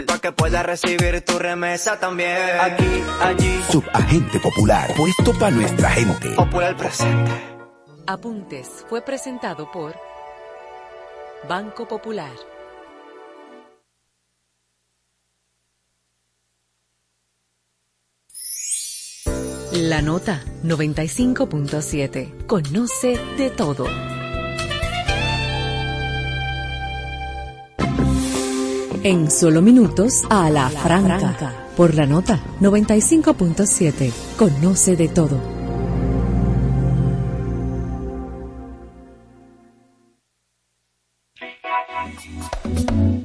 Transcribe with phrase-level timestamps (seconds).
[0.00, 2.36] Popular, para que puedas recibir tu remesa también.
[2.60, 3.62] Aquí, allí.
[3.70, 6.30] Subagente Popular, puesto para nuestra gente.
[6.30, 7.30] Popular presente.
[8.06, 9.94] Apuntes fue presentado por
[11.48, 12.32] Banco Popular.
[19.72, 22.46] La nota 95.7.
[22.46, 23.86] Conoce de todo.
[29.02, 31.70] En solo minutos a la franca.
[31.74, 34.12] Por la nota 95.7.
[34.36, 35.40] Conoce de todo.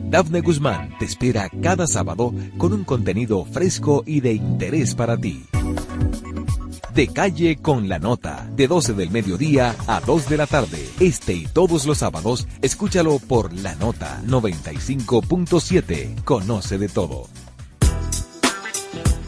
[0.10, 5.44] Dafne Guzmán te espera cada sábado con un contenido fresco y de interés para ti.
[6.96, 10.90] De calle con la nota, de 12 del mediodía a 2 de la tarde.
[11.02, 16.24] Este y todos los sábados, escúchalo por la nota 95.7.
[16.24, 17.28] Conoce de todo.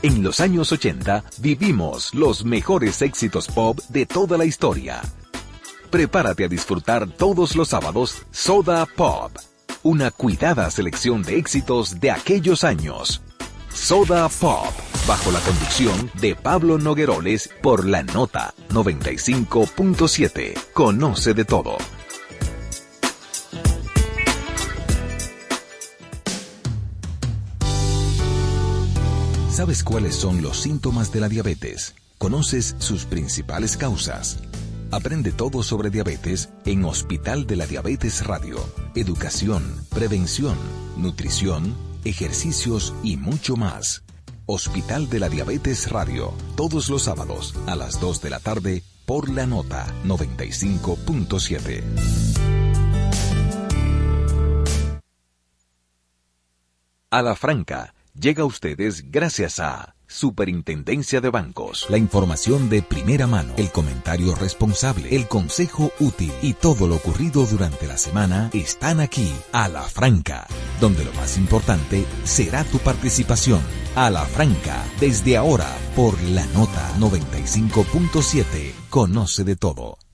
[0.01, 5.01] En los años 80 vivimos los mejores éxitos pop de toda la historia.
[5.89, 9.33] Prepárate a disfrutar todos los sábados Soda Pop,
[9.83, 13.21] una cuidada selección de éxitos de aquellos años.
[13.77, 14.73] Soda Pop,
[15.07, 20.55] bajo la conducción de Pablo Nogueroles por la nota 95.7.
[20.73, 21.77] Conoce de todo.
[29.51, 31.95] ¿Sabes cuáles son los síntomas de la diabetes?
[32.17, 34.39] ¿Conoces sus principales causas?
[34.91, 38.57] Aprende todo sobre diabetes en Hospital de la Diabetes Radio.
[38.95, 40.57] Educación, prevención,
[40.97, 44.03] nutrición, ejercicios y mucho más.
[44.45, 49.29] Hospital de la Diabetes Radio, todos los sábados a las 2 de la tarde por
[49.29, 51.83] la nota 95.7.
[57.09, 61.87] A la franca, llega a ustedes gracias a Superintendencia de Bancos.
[61.89, 67.45] La información de primera mano, el comentario responsable, el consejo útil y todo lo ocurrido
[67.45, 70.47] durante la semana están aquí, a la franca,
[70.79, 73.61] donde lo más importante será tu participación.
[73.95, 80.06] A la franca, desde ahora, por la nota 95.7, conoce de todo.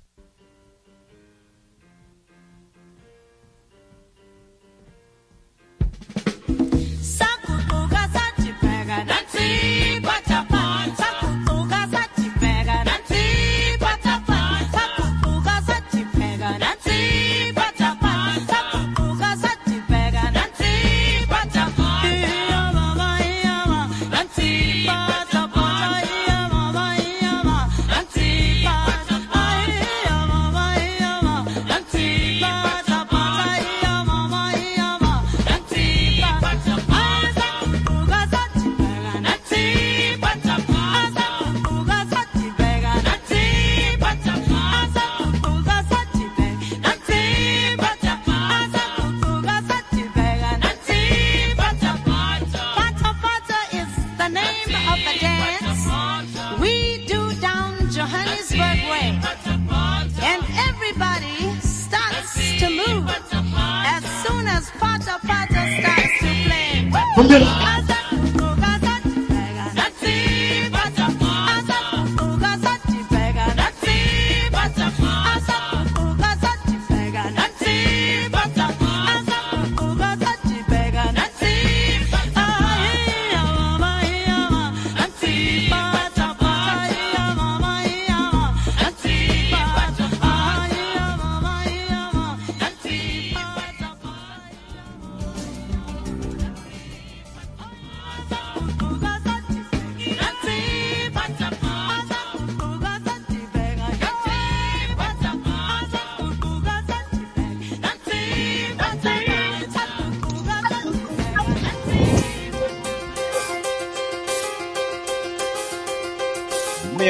[67.23, 67.82] Muy bien.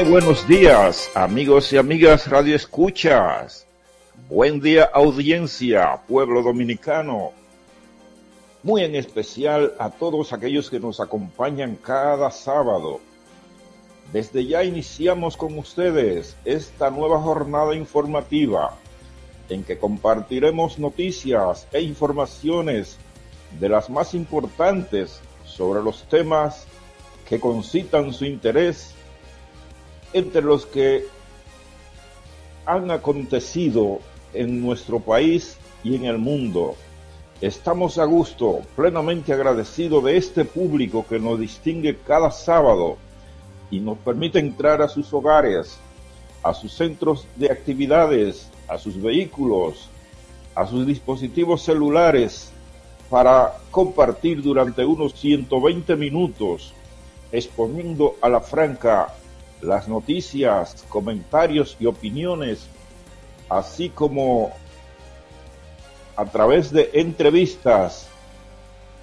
[0.09, 3.65] Buenos días, amigos y amigas Radio Escuchas.
[4.27, 7.31] Buen día, audiencia, pueblo dominicano.
[8.63, 12.99] Muy en especial a todos aquellos que nos acompañan cada sábado.
[14.11, 18.75] Desde ya iniciamos con ustedes esta nueva jornada informativa
[19.47, 22.97] en que compartiremos noticias e informaciones
[23.59, 26.65] de las más importantes sobre los temas
[27.27, 28.95] que concitan su interés
[30.13, 31.05] entre los que
[32.65, 33.99] han acontecido
[34.33, 36.75] en nuestro país y en el mundo.
[37.41, 42.97] Estamos a gusto, plenamente agradecidos de este público que nos distingue cada sábado
[43.69, 45.77] y nos permite entrar a sus hogares,
[46.41, 49.89] a sus centros de actividades, a sus vehículos,
[50.55, 52.51] a sus dispositivos celulares
[53.09, 56.73] para compartir durante unos 120 minutos
[57.31, 59.13] exponiendo a la franca
[59.63, 62.67] las noticias, comentarios y opiniones,
[63.49, 64.51] así como
[66.15, 68.07] a través de entrevistas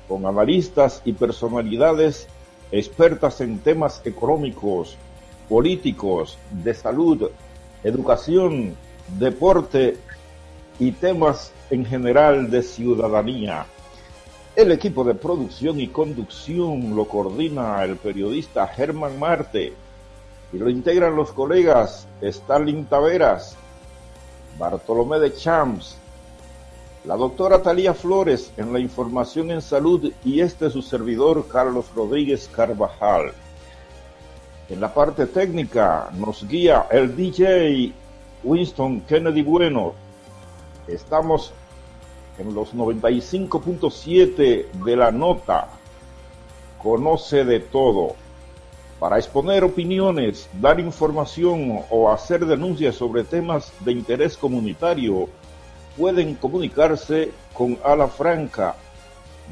[0.09, 2.29] con analistas y personalidades
[2.73, 4.97] expertas en temas económicos,
[5.49, 7.31] políticos, de salud,
[7.83, 8.77] educación,
[9.19, 9.97] deporte
[10.79, 13.67] y temas en general de ciudadanía.
[14.57, 19.73] El equipo de producción y conducción lo coordina el periodista Germán Marte
[20.53, 23.57] y lo integran los colegas Stalin Taveras,
[24.59, 25.97] Bartolomé de Champs,
[27.05, 32.49] la doctora Talía Flores en la información en salud y este su servidor Carlos Rodríguez
[32.55, 33.33] Carvajal.
[34.69, 37.93] En la parte técnica nos guía el DJ
[38.45, 39.95] Winston Kennedy Bueno.
[40.87, 41.53] Estamos
[42.39, 45.69] en los 95.7 de la nota.
[46.83, 48.15] Conoce de todo.
[49.01, 55.31] Para exponer opiniones, dar información o hacer denuncias sobre temas de interés comunitario,
[55.97, 58.77] pueden comunicarse con Ala Franca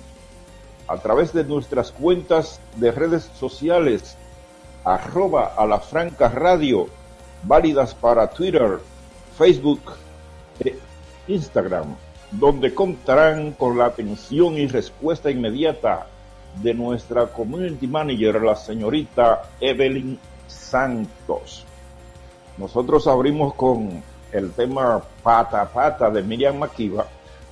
[0.86, 4.16] a través de nuestras cuentas de redes sociales
[4.84, 6.86] arroba a la franca radio,
[7.42, 8.78] válidas para Twitter,
[9.36, 9.80] Facebook
[10.60, 10.78] e
[11.26, 11.96] Instagram,
[12.30, 16.06] donde contarán con la atención y respuesta inmediata
[16.62, 20.16] de nuestra community manager, la señorita Evelyn
[20.46, 21.64] Santos.
[22.56, 24.00] Nosotros abrimos con
[24.36, 27.06] el tema pata a pata de Miriam Makiba,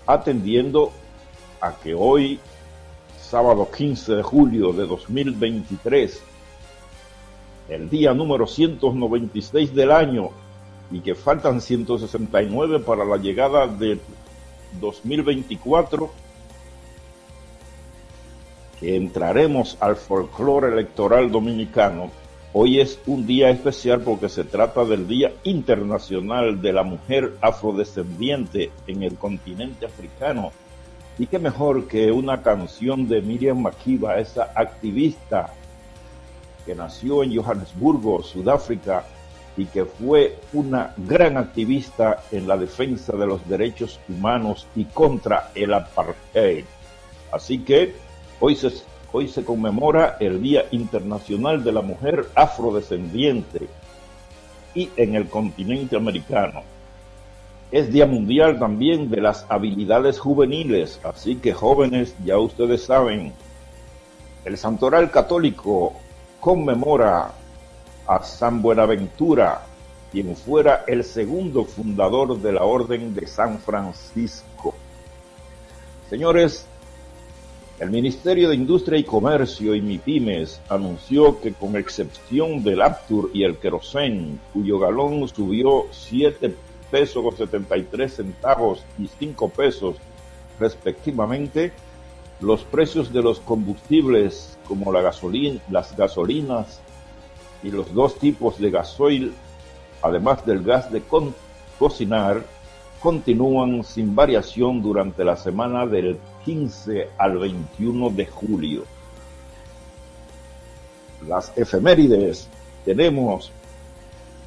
[0.06, 0.92] atendiendo
[1.60, 2.38] a que hoy,
[3.20, 6.22] sábado 15 de julio de 2023,
[7.69, 10.31] el día número 196 del año
[10.90, 13.98] y que faltan 169 para la llegada de
[14.81, 16.10] 2024,
[18.78, 22.10] que entraremos al folclore electoral dominicano.
[22.56, 28.70] Hoy es un día especial porque se trata del Día Internacional de la Mujer Afrodescendiente
[28.86, 30.52] en el continente africano.
[31.18, 35.52] Y qué mejor que una canción de Miriam Makiba, esa activista
[36.64, 39.04] que nació en Johannesburgo, Sudáfrica,
[39.56, 45.50] y que fue una gran activista en la defensa de los derechos humanos y contra
[45.56, 46.64] el apartheid.
[47.32, 47.96] Así que
[48.38, 48.70] hoy se,
[49.16, 53.69] hoy se conmemora el Día Internacional de la Mujer Afrodescendiente
[54.75, 56.62] y en el continente americano.
[57.70, 63.32] Es Día Mundial también de las habilidades juveniles, así que jóvenes, ya ustedes saben,
[64.44, 65.93] el Santoral Católico
[66.40, 67.31] conmemora
[68.08, 69.62] a San Buenaventura,
[70.10, 74.75] quien fuera el segundo fundador de la Orden de San Francisco.
[76.10, 76.67] Señores,
[77.81, 83.43] el Ministerio de Industria y Comercio y MIPIMES anunció que con excepción del Aptur y
[83.43, 86.54] el Querosén, cuyo galón subió 7
[86.90, 89.96] pesos con 73 centavos y 5 pesos
[90.60, 91.72] respectivamente,
[92.40, 96.81] los precios de los combustibles como la gasolina, las gasolinas
[97.64, 99.34] y los dos tipos de gasoil,
[100.00, 101.02] además del gas de
[101.78, 102.44] cocinar,
[103.05, 108.84] continúan sin variación durante la semana del 15 al 21 de julio.
[111.29, 112.49] Las efemérides
[112.82, 113.53] tenemos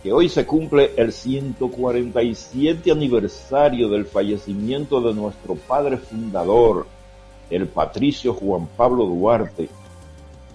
[0.02, 6.88] que hoy se cumple el 147 aniversario del fallecimiento de nuestro padre fundador,
[7.52, 9.70] el patricio Juan Pablo Duarte,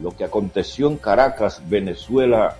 [0.00, 2.56] lo que aconteció en Caracas, Venezuela,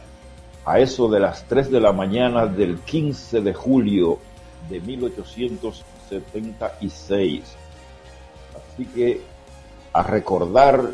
[0.64, 4.20] a eso de las 3 de la mañana del 15 de julio
[4.68, 7.42] de 1876.
[8.56, 9.20] Así que
[9.92, 10.90] a recordar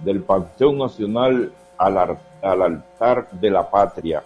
[0.04, 4.22] del Panteón Nacional al, al altar de la patria.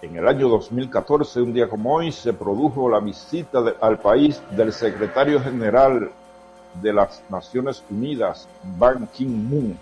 [0.00, 4.72] En el año 2014, un día como hoy, se produjo la visita al país del
[4.72, 6.10] secretario general
[6.80, 8.48] de las Naciones Unidas,
[8.78, 9.78] Ban Ki-moon,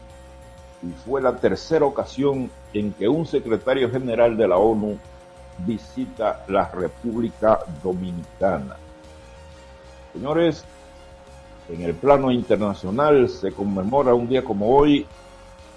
[0.83, 4.99] y fue la tercera ocasión en que un secretario general de la ONU
[5.59, 8.77] visita la República Dominicana.
[10.13, 10.65] Señores,
[11.69, 15.07] en el plano internacional se conmemora un día como hoy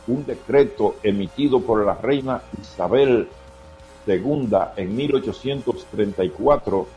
[0.08, 3.28] un decreto emitido por la reina Isabel
[4.08, 6.88] II en 1834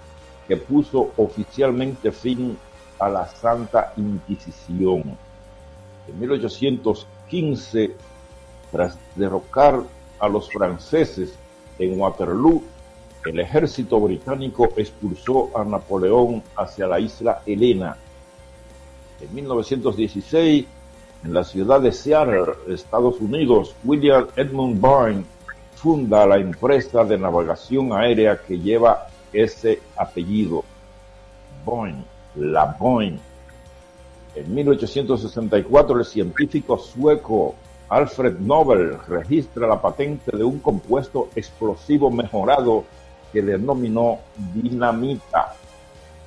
[0.49, 2.57] que puso oficialmente fin
[2.99, 5.17] a la Santa Inquisición.
[6.09, 6.21] En
[7.31, 7.97] 1815,
[8.71, 9.83] tras derrocar
[10.19, 11.35] a los franceses
[11.79, 12.63] en Waterloo,
[13.25, 17.97] el ejército británico expulsó a Napoleón hacia la isla Helena.
[19.21, 20.67] En 1916,
[21.25, 25.25] en la ciudad de Seattle, Estados Unidos, William Edmund Boeing
[25.75, 30.65] funda la empresa de navegación aérea que lleva ese apellido,
[31.65, 32.05] Boeing,
[32.37, 33.19] la Boeing.
[34.37, 37.55] En 1864, el científico sueco
[37.89, 42.85] Alfred Nobel registra la patente de un compuesto explosivo mejorado
[43.33, 44.19] que denominó
[44.53, 45.55] dinamita.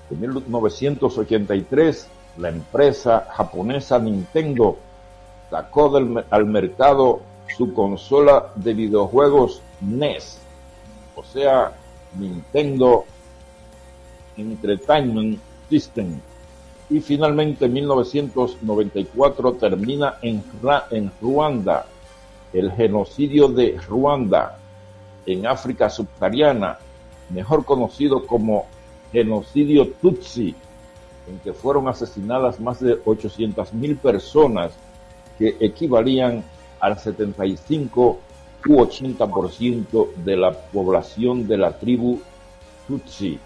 [0.09, 2.07] En 1983,
[2.39, 4.77] la empresa japonesa Nintendo
[5.51, 5.95] sacó
[6.31, 7.21] al mercado
[7.55, 10.39] su consola de videojuegos NES,
[11.15, 11.73] o sea,
[12.17, 13.05] Nintendo
[14.35, 15.39] Entertainment
[15.69, 16.19] System.
[16.89, 20.43] Y finalmente en 1994 termina en,
[20.91, 21.85] en Ruanda
[22.51, 24.57] el genocidio de Ruanda
[25.25, 26.79] en África subsahariana
[27.29, 28.65] mejor conocido como
[29.11, 30.55] genocidio Tutsi,
[31.27, 34.71] en que fueron asesinadas más de 800.000 personas
[35.37, 36.43] que equivalían
[36.79, 38.19] al 75
[38.67, 42.19] u 80% de la población de la tribu
[42.87, 43.39] Tutsi.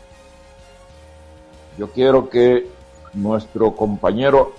[1.77, 2.67] Yo quiero que
[3.13, 4.53] nuestro compañero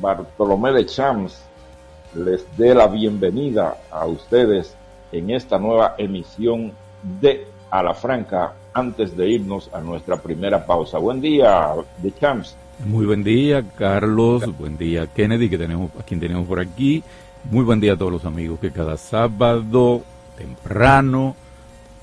[0.00, 1.42] Bartolomé de Champs
[2.14, 4.74] les dé la bienvenida a ustedes
[5.12, 6.72] en esta nueva emisión
[7.20, 10.98] de a la franca antes de irnos a nuestra primera pausa.
[10.98, 12.56] Buen día, de Champs.
[12.84, 14.44] Muy buen día, Carlos.
[14.56, 17.02] Buen día, Kennedy, que tenemos, a quien tenemos por aquí.
[17.50, 20.02] Muy buen día a todos los amigos que cada sábado
[20.36, 21.34] temprano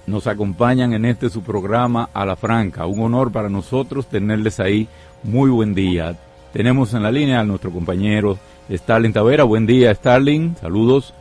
[0.07, 2.85] nos acompañan en este su programa a la franca.
[2.85, 4.87] Un honor para nosotros tenerles ahí.
[5.25, 6.15] Muy buen día.
[6.53, 8.37] Tenemos en la línea a nuestro compañero
[8.69, 9.43] Starling Tavera.
[9.43, 10.55] Buen día, Starling.
[10.57, 11.15] Saludos.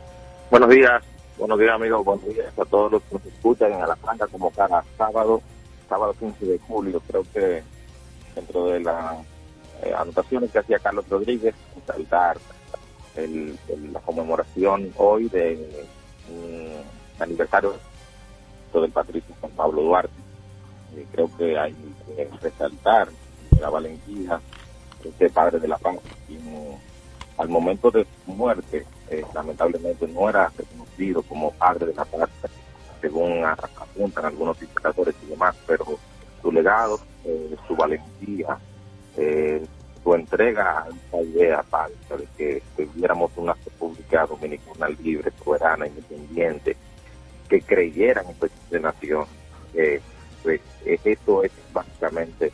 [0.51, 1.03] Buenos días.
[1.39, 2.05] Buenos días, amigos.
[2.05, 3.97] Buenos días a todos los que nos escuchan en la
[4.31, 5.41] como cada sábado,
[5.89, 7.01] sábado 15 de julio.
[7.07, 7.63] Creo que
[8.35, 9.15] dentro de las
[9.81, 11.55] eh, anotaciones que hacía Carlos Rodríguez,
[11.87, 12.37] saltar
[13.15, 15.65] la conmemoración hoy del
[16.29, 17.73] mm, aniversario
[18.71, 20.13] del patricio Juan Pablo Duarte.
[20.95, 21.73] Eh, creo que hay
[22.05, 23.07] que resaltar
[23.59, 24.39] la valentía
[25.19, 25.97] de padre de la paz,
[27.37, 32.49] al momento de su muerte eh, lamentablemente no era reconocido como padre de la patria,
[33.01, 35.85] según apuntan algunos dictadores y demás, pero
[36.41, 38.57] su legado, eh, su valentía,
[39.17, 39.63] eh,
[40.03, 46.75] su entrega a esta idea falsa de que viviéramos una república dominicana libre, soberana, independiente,
[47.49, 49.25] que creyeran en su nación.
[50.41, 52.51] pues eso es básicamente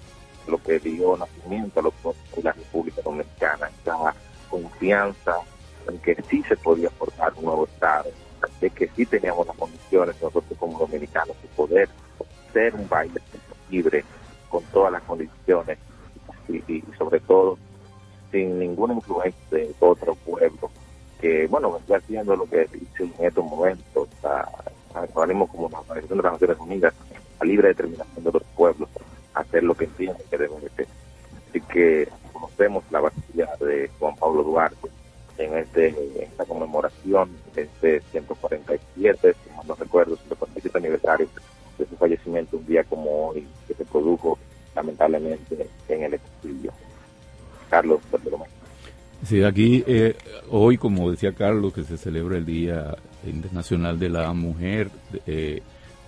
[0.48, 1.84] lo que dio nacimiento a,
[2.44, 4.14] la República Dominicana, esa
[4.50, 5.38] confianza
[5.88, 8.10] en que sí se podía formar un nuevo Estado,
[8.60, 11.90] de que sí teníamos las condiciones nosotros como dominicanos de poder
[12.54, 13.12] ser un país
[13.70, 14.04] libre
[14.50, 15.78] con todas las condiciones
[16.48, 17.58] y, sobre todo
[18.32, 20.70] sin ninguna influencia de otro pueblo
[21.20, 24.10] que bueno está haciendo lo que dice en estos momentos
[25.14, 26.94] organismos como la Organización de las Naciones Unidas
[27.40, 28.90] la libre determinación de los pueblos
[29.34, 30.88] hacer lo que entienden que deben de ser
[31.50, 34.90] así que conocemos la batalla de Juan Pablo Duarte
[35.38, 41.28] en este esta conmemoración de este 147 si no recuerdo 147 aniversario
[41.78, 44.38] de su fallecimiento un día como hoy que se produjo
[44.76, 46.72] lamentablemente en el exilio.
[47.70, 48.02] Carlos,
[49.24, 50.16] Sí, aquí eh,
[50.50, 54.90] hoy, como decía Carlos, que se celebra el Día Internacional de la Mujer
[55.28, 55.62] eh,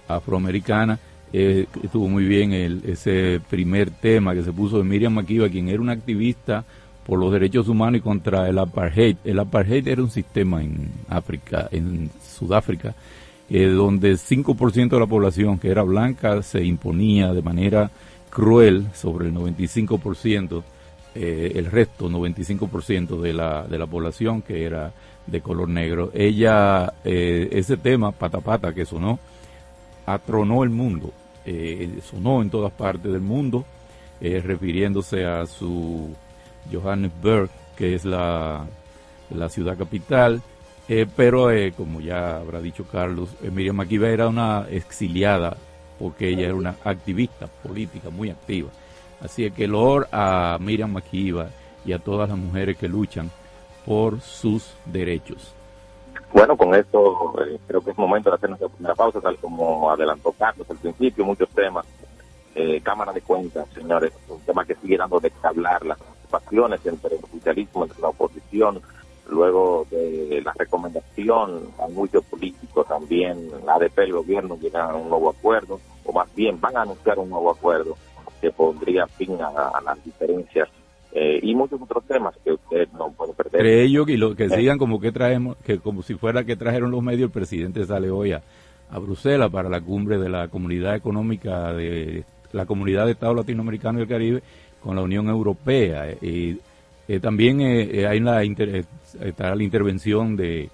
[0.08, 1.00] Afroamericana,
[1.34, 5.68] eh, estuvo muy bien el, ese primer tema que se puso de Miriam Makiba, quien
[5.68, 6.64] era una activista
[7.06, 9.18] por los derechos humanos y contra el apartheid.
[9.24, 12.96] El apartheid era un sistema en África, en Sudáfrica,
[13.50, 17.92] eh, donde 5% de la población que era blanca se imponía de manera
[18.30, 20.64] cruel sobre el 95%,
[21.16, 24.94] eh, el resto, 95% de la, de la población que era
[25.28, 26.12] de color negro.
[26.14, 29.20] Ella, eh, ese tema, pata pata, que sonó,
[30.06, 31.14] atronó el mundo,
[31.46, 33.66] eh, sonó en todas partes del mundo,
[34.22, 36.16] refiriéndose a su
[36.72, 38.66] Johannesburg, que es la,
[39.30, 40.42] la ciudad capital,
[41.18, 45.58] pero como ya habrá dicho Carlos, Miriam Makiba era una exiliada
[46.00, 48.70] porque ella era una activista política muy activa.
[49.22, 51.50] Así que el honor a Miriam Makiba
[51.86, 53.32] y a todas las mujeres que luchan
[53.86, 55.54] por sus derechos.
[56.34, 59.92] Bueno, con esto eh, creo que es momento de hacer nuestra primera pausa, tal como
[59.92, 61.86] adelantó Carlos al principio, muchos temas.
[62.56, 65.98] Eh, Cámara de Cuentas, señores, un tema que sigue dando de hablar, las
[66.30, 68.82] pasiones entre el oficialismo, entre la oposición,
[69.30, 75.10] luego de la recomendación a muchos políticos también, la ADP el gobierno llegan a un
[75.10, 77.96] nuevo acuerdo, o más bien van a anunciar un nuevo acuerdo
[78.42, 80.68] que pondría fin a, las diferencias
[81.16, 83.62] eh, y muchos otros temas que usted no puede perder.
[83.62, 86.90] Entre ellos, y lo que sigan como que traemos, que como si fuera que trajeron
[86.90, 88.42] los medios, el presidente sale hoy a,
[89.00, 94.04] Bruselas para la cumbre de la Comunidad Económica de la Comunidad de Estados Latinoamericanos y
[94.04, 94.44] el Caribe
[94.82, 96.12] con la Unión Europea.
[96.22, 96.60] Y
[97.08, 100.70] eh, también eh, hay la está la intervención de,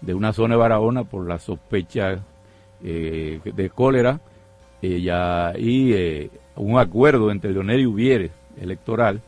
[0.00, 2.24] de, una zona de Barahona por la sospecha
[2.80, 4.20] de cólera
[4.80, 9.20] ya, y un acuerdo entre Leonel y Ubiere electoral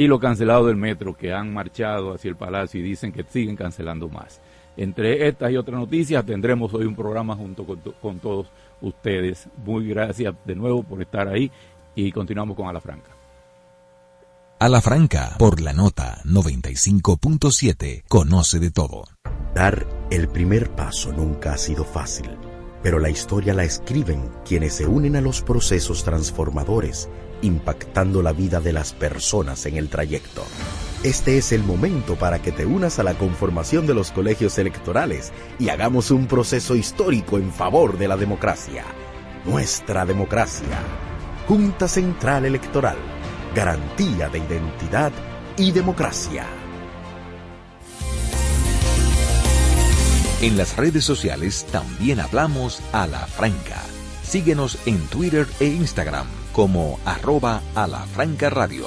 [0.00, 3.54] y los cancelados del metro que han marchado hacia el palacio y dicen que siguen
[3.54, 4.40] cancelando más.
[4.74, 8.46] Entre estas y otras noticias tendremos hoy un programa junto con, con todos
[8.80, 9.46] ustedes.
[9.62, 11.50] Muy gracias de nuevo por estar ahí
[11.94, 13.10] y continuamos con A la Franca.
[14.58, 19.04] A la Franca, por la nota 95.7, conoce de todo.
[19.54, 22.30] Dar el primer paso nunca ha sido fácil
[22.82, 27.08] pero la historia la escriben quienes se unen a los procesos transformadores,
[27.42, 30.44] impactando la vida de las personas en el trayecto.
[31.02, 35.32] Este es el momento para que te unas a la conformación de los colegios electorales
[35.58, 38.84] y hagamos un proceso histórico en favor de la democracia.
[39.46, 40.78] Nuestra democracia.
[41.48, 42.98] Junta Central Electoral.
[43.54, 45.12] Garantía de identidad
[45.56, 46.44] y democracia.
[50.42, 53.82] En las redes sociales también hablamos a la franca.
[54.22, 58.86] Síguenos en Twitter e Instagram como arroba a la franca radio.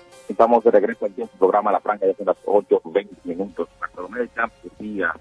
[0.31, 3.69] estamos de regreso aquí en su programa La Franca, ya son las 8.20 minutos.
[3.79, 5.13] Bartolomé de Champs decía,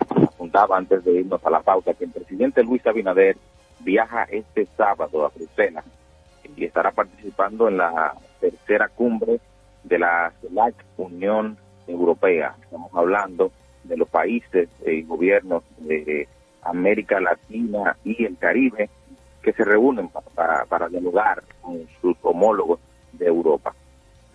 [0.71, 3.37] antes de irnos a la pauta, que el presidente Luis Abinader
[3.81, 5.85] viaja este sábado a Bruselas
[6.57, 9.41] y estará participando en la tercera cumbre
[9.85, 12.55] de la CELAC Unión Europea.
[12.63, 13.53] Estamos hablando
[13.85, 16.29] de los países y gobiernos de
[16.63, 18.91] América Latina y el Caribe
[19.43, 22.81] que se reúnen para, para dialogar con sus homólogos
[23.13, 23.75] de Europa.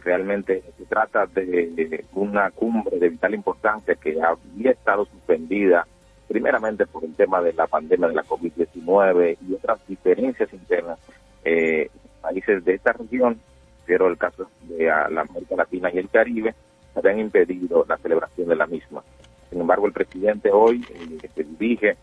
[0.05, 5.87] Realmente se trata de una cumbre de vital importancia que había estado suspendida
[6.27, 10.99] primeramente por el tema de la pandemia de la COVID-19 y otras diferencias internas
[11.43, 11.89] eh,
[12.21, 13.39] países de esta región,
[13.87, 16.53] pero el caso de la América Latina y el Caribe,
[16.93, 19.03] habían impedido la celebración de la misma.
[19.49, 21.97] Sin embargo, el presidente hoy eh, se dirige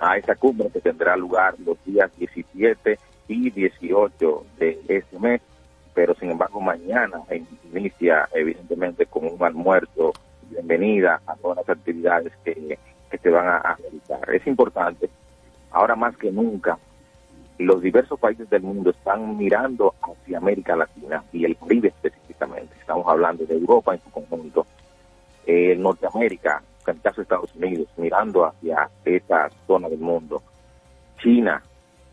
[0.00, 5.40] a esa cumbre que tendrá lugar los días 17 y 18 de este mes
[5.94, 7.22] pero sin embargo mañana
[7.72, 10.12] inicia evidentemente con un almuerzo,
[10.50, 12.78] bienvenida a todas las actividades que,
[13.22, 14.34] se van a, realizar.
[14.34, 15.08] Es importante,
[15.70, 16.78] ahora más que nunca,
[17.58, 22.74] los diversos países del mundo están mirando hacia América Latina y el Caribe específicamente.
[22.80, 24.66] Estamos hablando de Europa en su conjunto,
[25.46, 30.42] eh, Norteamérica, en el caso de Estados Unidos, mirando hacia esa zona del mundo.
[31.22, 31.62] China,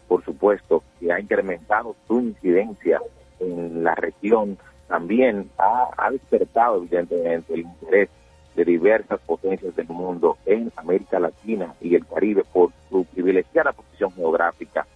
[0.08, 3.00] por supuesto, que ha incrementado su incidencia
[3.40, 8.10] en la región también ha, despertado evidentemente el interés
[8.56, 14.12] de diversas potencias del mundo en América Latina y el Caribe por su privilegiada posición
[14.14, 14.88] geográfica,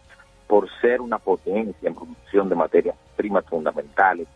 [0.47, 4.27] por ser una potencia en producción de materias primas fundamentales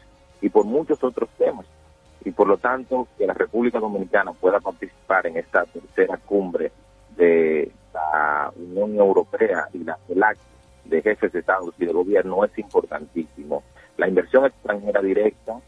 [0.42, 1.66] y por muchos otros temas.
[2.24, 6.72] Y por lo tanto, que la República Dominicana pueda participar en esta tercera cumbre
[7.16, 10.38] de la Unión Europea y la CELAC
[10.86, 13.64] de jefes de Estados y de gobierno es importantísimo.
[13.98, 15.60] La inversión extranjera directa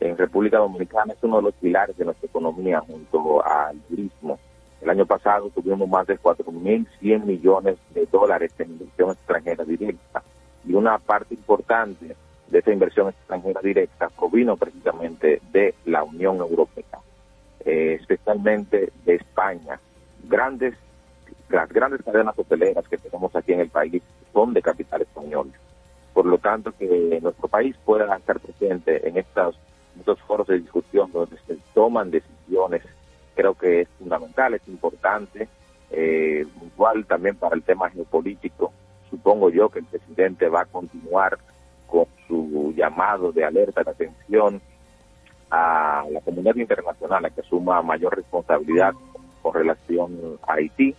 [0.00, 4.38] en República Dominicana es uno de los pilares de nuestra economía junto al turismo.
[4.80, 10.22] El año pasado tuvimos más de 4.100 millones de dólares en inversión extranjera directa
[10.64, 12.14] y una parte importante
[12.46, 17.00] de esa inversión extranjera directa provino precisamente de la Unión Europea,
[17.64, 19.80] eh, especialmente de España.
[20.28, 20.74] Grandes,
[21.48, 24.00] las grandes cadenas hoteleras que tenemos aquí en el país
[24.32, 25.50] son de capital español.
[26.18, 29.54] Por lo tanto, que nuestro país pueda estar presente en estos,
[30.26, 32.82] foros de discusión donde se toman decisiones,
[33.36, 35.48] creo que es fundamental, es importante,
[35.92, 38.72] eh, igual también para el tema geopolítico.
[39.08, 41.38] Supongo yo que el presidente va a continuar
[41.86, 44.60] con su llamado de alerta, de atención
[45.52, 48.92] a la comunidad internacional a que asuma mayor responsabilidad
[49.40, 50.96] con relación a Haití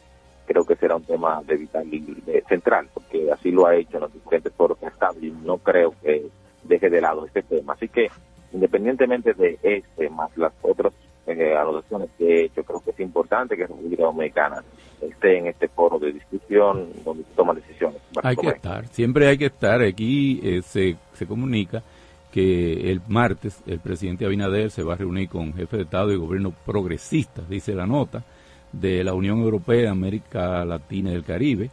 [0.49, 2.03] creo que será un tema de vital y
[2.47, 4.87] central, porque así lo ha hecho en los diferentes foros que
[5.21, 6.25] y no creo que
[6.63, 7.73] deje de lado este tema.
[7.73, 8.07] Así que,
[8.51, 10.91] independientemente de este, más las otras
[11.27, 14.63] eh, anotaciones que he hecho, creo que es importante que la República Dominicana
[14.99, 18.01] esté en este foro de discusión donde se toman decisiones.
[18.23, 19.83] Hay que estar, siempre hay que estar.
[19.83, 21.83] Aquí eh, se, se comunica
[22.31, 26.15] que el martes el presidente Abinader se va a reunir con jefe de Estado y
[26.15, 28.23] gobierno progresistas, dice la nota,
[28.71, 31.69] de la Unión Europea, América Latina y el Caribe,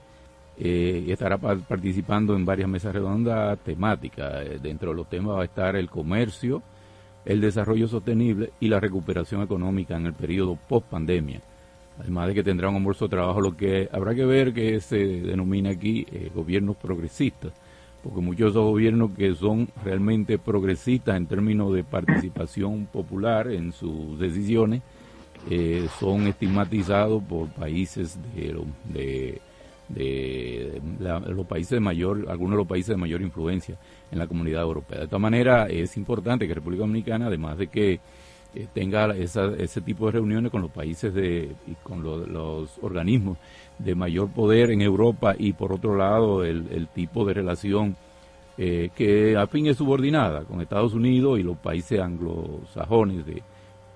[0.59, 4.47] eh, y estará participando en varias mesas redondas temáticas.
[4.47, 6.63] Eh, dentro de los temas va a estar el comercio,
[7.25, 11.41] el desarrollo sostenible y la recuperación económica en el periodo post pandemia.
[11.99, 14.97] Además de que tendrá un almuerzo de trabajo, lo que habrá que ver que se
[14.97, 17.53] denomina aquí eh, gobiernos progresistas,
[18.03, 23.73] porque muchos de esos gobiernos que son realmente progresistas en términos de participación popular en
[23.73, 24.83] sus decisiones,
[25.51, 29.41] eh, son estigmatizados por países de,
[29.89, 30.81] de,
[31.29, 33.77] los países de mayor, algunos de los países de mayor influencia
[34.11, 35.01] en la comunidad europea.
[35.01, 38.01] De todas maneras, es importante que República Dominicana, además de que
[38.57, 43.37] eh, tenga ese tipo de reuniones con los países de, y con los organismos
[43.79, 47.97] de mayor poder en Europa y por otro lado el, tipo de relación
[48.57, 53.43] eh, que a fin es subordinada con Estados Unidos y los países anglosajones de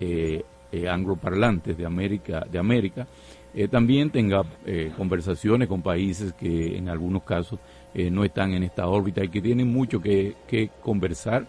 [0.00, 3.04] eh, eh, angloparlantes de América, de América
[3.52, 7.58] eh, también tenga eh, conversaciones con países que en algunos casos
[7.92, 11.44] no están en esta órbita y que tienen mucho que, que conversar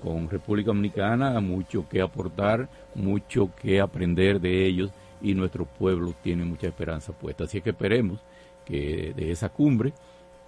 [0.00, 6.48] con República Dominicana, mucho que aportar, mucho que aprender de ellos y nuestros pueblos tienen
[6.48, 7.42] mucha esperanza puesta.
[7.42, 8.20] Así que esperemos
[8.64, 9.92] que de esa cumbre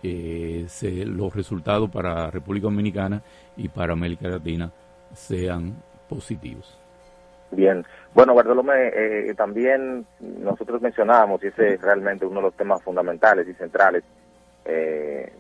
[0.01, 3.21] se, los resultados para República Dominicana
[3.57, 4.73] y para América Latina
[5.13, 6.82] sean positivos.
[7.53, 7.85] Bien,
[8.15, 13.47] bueno, Bartolomé, eh, también nosotros mencionábamos, y ese es realmente uno de los temas fundamentales
[13.47, 14.03] y centrales,
[14.65, 15.31] eh,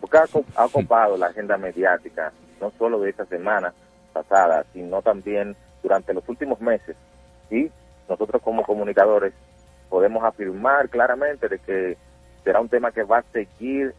[0.00, 3.74] porque ha, ocupado la agenda mediática, no solo de esta semana,
[4.14, 6.96] pasada, sino también durante los últimos meses.
[7.50, 7.70] Y
[8.08, 9.34] nosotros como comunicadores
[9.90, 11.98] podemos afirmar claramente de que
[12.44, 13.94] será un tema que va a seguir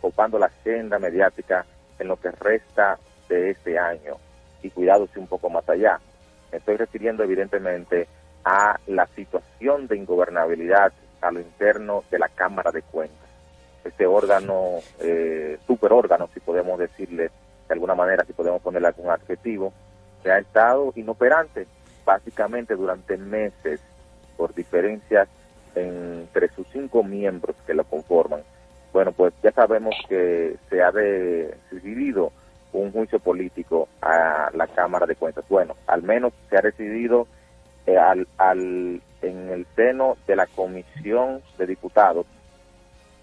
[0.00, 1.66] ocupando la agenda mediática
[1.98, 4.16] en lo que resta de este año.
[4.62, 6.00] Y cuidado si un poco más allá.
[6.50, 8.08] Me estoy refiriendo evidentemente
[8.44, 13.28] a la situación de ingobernabilidad a lo interno de la Cámara de Cuentas.
[13.84, 17.30] Este órgano, eh, superórgano, si podemos decirle
[17.68, 19.72] de alguna manera, si podemos ponerle algún adjetivo,
[20.22, 21.66] que ha estado inoperante
[22.04, 23.80] básicamente durante meses
[24.36, 25.28] por diferencias
[25.74, 28.42] entre sus cinco miembros que lo conforman.
[28.92, 32.32] Bueno, pues ya sabemos que se ha decidido
[32.72, 35.44] un juicio político a la Cámara de Cuentas.
[35.48, 37.26] Bueno, al menos se ha decidido
[37.86, 42.26] eh, al, al, en el seno de la Comisión de Diputados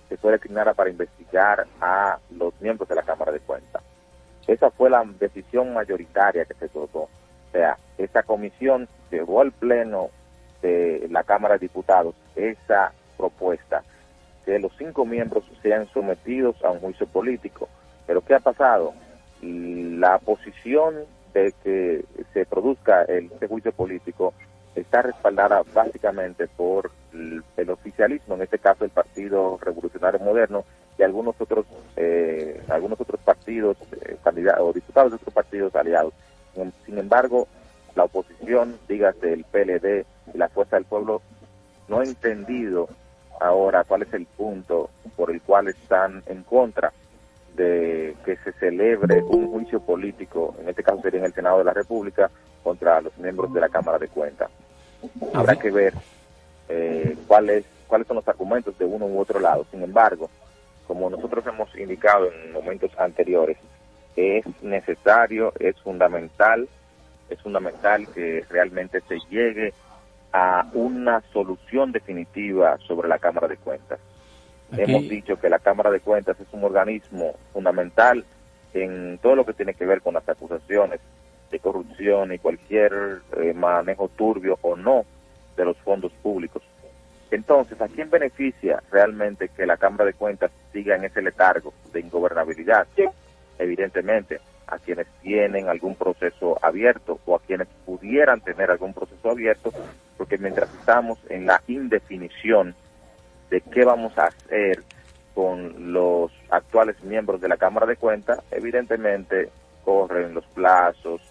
[0.10, 3.84] que fue designada para investigar a los miembros de la Cámara de Cuentas.
[4.48, 6.88] Esa fue la decisión mayoritaria que se tomó.
[6.94, 7.10] O
[7.52, 10.10] sea, esa comisión llevó al Pleno
[10.62, 13.84] de la Cámara de Diputados esa propuesta,
[14.46, 17.68] que los cinco miembros sean sometidos a un juicio político.
[18.06, 18.94] Pero ¿qué ha pasado?
[19.42, 20.96] La posición
[21.34, 24.34] de que se produzca el, este juicio político
[24.76, 30.64] está respaldada básicamente por el, oficialismo, en este caso el Partido Revolucionario Moderno
[30.98, 36.14] y algunos otros eh, algunos otros partidos eh, candidatos o diputados de otros partidos aliados.
[36.86, 37.48] Sin embargo,
[37.96, 41.22] la oposición, dígase el PLD y la Fuerza del Pueblo,
[41.88, 42.90] no ha entendido
[43.40, 46.92] ahora cuál es el punto por el cual están en contra
[47.58, 51.66] de que se celebre un juicio político, en este caso sería en el Senado de
[51.66, 52.32] la República,
[52.64, 54.50] contra los miembros de la Cámara de Cuentas.
[55.34, 55.94] Habrá que ver
[56.70, 59.66] eh, cuáles cuáles son los argumentos de uno u otro lado.
[59.72, 60.30] Sin embargo,
[60.86, 63.58] como nosotros hemos indicado en momentos anteriores,
[64.16, 66.68] es necesario, es fundamental,
[67.30, 69.74] es fundamental que realmente se llegue
[70.34, 74.00] a una solución definitiva sobre la Cámara de Cuentas.
[74.72, 78.26] Hemos dicho que la Cámara de Cuentas es un organismo fundamental
[78.74, 81.00] en todo lo que tiene que ver con las acusaciones
[81.50, 85.06] de corrupción y cualquier eh, manejo turbio o no
[85.56, 86.62] de los fondos públicos.
[87.32, 92.02] Entonces, ¿a quién beneficia realmente que la Cámara de Cuentas siga en ese letargo de
[92.02, 92.88] ingobernabilidad?
[93.60, 99.72] Evidentemente, a quienes tienen algún proceso abierto o a quienes pudieran tener algún proceso abierto,
[100.18, 102.76] porque mientras estamos en la indefinición
[103.50, 104.84] de qué vamos a hacer
[105.34, 109.50] con los actuales miembros de la Cámara de Cuentas, evidentemente
[109.84, 111.22] corren los plazos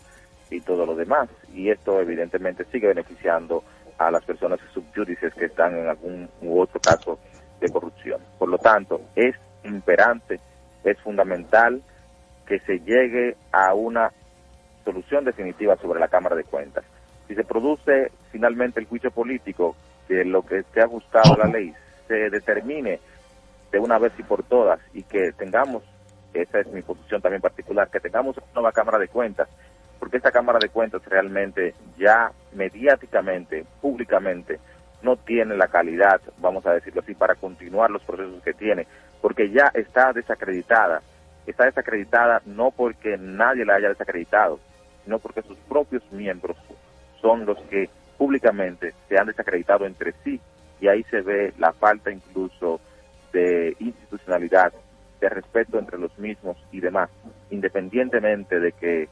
[0.50, 1.29] y todo lo demás.
[1.52, 3.64] Y esto evidentemente sigue beneficiando
[3.98, 7.18] a las personas subyúdices que están en algún u otro caso
[7.61, 8.20] de corrupción.
[8.38, 10.38] Por lo tanto, es imperante,
[10.85, 11.83] es fundamental
[12.46, 14.12] que se llegue a una
[14.85, 16.85] solución definitiva sobre la Cámara de Cuentas.
[17.26, 19.74] Si se produce finalmente el juicio político,
[20.07, 21.74] que lo que esté ajustado a la ley
[22.06, 23.00] se determine
[23.72, 25.82] de una vez y por todas y que tengamos,
[26.34, 29.48] esa es mi posición también particular, que tengamos una nueva Cámara de Cuentas
[29.98, 34.58] porque esta Cámara de Cuentas realmente ya mediáticamente, públicamente,
[35.02, 38.86] no tiene la calidad, vamos a decirlo así, para continuar los procesos que tiene,
[39.20, 41.02] porque ya está desacreditada.
[41.46, 44.58] Está desacreditada no porque nadie la haya desacreditado,
[45.04, 46.56] sino porque sus propios miembros
[47.20, 47.88] son los que
[48.18, 50.40] públicamente se han desacreditado entre sí
[50.80, 52.80] y ahí se ve la falta incluso
[53.32, 54.72] de institucionalidad,
[55.20, 57.10] de respeto entre los mismos y demás,
[57.50, 59.08] independientemente de que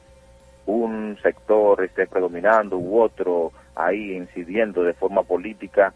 [0.67, 5.93] un sector esté predominando u otro ahí incidiendo de forma política,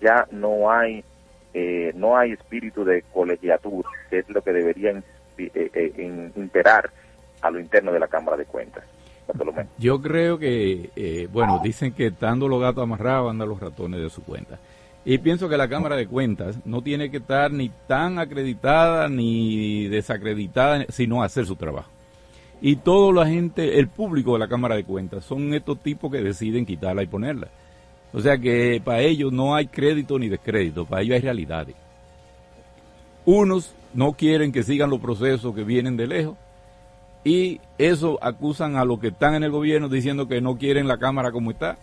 [0.00, 1.04] ya no hay
[1.52, 4.90] eh, no hay espíritu de colegiatura, que es lo que debería
[5.36, 6.90] eh, eh, imperar
[7.42, 8.84] a lo interno de la Cámara de Cuentas.
[9.78, 14.24] Yo creo que, bueno, dicen que estando los gatos amarrados andan los ratones de su
[14.24, 14.58] cuenta.
[15.04, 19.88] Y pienso que la Cámara de Cuentas no tiene que estar ni tan acreditada ni
[19.88, 21.90] desacreditada, sino hacer su trabajo
[22.60, 26.22] y toda la gente, el público de la Cámara de Cuentas, son estos tipos que
[26.22, 27.48] deciden quitarla y ponerla.
[28.12, 31.76] O sea que para ellos no hay crédito ni descrédito, para ellos hay realidades.
[33.24, 36.36] Unos no quieren que sigan los procesos que vienen de lejos
[37.24, 40.98] y eso acusan a los que están en el gobierno diciendo que no quieren la
[40.98, 41.78] Cámara como está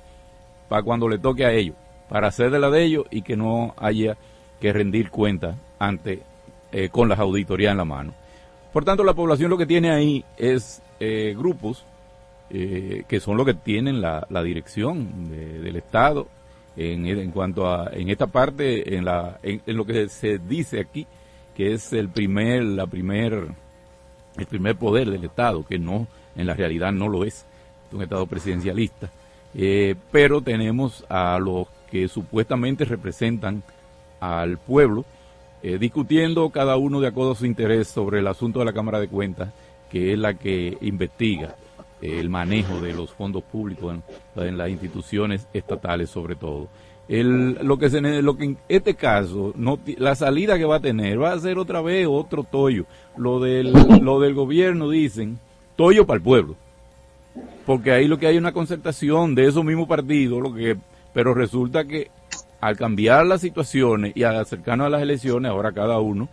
[0.69, 1.75] para cuando le toque a ellos,
[2.09, 4.17] para hacer de la de ellos y que no haya
[4.59, 6.21] que rendir cuentas ante
[6.71, 8.13] eh, con las auditorías en la mano.
[8.73, 11.83] Por tanto, la población lo que tiene ahí es eh, grupos
[12.49, 16.27] eh, que son los que tienen la, dirección del Estado
[16.77, 21.05] en, cuanto a en esta parte en la en, lo que se dice aquí
[21.55, 23.47] que es el primer la primer
[24.37, 27.45] el primer poder del Estado que no en la realidad no lo es,
[27.87, 29.09] es un Estado presidencialista.
[29.55, 33.63] Eh, pero tenemos a los que supuestamente representan
[34.19, 35.05] al pueblo,
[35.63, 38.99] eh, discutiendo cada uno de acuerdo a su interés sobre el asunto de la Cámara
[38.99, 39.49] de Cuentas,
[39.89, 41.55] que es la que investiga
[42.01, 43.95] el manejo de los fondos públicos
[44.35, 46.67] en, las instituciones estatales sobre todo.
[47.07, 51.21] El, lo que lo que en este caso no la salida que va a tener
[51.21, 52.83] va a ser otra vez otro toyo
[53.15, 53.71] lo del
[54.01, 55.39] lo del gobierno dicen
[55.77, 56.57] toyo para el pueblo
[57.65, 60.75] porque ahí lo que hay es una concertación de esos mismos partidos lo que
[61.17, 62.11] pero resulta que
[62.61, 66.29] al cambiar las situaciones y al acercarnos a las elecciones ahora cada uno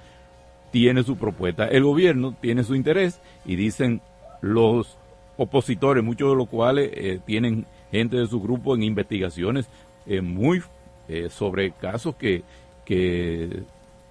[0.73, 4.03] tiene su propuesta el gobierno tiene su interés y dicen
[4.42, 4.99] los
[5.38, 9.70] opositores, muchos de los cuales eh, tienen gente de su grupo en investigaciones
[10.07, 10.62] eh, muy
[11.09, 12.42] eh, sobre casos que,
[12.85, 13.62] que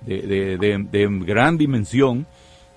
[0.01, 2.25] de, de, gran dimensión,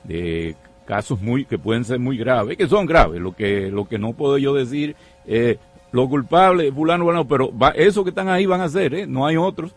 [0.04, 0.54] de
[0.85, 3.22] casos muy que pueden ser muy graves, que son graves.
[3.22, 5.59] Lo que lo que no puedo yo decir, eh,
[5.92, 9.37] los culpables, fulano, fulano, pero va, esos que están ahí van a ser, no hay
[9.37, 9.72] otros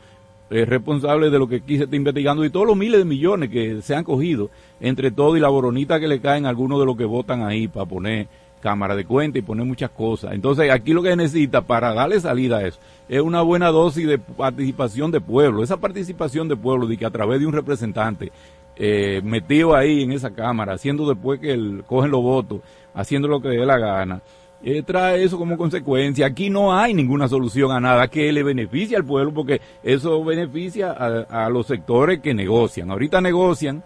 [0.49, 3.83] responsables de lo que aquí se está investigando y todos los miles de millones que
[3.83, 6.97] se han cogido entre todo y la boronita que le caen a algunos de los
[6.97, 8.27] que votan ahí para poner
[8.59, 10.33] cámara de cuenta y poner muchas cosas.
[10.33, 14.19] Entonces, aquí lo que necesita para darle salida a eso es una buena dosis de
[14.19, 15.63] participación de pueblo.
[15.63, 18.31] Esa participación de pueblo, de que a través de un representante
[18.75, 22.61] eh, metido ahí en esa cámara, haciendo después que él, cogen los votos,
[22.93, 24.21] haciendo lo que dé la gana,
[24.63, 26.25] eh, trae eso como consecuencia.
[26.25, 30.91] Aquí no hay ninguna solución a nada que le beneficie al pueblo, porque eso beneficia
[30.91, 32.91] a, los sectores que negocian.
[32.91, 33.83] Ahorita negocian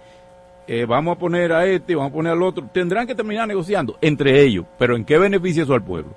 [0.67, 3.97] eh, vamos a poner a este, vamos a poner al otro, tendrán que terminar negociando
[3.99, 6.15] entre ellos, pero ¿en qué beneficia eso al pueblo?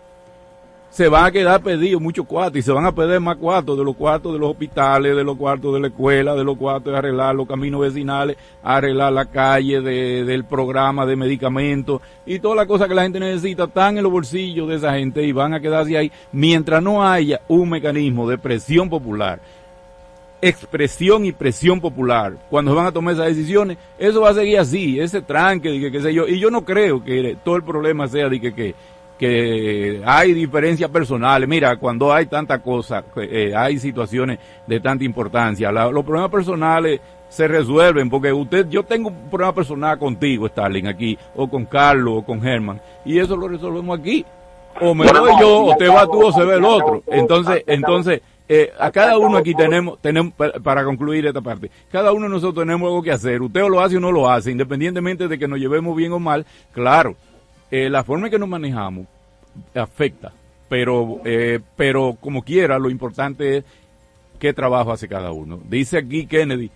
[0.90, 3.84] Se van a quedar pedidos muchos cuartos y se van a pedir más cuartos de
[3.84, 6.98] los cuartos de los hospitales, de los cuartos de la escuela, de los cuartos de
[6.98, 12.88] arreglar los caminos vecinales, arreglar la calle del programa de medicamentos y todas las cosas
[12.88, 15.98] que la gente necesita están en los bolsillos de esa gente y van a quedarse
[15.98, 19.40] ahí mientras no haya un mecanismo de presión popular
[20.40, 25.00] expresión y presión popular cuando van a tomar esas decisiones, eso va a seguir así,
[25.00, 28.28] ese tranque, de que, sé yo, y yo no creo que todo el problema sea
[28.28, 28.74] de que, que,
[29.18, 35.72] que hay diferencias personales, mira, cuando hay tanta cosa, eh, hay situaciones de tanta importancia,
[35.72, 41.18] los problemas personales se resuelven, porque usted, yo tengo un problema personal contigo, Stalin, aquí,
[41.34, 44.24] o con Carlos, o con Germán, y eso lo resolvemos aquí,
[44.80, 48.20] o me voy yo, o te va tú, o se ve el otro, entonces, entonces,
[48.48, 52.64] eh, a cada uno aquí tenemos, tenemos, para concluir esta parte, cada uno de nosotros
[52.64, 53.42] tenemos algo que hacer.
[53.42, 56.46] Usted lo hace o no lo hace, independientemente de que nos llevemos bien o mal.
[56.72, 57.16] Claro,
[57.70, 59.06] eh, la forma en que nos manejamos
[59.74, 60.32] afecta,
[60.68, 63.64] pero, eh, pero como quiera, lo importante es
[64.38, 65.60] qué trabajo hace cada uno.
[65.68, 66.70] Dice aquí Kennedy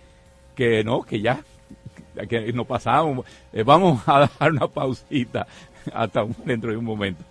[0.54, 1.42] que no, que ya,
[2.28, 3.26] que nos pasamos.
[3.64, 5.46] vamos a dar una pausita
[5.92, 7.24] hasta dentro de un momento.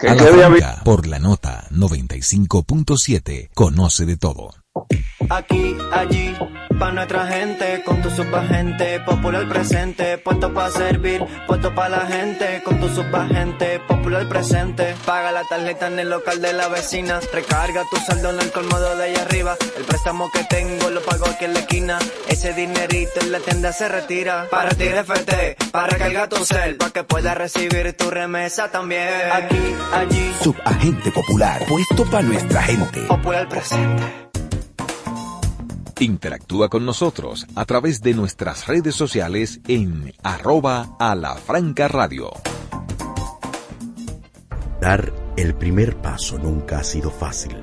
[0.00, 3.50] A la por la nota 95.7.
[3.54, 4.59] Conoce de todo.
[5.30, 6.34] Aquí, allí,
[6.78, 12.62] pa' nuestra gente, con tu subagente, popular presente, puesto para servir, puesto para la gente,
[12.64, 14.94] con tu subagente, popular presente.
[15.06, 18.96] Paga la tarjeta en el local de la vecina, recarga tu saldo en el colmado
[18.96, 23.20] de allá arriba, el préstamo que tengo lo pago aquí en la esquina, ese dinerito
[23.20, 24.48] en la tienda se retira.
[24.50, 29.08] Para ti FT, para cargar tu cel, para que puedas recibir tu remesa también.
[29.32, 30.34] Aquí, allí.
[30.42, 33.00] Subagente popular, puesto para nuestra gente.
[33.02, 34.29] Popular presente.
[36.00, 42.30] Interactúa con nosotros a través de nuestras redes sociales en arroba a la franca radio.
[44.80, 47.54] Dar el primer paso nunca ha sido fácil,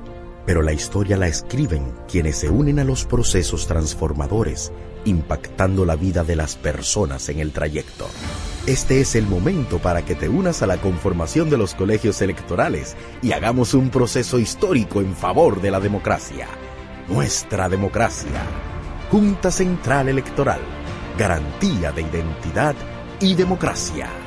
[0.45, 4.71] pero la historia la escriben quienes se unen a los procesos transformadores,
[5.05, 8.07] impactando la vida de las personas en el trayecto.
[8.67, 12.95] Este es el momento para que te unas a la conformación de los colegios electorales
[13.23, 16.47] y hagamos un proceso histórico en favor de la democracia
[17.07, 18.41] nuestra democracia.
[19.09, 20.59] Junta Central Electoral.
[21.17, 22.75] Garantía de identidad
[23.19, 24.26] y democracia.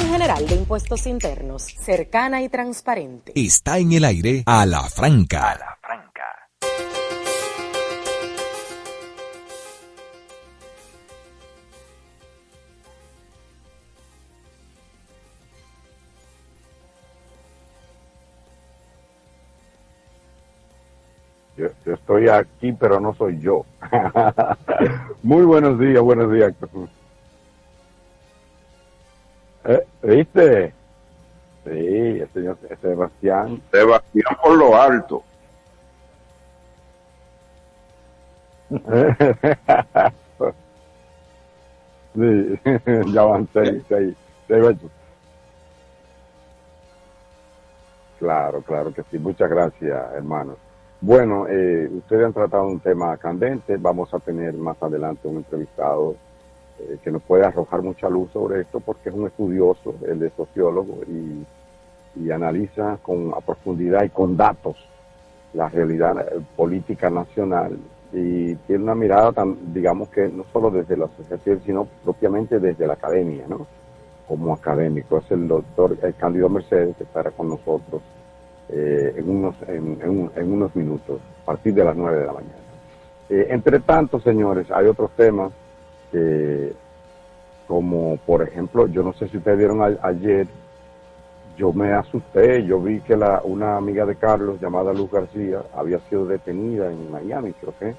[0.07, 3.31] General de Impuestos Internos, cercana y transparente.
[3.35, 5.77] Está en el aire a la franca.
[21.57, 23.65] Yo, yo estoy aquí, pero no soy yo.
[25.23, 26.53] Muy buenos días, buenos días.
[29.65, 30.73] Eh, ¿Viste?
[31.63, 33.61] Sí, el señor Sebastián.
[33.71, 35.23] Sebastián por lo alto.
[42.15, 42.59] sí,
[43.13, 44.15] ya van seis, seis,
[44.47, 44.89] seis ocho.
[48.17, 49.19] Claro, claro que sí.
[49.19, 50.57] Muchas gracias, hermanos.
[51.01, 53.77] Bueno, eh, ustedes han tratado un tema candente.
[53.77, 56.15] Vamos a tener más adelante un entrevistado
[56.89, 60.33] eh, que nos puede arrojar mucha luz sobre esto porque es un estudioso, él es
[60.33, 61.45] sociólogo y,
[62.15, 64.77] y analiza con profundidad y con datos
[65.53, 67.77] la realidad eh, política nacional
[68.13, 72.85] y tiene una mirada, tan, digamos que no solo desde la asociación, sino propiamente desde
[72.85, 73.65] la academia, ¿no?
[74.27, 75.17] Como académico.
[75.17, 78.01] Es el doctor el Cándido Mercedes que estará con nosotros
[78.69, 82.55] eh, en, unos, en, unos minutos, a partir de las 9 de la mañana.
[83.29, 85.53] Eh, entre tanto, señores, hay otros temas
[86.11, 86.73] que,
[87.67, 90.47] como por ejemplo, yo no sé si ustedes vieron a, ayer,
[91.57, 95.99] yo me asusté, yo vi que la, una amiga de Carlos llamada Luz García había
[96.09, 97.95] sido detenida en Miami, creo que,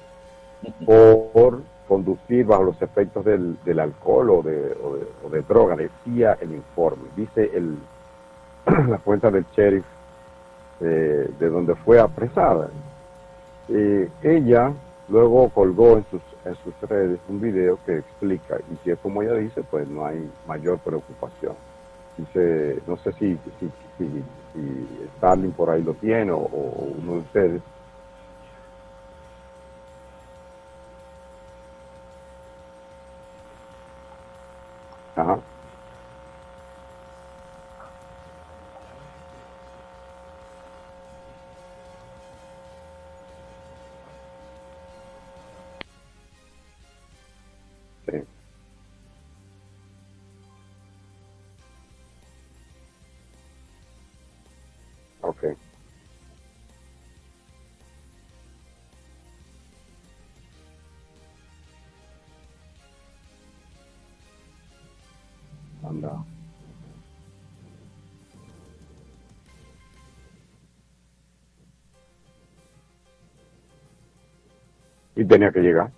[0.85, 5.41] por, por conducir bajo los efectos del, del alcohol o de, o de, o de
[5.41, 7.77] droga, decía el informe, dice el,
[8.89, 9.85] la cuenta del sheriff
[10.81, 12.69] eh, de donde fue apresada.
[13.69, 14.73] Eh, ella
[15.07, 19.21] luego colgó en sus, en sus redes un video que explica, y si es como
[19.21, 21.55] ella dice, pues no hay mayor preocupación.
[22.17, 24.23] Dice, no sé si, si, si,
[24.53, 27.61] si Stalin por ahí lo tiene o, o uno de ustedes.
[35.15, 35.39] Ajá.
[75.15, 75.91] Y tenía que llegar.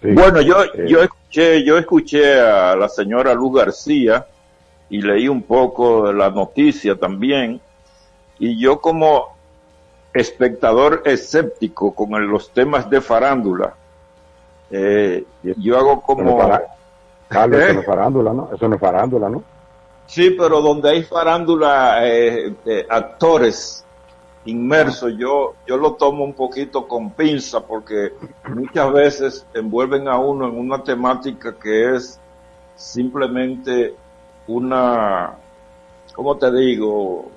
[0.00, 0.08] Sí.
[0.12, 1.00] Bueno, yo, Eh, yo
[1.38, 4.26] escuché, yo escuché a la señora Luz García
[4.90, 7.60] y leí un poco de la noticia también.
[8.38, 9.36] Y yo como
[10.12, 13.74] espectador escéptico con el- los temas de farándula,
[14.70, 16.38] eh, yo hago como...
[16.38, 16.64] fará-
[17.28, 17.74] Carlos, eso ¿Eh?
[17.74, 18.50] no es farándula, ¿no?
[18.54, 19.42] Eso no es farándula, ¿no?
[20.06, 22.54] Sí, pero donde hay farándula, eh,
[22.88, 23.84] actores
[24.48, 28.14] inmersos, yo, yo lo tomo un poquito con pinza porque
[28.48, 32.18] muchas veces envuelven a uno en una temática que es
[32.74, 33.94] simplemente
[34.46, 35.34] una,
[36.14, 37.30] ¿cómo te digo?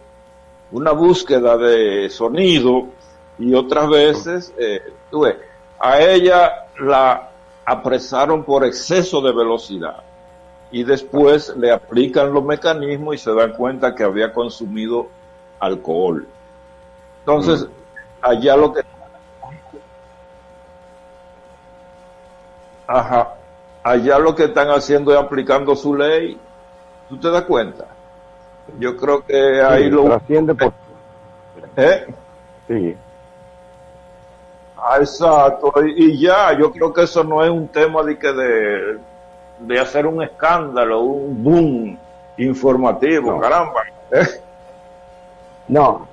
[0.71, 2.85] Una búsqueda de sonido
[3.37, 4.81] y otras veces, eh,
[5.79, 7.29] a ella la
[7.65, 10.03] apresaron por exceso de velocidad
[10.71, 15.09] y después le aplican los mecanismos y se dan cuenta que había consumido
[15.59, 16.25] alcohol.
[17.21, 17.67] Entonces,
[18.21, 18.81] allá lo que...
[22.87, 23.35] Ajá.
[23.83, 26.39] Allá lo que están haciendo es aplicando su ley.
[27.09, 27.85] ¿Tú te das cuenta?
[28.79, 30.03] Yo creo que ahí Sí, lo...
[30.05, 30.73] trasciende por
[31.77, 32.05] ¿Eh?
[32.67, 32.95] Sí.
[34.77, 35.73] Ah, exacto.
[35.85, 38.99] Y, y ya, yo creo que eso no es un tema de que de,
[39.59, 41.99] de hacer un escándalo, un boom
[42.37, 43.39] informativo, No.
[43.39, 43.81] caramba.
[44.11, 44.27] ¿eh?
[45.67, 46.07] No,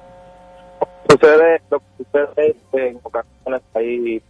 [1.11, 4.23] Sucede, lo que sucede en ocasiones hay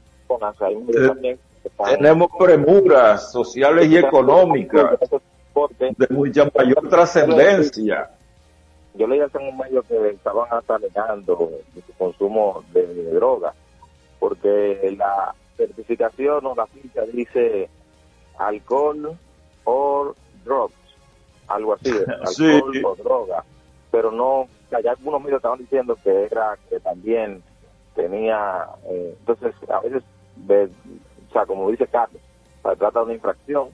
[0.61, 1.39] hay Eh, también
[1.87, 4.99] Tenemos premuras sociales y económicas
[5.79, 8.11] de mucha mayor trascendencia.
[8.95, 11.51] yo leí hace un medio que estaban hasta alegando
[11.87, 13.55] su consumo de, de droga,
[14.20, 17.68] porque la certificación o la ficha dice
[18.39, 19.16] alcohol
[19.64, 20.14] o
[20.45, 20.74] drugs,
[21.49, 21.91] algo así,
[22.26, 22.45] Sí.
[22.45, 23.45] alcohol o droga,
[23.91, 27.42] pero no, ya algunos medios estaban diciendo que era que también
[27.94, 30.02] tenía, eh, entonces a veces,
[30.48, 32.20] o sea, como dice Carlos,
[32.62, 33.70] se trata de una infracción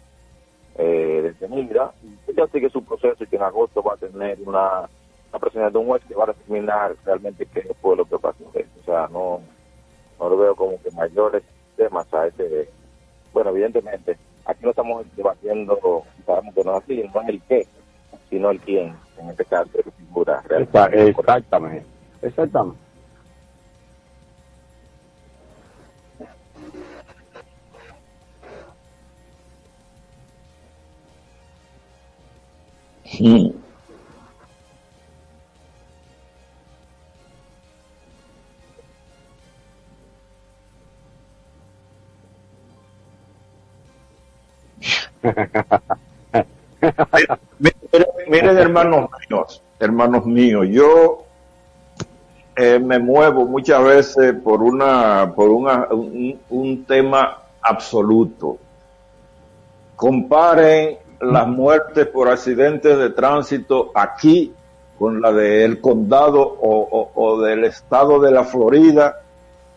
[0.76, 4.88] eh, detenida, y ella sigue su proceso y que en agosto va a tener una,
[5.30, 8.44] una presencia de un juez que va a determinar realmente qué fue lo que pasó.
[8.44, 9.40] O sea, no,
[10.18, 11.42] no lo veo como que mayores
[11.76, 12.68] temas a ese.
[13.32, 17.66] Bueno, evidentemente, aquí no estamos debatiendo, sabemos que no es así, no es el qué,
[18.30, 21.10] sino el quién, en este caso, que figura Esa- realmente.
[21.10, 21.86] exactamente.
[22.22, 22.78] Exactamente.
[48.28, 51.24] Miren, hermanos míos, hermanos míos, yo
[52.56, 58.58] eh, me muevo muchas veces por una, por una, un, tema absoluto.
[59.96, 64.52] Comparen las muertes por accidentes de tránsito aquí
[64.98, 69.20] con la del condado o, o- o del estado de la Florida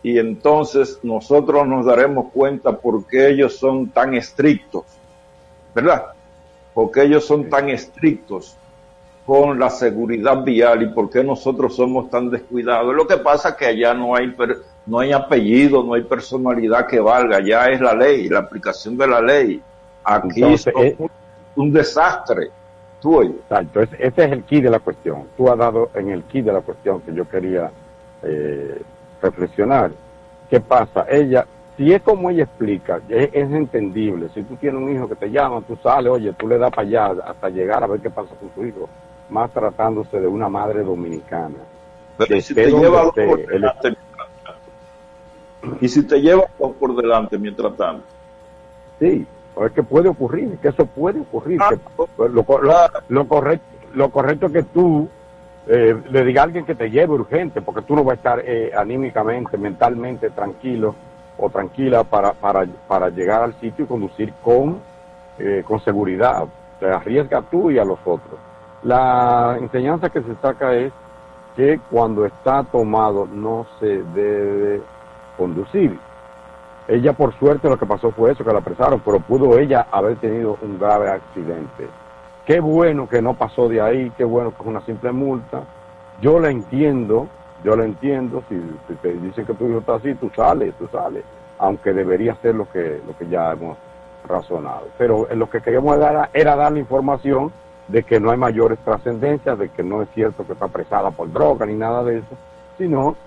[0.03, 4.85] y entonces nosotros nos daremos cuenta por qué ellos son tan estrictos,
[5.73, 6.07] ¿verdad?
[6.77, 8.55] Porque ellos son tan estrictos
[9.25, 12.93] con la seguridad vial y por qué nosotros somos tan descuidados.
[12.93, 14.31] Lo que pasa es que allá no hay
[14.85, 19.07] no hay apellido, no hay personalidad que valga, ya es la ley, la aplicación de
[19.07, 19.59] la ley.
[20.03, 21.09] Aquí Entonces, son eh, un,
[21.55, 22.51] un desastre.
[23.01, 23.37] Tú oyes.
[23.49, 25.23] Exacto, ese es el key de la cuestión.
[25.35, 27.71] Tú has dado en el key de la cuestión que yo quería
[28.21, 28.79] eh,
[29.19, 29.89] reflexionar.
[30.47, 31.07] ¿Qué pasa?
[31.09, 31.43] Ella,
[31.77, 34.29] si es como ella explica, es, es entendible.
[34.29, 36.87] Si tú tienes un hijo que te llama, tú sales, oye, tú le das para
[36.87, 38.89] allá hasta llegar a ver qué pasa con tu hijo,
[39.29, 41.59] más tratándose de una madre dominicana.
[42.17, 43.93] Pero Que ¿y si te lleva esté, por el- delante?
[45.81, 48.05] Y si te lleva dos por delante mientras tanto.
[48.99, 49.27] Sí,
[49.65, 51.59] es que puede ocurrir, que eso puede ocurrir.
[51.61, 51.77] Ah, que-
[52.17, 52.43] lo, lo-
[53.09, 55.07] lo correcto, lo correcto es que tú
[55.67, 58.41] eh, le digas a alguien que te lleve urgente, porque tú no vas a estar
[58.45, 60.95] eh, anímicamente, mentalmente tranquilo
[61.37, 64.79] o tranquila para, para, para llegar al sitio y conducir con,
[65.39, 66.45] eh, con seguridad.
[66.79, 68.39] Te arriesga tú y a los otros.
[68.83, 70.91] La enseñanza que se saca es
[71.55, 74.81] que cuando está tomado no se debe
[75.37, 75.99] conducir.
[76.87, 80.17] Ella por suerte lo que pasó fue eso, que la apresaron, pero pudo ella haber
[80.17, 81.87] tenido un grave accidente.
[82.45, 85.63] Qué bueno que no pasó de ahí, qué bueno que es una simple multa.
[86.21, 87.27] Yo la entiendo,
[87.67, 88.55] yo la entiendo, si,
[89.01, 91.25] te dicen que tu hijo está así, tú sales, tú sales,
[91.57, 93.77] aunque debería ser lo que, lo que ya hemos
[94.25, 94.87] razonado.
[94.97, 97.51] Pero en lo que queríamos dar era dar la información
[97.89, 101.29] de que no hay mayores trascendencias, de que no es cierto que está apresada por
[101.29, 102.37] droga ni nada de eso,
[102.77, 103.17] sino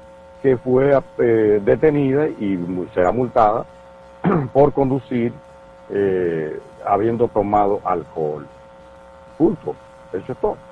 [0.41, 2.59] que fue eh, detenida y
[2.95, 3.66] será multada
[4.55, 5.34] por conducir
[5.91, 8.47] eh, habiendo tomado alcohol.
[9.36, 9.76] Punto.
[10.14, 10.70] Eso es todo.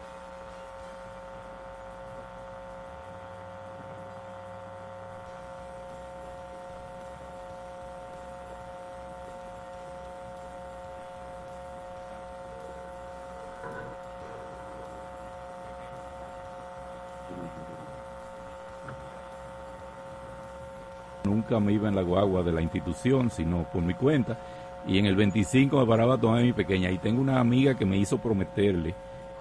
[21.49, 24.36] Nunca me iba en la guagua de la institución, sino por mi cuenta.
[24.86, 26.90] Y en el 25 me paraba a tomar mi pequeña.
[26.90, 28.94] Y tengo una amiga que me hizo prometerle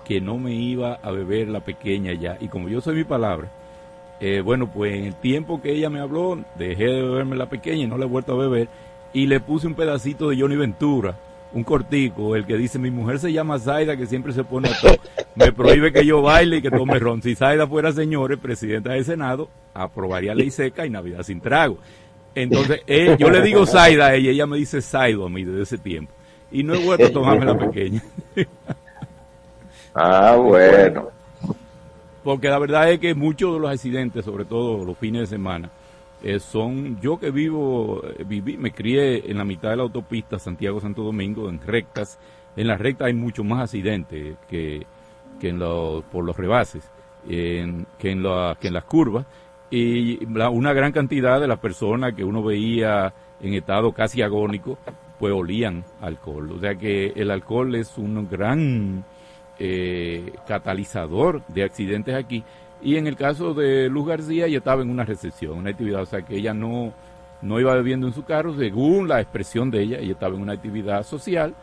[0.06, 2.38] que no me iba a beber la pequeña ya.
[2.40, 3.50] Y como yo soy mi palabra,
[4.22, 7.84] eh, bueno, pues en el tiempo que ella me habló, dejé de beberme la pequeña
[7.84, 8.70] y no la he vuelto a beber.
[9.12, 11.18] Y le puse un pedacito de Johnny Ventura,
[11.54, 14.80] un cortico, el que dice, mi mujer se llama Zaida, que siempre se pone a
[14.80, 14.98] todo.
[15.36, 17.22] Me prohíbe que yo baile y que tome ron.
[17.22, 21.78] Si Zaida fuera, señores, presidenta del Senado, aprobaría ley seca y Navidad sin trago.
[22.36, 25.64] Entonces, eh, yo le digo Zaida a ella, ella me dice Zaido a mí desde
[25.64, 26.14] ese tiempo.
[26.52, 28.04] Y no he vuelto a tomarme la pequeña.
[30.00, 31.10] Ah, bueno.
[32.24, 35.72] porque la verdad es que muchos de los accidentes, sobre todo los fines de semana,
[36.24, 41.04] eh, son, yo que vivo, viví, me crié en la mitad de la autopista Santiago-Santo
[41.04, 42.20] Domingo, en rectas,
[42.56, 44.86] en las rectas hay mucho más accidentes que,
[45.40, 46.90] que en los, por los rebases,
[47.28, 49.26] que, en que en las curvas,
[49.70, 54.78] y una gran cantidad de las personas que uno veía en estado casi agónico,
[55.20, 56.52] pues olían alcohol.
[56.52, 59.04] O sea que el alcohol es un gran
[59.60, 62.44] eh, catalizador de accidentes aquí.
[62.82, 66.06] Y en el caso de Luz García, ella estaba en una recepción, una actividad, o
[66.06, 66.94] sea que ella no,
[67.42, 70.54] no iba bebiendo en su carro, según la expresión de ella, ella estaba en una
[70.54, 71.54] actividad social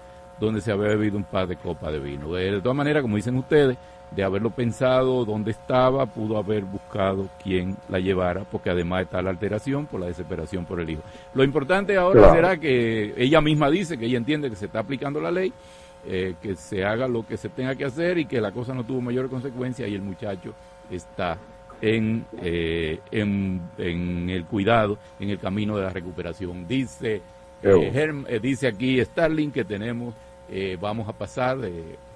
[0.41, 2.33] donde se había bebido un par de copas de vino.
[2.33, 3.77] De, todas maneras, como dicen ustedes,
[4.11, 9.31] de haberlo pensado dónde estaba, pudo haber buscado quién la llevara, porque además está la
[9.31, 11.03] alteración por la desesperación por el hijo.
[11.35, 15.21] Lo importante ahora será que ella misma dice que ella entiende que se está aplicando
[15.21, 15.53] la ley,
[16.07, 18.85] eh, que se haga lo que se tenga que hacer y que la cosa no
[18.85, 20.55] tuvo mayor consecuencia y el muchacho
[20.91, 21.39] está
[21.81, 26.67] en, eh, en, el cuidado, en el camino de la recuperación.
[26.67, 27.21] Dice,
[27.63, 30.15] eh, dice aquí Starling que tenemos,
[30.79, 31.59] vamos a pasar,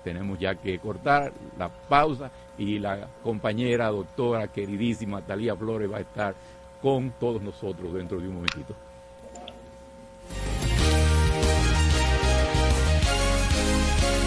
[0.05, 6.01] tenemos ya que cortar la pausa y la compañera, doctora, queridísima Talía Flores va a
[6.01, 6.35] estar
[6.83, 8.75] con todos nosotros dentro de un momentito.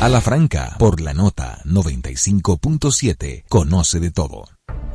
[0.02, 4.46] A la franca, por la nota 95.7, conoce de todo.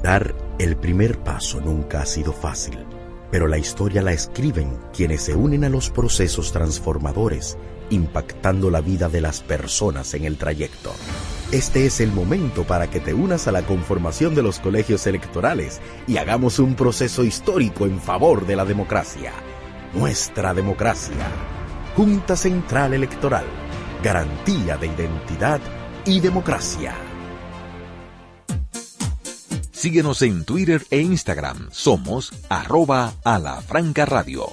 [0.03, 2.85] Dar el primer paso nunca ha sido fácil,
[3.31, 7.57] pero la historia la escriben quienes se unen a los procesos transformadores,
[7.89, 10.93] impactando la vida de las personas en el trayecto.
[11.53, 15.81] Este es el momento para que te unas a la conformación de los colegios electorales
[16.09, 19.35] y hagamos un proceso histórico en favor de la democracia.
[19.95, 21.29] Nuestra democracia.
[21.95, 23.66] Junta Central Electoral
[24.03, 25.61] garantía de identidad
[26.05, 26.95] y democracia.
[29.73, 31.69] Síguenos en Twitter e Instagram.
[31.71, 33.61] Somos arroba a la
[34.07, 34.53] radio.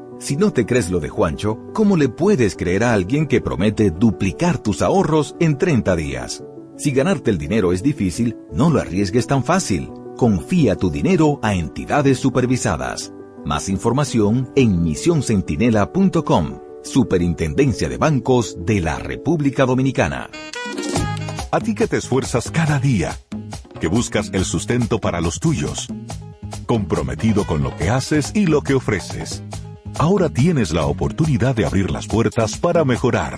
[0.21, 3.89] Si no te crees lo de Juancho, ¿cómo le puedes creer a alguien que promete
[3.89, 6.43] duplicar tus ahorros en 30 días?
[6.77, 9.89] Si ganarte el dinero es difícil, no lo arriesgues tan fácil.
[10.17, 13.11] Confía tu dinero a entidades supervisadas.
[13.45, 20.29] Más información en misioncentinela.com, Superintendencia de Bancos de la República Dominicana.
[21.49, 23.17] A ti que te esfuerzas cada día,
[23.79, 25.87] que buscas el sustento para los tuyos,
[26.67, 29.41] comprometido con lo que haces y lo que ofreces.
[29.99, 33.37] Ahora tienes la oportunidad de abrir las puertas para mejorar,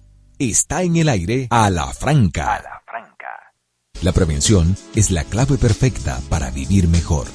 [0.43, 2.55] Está en el aire a la franca.
[2.55, 3.27] A la franca.
[4.01, 7.27] La prevención es la clave perfecta para vivir mejor.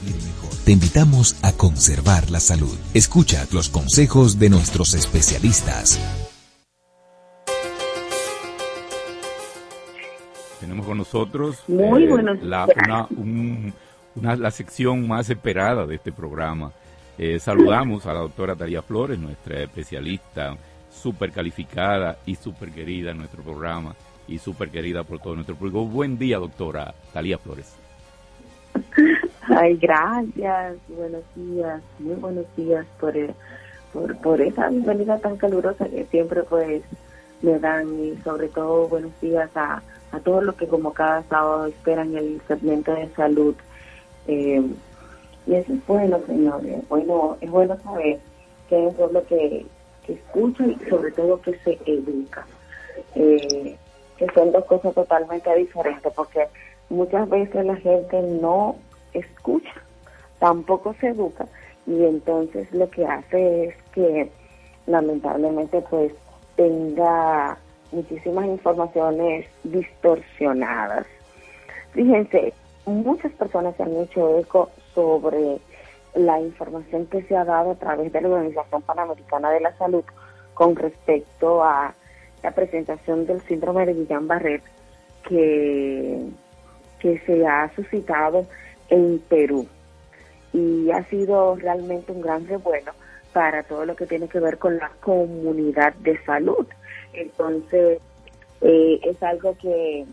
[0.65, 2.77] Te invitamos a conservar la salud.
[2.95, 6.01] Escucha los consejos de nuestros especialistas.
[10.59, 13.73] Tenemos con nosotros Muy eh, buenos la, una, un-
[14.17, 16.73] una- la sección más esperada de este programa.
[17.19, 20.57] Eh, saludamos a la doctora Talía Flores, nuestra especialista
[20.97, 23.95] súper calificada y súper querida en nuestro programa
[24.27, 25.85] y súper querida por todo nuestro público.
[25.85, 27.77] Buen día, doctora Talía Flores.
[29.43, 33.33] Ay, gracias, buenos días, muy buenos días por, eh,
[33.93, 36.83] por, por esa bienvenida tan calurosa que siempre pues
[37.43, 39.83] me dan y sobre todo buenos días a,
[40.13, 43.55] a todos los que como cada sábado esperan el segmento de salud.
[44.27, 44.63] Eh,
[45.47, 48.19] y eso es bueno, señores, bueno, es bueno saber
[48.69, 49.65] que hay un pueblo que,
[50.07, 52.47] que escucha y sobre todo que se educa.
[53.15, 53.77] Eh,
[54.17, 56.47] que son dos cosas totalmente diferentes, porque
[56.89, 58.77] muchas veces la gente no
[59.13, 59.75] escucha,
[60.39, 61.47] tampoco se educa,
[61.87, 64.31] y entonces lo que hace es que
[64.87, 66.13] lamentablemente pues
[66.57, 67.59] tenga
[67.93, 71.07] muchísimas informaciones distorsionadas.
[71.93, 72.53] Fíjense,
[72.87, 75.59] muchas personas se han hecho eco sobre
[76.17, 80.05] la información que se ha dado a través de la Organización Panamericana de la Salud
[80.55, 81.95] con respecto a
[82.43, 84.63] la presentación del síndrome de Guillain-Barré
[85.29, 86.27] que,
[86.99, 88.47] que se ha suscitado
[88.89, 89.67] en Perú.
[90.53, 92.93] Y ha sido realmente un gran revuelo
[93.35, 96.67] para todo lo que tiene que ver con la comunidad de salud.
[97.13, 98.01] Entonces,
[98.63, 100.07] eh, es algo que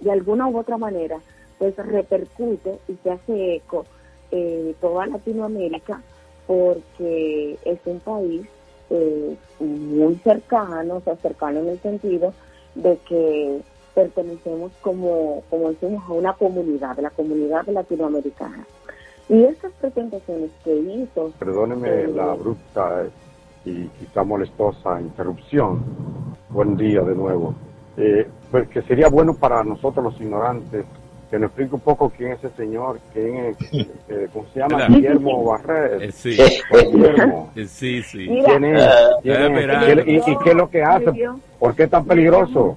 [0.00, 1.18] de alguna u otra manera
[1.58, 3.86] pues repercute y se hace eco
[4.32, 6.02] en toda Latinoamérica
[6.46, 8.46] porque es un país
[8.90, 12.34] eh, muy cercano, o sea, cercano en el sentido
[12.74, 13.60] de que
[13.94, 18.66] pertenecemos como, como decimos, a una comunidad, la comunidad latinoamericana.
[19.28, 21.30] Y estas presentaciones que hizo...
[21.38, 23.04] Perdóneme eh, la abrupta
[23.64, 25.82] y quizá molestosa interrupción.
[26.50, 27.54] Buen día de nuevo.
[27.96, 30.84] Eh, pues que sería bueno para nosotros los ignorantes
[31.32, 33.56] que nos explique un poco quién es ese señor, quién es,
[34.08, 34.76] eh, ¿cómo se llama?
[34.76, 34.94] Claro.
[34.94, 36.02] Guillermo Barret.
[36.02, 36.36] Eh, sí.
[36.92, 37.50] Guillermo.
[37.56, 38.26] Eh, Sí, sí.
[38.28, 38.88] ¿Quién es?
[39.22, 39.70] ¿Quién Debe es?
[39.70, 40.08] esperar.
[40.08, 41.06] ¿Y, y qué es lo que hace?
[41.58, 42.76] ¿Por qué es tan peligroso?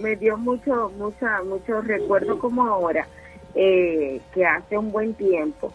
[0.00, 3.04] Me dio mucho, mucha, mucho recuerdo como ahora,
[3.56, 5.72] eh, que hace un buen tiempo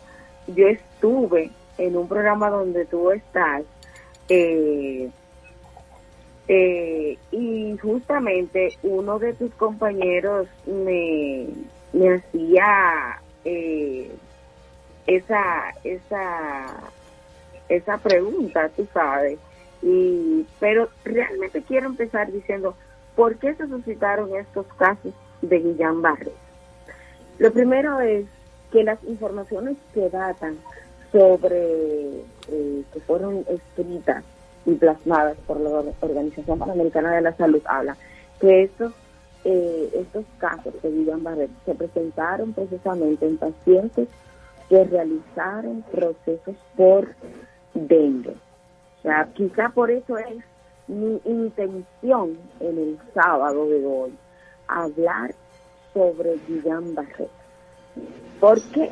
[0.48, 3.64] yo estuve en un programa donde tú estás,
[4.30, 5.10] eh,
[6.48, 11.48] eh, y justamente uno de tus compañeros me,
[11.94, 14.12] me hacía eh,
[15.08, 16.66] esa, esa,
[17.70, 19.40] esa pregunta, tú sabes,
[19.82, 22.76] y pero realmente quiero empezar diciendo
[23.16, 26.32] por qué se suscitaron estos casos de Guillain-Barré.
[27.38, 28.26] Lo primero es
[28.72, 30.58] que las informaciones que datan
[31.12, 34.24] sobre eh, que fueron escritas
[34.66, 37.98] y plasmadas por la Organización Panamericana de la Salud hablan
[38.40, 38.94] que estos
[39.46, 44.08] eh, estos casos de Guillain-Barré se presentaron precisamente en pacientes
[44.70, 47.14] que realizaron procesos por
[47.74, 48.32] dengue.
[49.00, 50.44] O sea, quizá por eso es
[50.88, 54.14] mi intención en el sábado de hoy,
[54.68, 55.34] hablar
[55.94, 57.28] sobre Guillain-Barré.
[58.40, 58.92] ¿Por qué?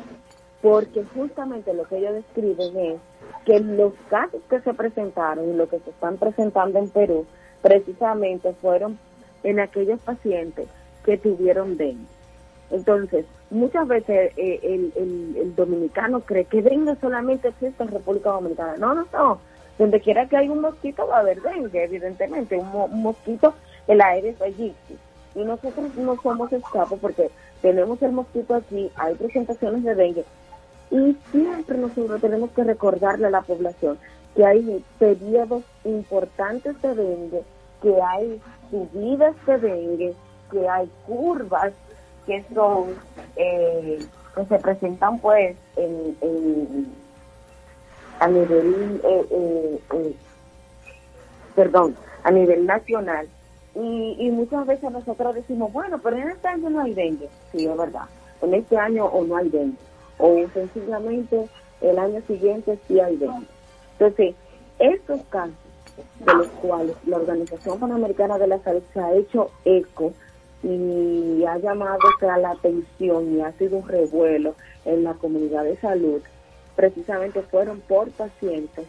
[0.60, 3.00] Porque justamente lo que ellos describen es
[3.44, 7.26] que los casos que se presentaron y lo que se están presentando en Perú
[7.60, 8.98] precisamente fueron
[9.44, 10.68] en aquellos pacientes
[11.04, 12.06] que tuvieron dengue.
[12.70, 18.76] Entonces, muchas veces eh, el, el- dominicano cree que dengue solamente existe en República Dominicana.
[18.78, 19.38] No, no, no.
[19.78, 22.56] Donde quiera que hay un mosquito va a haber dengue, evidentemente.
[22.56, 23.52] Un, mo- un mosquito,
[23.86, 24.96] el aire es egipcio.
[25.34, 27.30] Y nosotros no somos escapos porque
[27.60, 30.24] tenemos el mosquito aquí, hay presentaciones de dengue.
[30.90, 33.98] Y siempre nosotros tenemos que recordarle a la población
[34.34, 37.42] que hay periodos importantes de dengue,
[37.82, 38.40] que hay
[38.72, 40.14] subidas de dengue,
[40.50, 41.72] que hay curvas
[42.26, 42.94] que son,
[43.36, 43.98] eh,
[44.34, 46.92] que se presentan pues en, en-
[48.20, 50.16] a nivel, eh, eh, eh,
[51.54, 51.94] perdón,
[52.24, 53.28] a nivel nacional.
[53.74, 57.28] Y, y muchas veces nosotros decimos, bueno, pero en este año no hay dengue.
[57.52, 58.04] Sí, es verdad.
[58.42, 59.78] En este año o no hay dengue.
[60.18, 61.48] O sencillamente
[61.80, 63.46] el año siguiente sí hay dengue.
[63.98, 64.34] Entonces,
[64.78, 65.54] estos casos
[65.96, 70.12] de los cuales la Organización Panamericana de la Salud se ha hecho eco
[70.62, 75.76] y ha llamado a la atención y ha sido un revuelo en la comunidad de
[75.78, 76.22] salud,
[76.76, 78.86] precisamente fueron por pacientes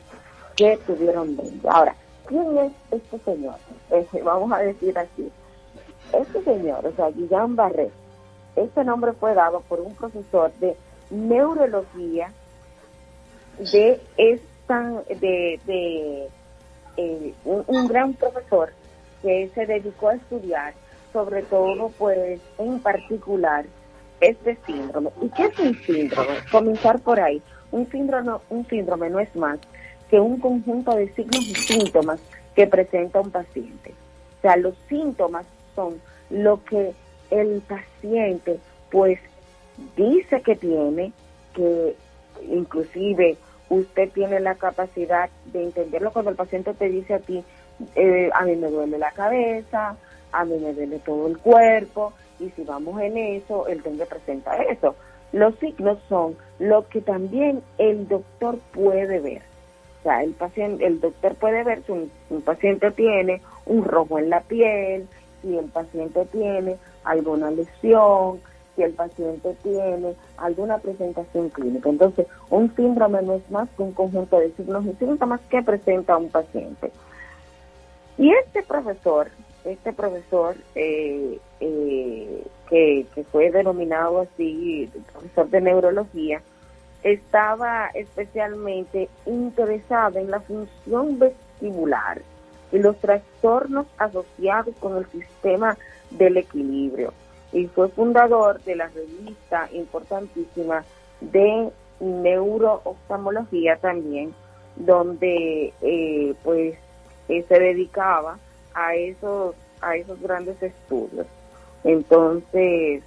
[0.55, 1.67] que tuvieron dengue.
[1.67, 1.95] Ahora,
[2.27, 3.55] ¿quién es este señor?
[3.89, 5.31] Este, vamos a decir así.
[6.13, 7.89] Este señor, o sea, Guillain Barré,
[8.55, 10.75] este nombre fue dado por un profesor de
[11.09, 12.31] neurología
[13.57, 16.29] de esta, de
[16.97, 18.71] eh, un, un gran profesor
[19.21, 20.73] que se dedicó a estudiar
[21.13, 23.65] sobre todo pues en particular
[24.19, 25.11] este síndrome.
[25.21, 26.35] ¿Y qué es un síndrome?
[26.51, 27.41] Comenzar por ahí.
[27.71, 29.59] Un síndrome, un síndrome no es más
[30.09, 32.19] que un conjunto de signos y síntomas
[32.55, 33.93] que presenta un paciente.
[34.39, 36.93] O sea, los síntomas son lo que
[37.31, 38.59] el paciente
[38.91, 39.19] pues
[39.95, 41.11] dice que tiene,
[41.55, 41.95] que
[42.47, 43.37] inclusive
[43.69, 47.43] usted tiene la capacidad de entenderlo cuando el paciente te dice a ti,
[47.95, 49.95] eh, a mí me duele la cabeza,
[50.31, 54.55] a mí me duele todo el cuerpo, y si vamos en eso, el dengue presenta
[54.63, 54.95] eso.
[55.31, 59.41] Los signos son lo que también el doctor puede ver.
[59.99, 64.19] O sea, el paciente, el doctor puede ver si un, un paciente tiene un rojo
[64.19, 65.07] en la piel,
[65.41, 68.39] si el paciente tiene alguna lesión,
[68.75, 71.89] si el paciente tiene alguna presentación clínica.
[71.89, 76.17] Entonces, un síndrome no es más que un conjunto de signos y síntomas que presenta
[76.17, 76.91] un paciente.
[78.17, 79.29] Y este profesor,
[79.65, 86.41] este profesor eh, eh, que, que fue denominado así, profesor de neurología,
[87.03, 92.21] estaba especialmente interesado en la función vestibular
[92.71, 95.77] y los trastornos asociados con el sistema
[96.11, 97.13] del equilibrio.
[97.53, 100.83] Y fue fundador de la revista importantísima
[101.21, 104.33] de neurooftalmología también,
[104.75, 106.75] donde eh, pues
[107.29, 108.37] eh, se dedicaba
[108.73, 111.27] a esos a esos grandes estudios.
[111.83, 113.03] Entonces,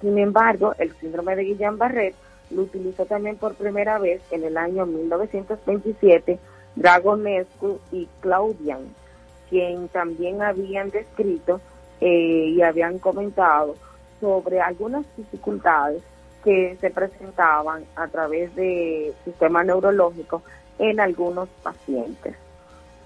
[0.00, 2.14] sin embargo, el síndrome de Guillain-Barré
[2.50, 6.38] lo utilizó también por primera vez en el año 1927
[6.76, 8.80] Dragonescu y Claudian,
[9.48, 11.60] quien también habían descrito
[12.04, 13.76] eh, y habían comentado
[14.20, 16.02] sobre algunas dificultades
[16.42, 20.42] que se presentaban a través del sistema neurológico
[20.80, 22.34] en algunos pacientes.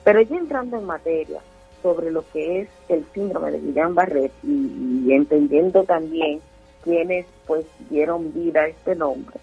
[0.03, 1.41] Pero ya entrando en materia
[1.83, 6.41] sobre lo que es el síndrome de Guillain-Barré y, entendiendo también
[6.83, 9.37] quienes pues dieron vida a este nombre,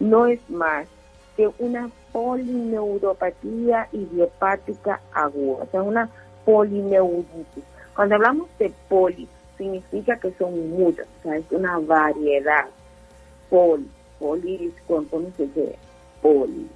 [0.00, 0.88] no es más
[1.36, 6.10] que una polineuropatía idiopática aguda, o sea, una
[6.44, 7.62] polineuritis.
[7.98, 9.26] Cuando hablamos de poli,
[9.56, 12.66] significa que son muchas, o sea, es una variedad.
[13.50, 13.90] Poli,
[14.20, 15.04] poli, ¿cómo
[15.36, 15.76] se dice?
[16.22, 16.70] Poli.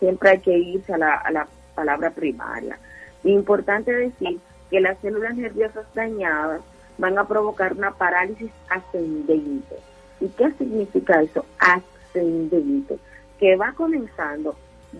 [0.00, 1.46] Siempre hay que irse a la, a la
[1.76, 2.76] palabra primaria.
[3.22, 6.60] Importante decir que las células nerviosas dañadas
[6.98, 9.76] van a provocar una parálisis ascendente.
[10.18, 11.46] ¿Y qué significa eso?
[11.60, 12.98] Ascendente,
[13.38, 14.56] que va comenzando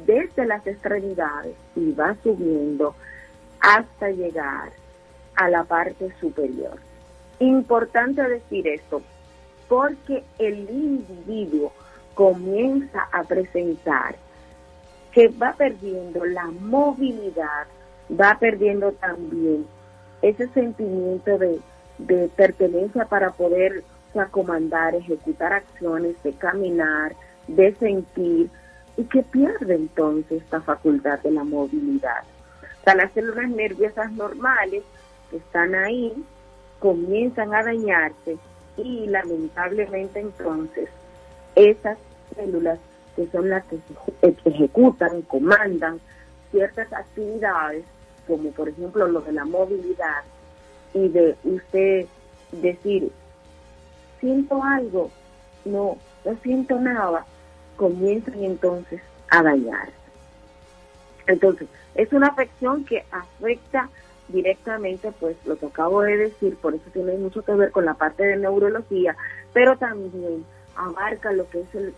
[0.06, 2.94] desde las extremidades y va subiendo
[3.58, 4.70] hasta llegar
[5.36, 6.78] a la parte superior.
[7.38, 9.02] Importante decir esto,
[9.68, 11.72] porque el individuo
[12.14, 14.16] comienza a presentar
[15.12, 17.66] que va perdiendo la movilidad,
[18.10, 19.66] va perdiendo también
[20.22, 21.60] ese sentimiento de,
[22.36, 23.84] pertenencia para poder
[24.32, 27.14] comandar, ejecutar acciones, de caminar,
[27.46, 28.50] de sentir,
[28.96, 32.22] y que pierde entonces esta facultad de la movilidad.
[32.80, 34.82] O sea, las células nerviosas normales
[35.36, 36.12] están ahí
[36.78, 38.36] comienzan a dañarse
[38.76, 40.88] y lamentablemente entonces
[41.54, 41.98] esas
[42.34, 42.78] células
[43.16, 43.78] que son las que
[44.44, 46.00] ejecutan, comandan
[46.50, 47.84] ciertas actividades,
[48.26, 50.22] como por ejemplo lo de la movilidad,
[50.92, 52.06] y de usted
[52.52, 53.10] decir,
[54.20, 55.10] siento algo,
[55.64, 57.24] no, no siento nada,
[57.76, 59.92] comienzan entonces a dañarse.
[61.26, 63.88] Entonces, es una afección que afecta
[64.28, 67.94] directamente, pues lo que acabo de decir, por eso tiene mucho que ver con la
[67.94, 69.16] parte de neurología,
[69.52, 70.44] pero también
[70.76, 71.94] abarca lo que es el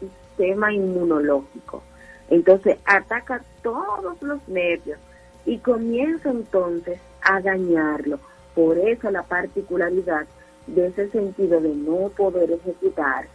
[0.00, 1.82] sistema inmunológico.
[2.28, 4.98] Entonces ataca todos los nervios
[5.44, 8.18] y comienza entonces a dañarlo.
[8.54, 10.26] Por eso la particularidad
[10.66, 13.26] de ese sentido de no poder ejecutar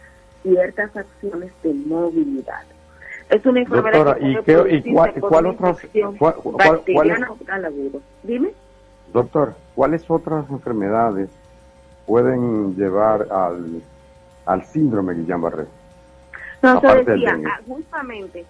[0.42, 2.64] ciertas acciones de movilidad.
[3.32, 5.78] Es una enfermedad que ¿y, qué, y cuál, cuál otras
[6.18, 6.34] cuál,
[8.22, 8.52] Dime.
[9.10, 11.30] Doctor, ¿cuáles otras enfermedades
[12.06, 13.82] pueden llevar al,
[14.44, 15.66] al síndrome Guillain-Barré?
[16.60, 18.44] No, se decía, ah, justamente,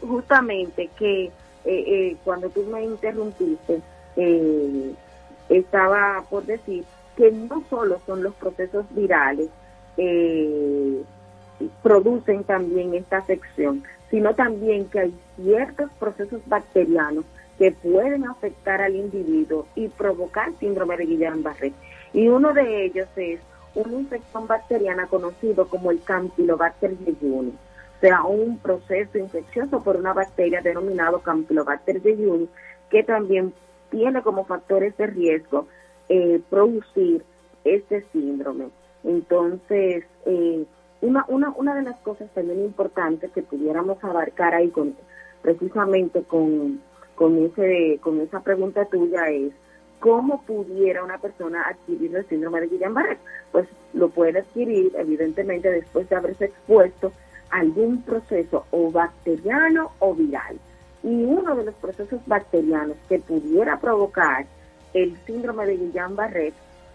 [0.00, 1.30] justamente que eh,
[1.64, 3.80] eh, cuando tú me interrumpiste,
[4.16, 4.94] eh,
[5.48, 6.84] estaba por decir
[7.16, 9.48] que no solo son los procesos virales,
[9.96, 11.02] eh,
[11.82, 17.24] producen también esta afección, sino también que hay ciertos procesos bacterianos
[17.58, 21.72] que pueden afectar al individuo y provocar síndrome de Guillain-Barré.
[22.12, 23.40] Y uno de ellos es
[23.74, 30.12] una infección bacteriana conocido como el Campylobacter jejuni, o sea, un proceso infeccioso por una
[30.12, 32.48] bacteria denominado Campylobacter jejuni,
[32.90, 33.52] que también
[33.90, 35.66] tiene como factores de riesgo
[36.08, 37.24] eh, producir
[37.64, 38.68] este síndrome.
[39.04, 40.64] Entonces, eh,
[41.04, 44.94] una, una, de las cosas también importantes que pudiéramos abarcar ahí con,
[45.42, 46.80] precisamente con,
[47.14, 49.52] con, ese, con esa pregunta tuya es,
[50.00, 53.18] ¿cómo pudiera una persona adquirir el síndrome de Guillain-Barré?
[53.52, 57.12] Pues lo puede adquirir, evidentemente, después de haberse expuesto
[57.50, 60.58] a algún proceso o bacteriano o viral.
[61.02, 64.46] Y uno de los procesos bacterianos que pudiera provocar
[64.94, 66.52] el síndrome de Guillain-Barré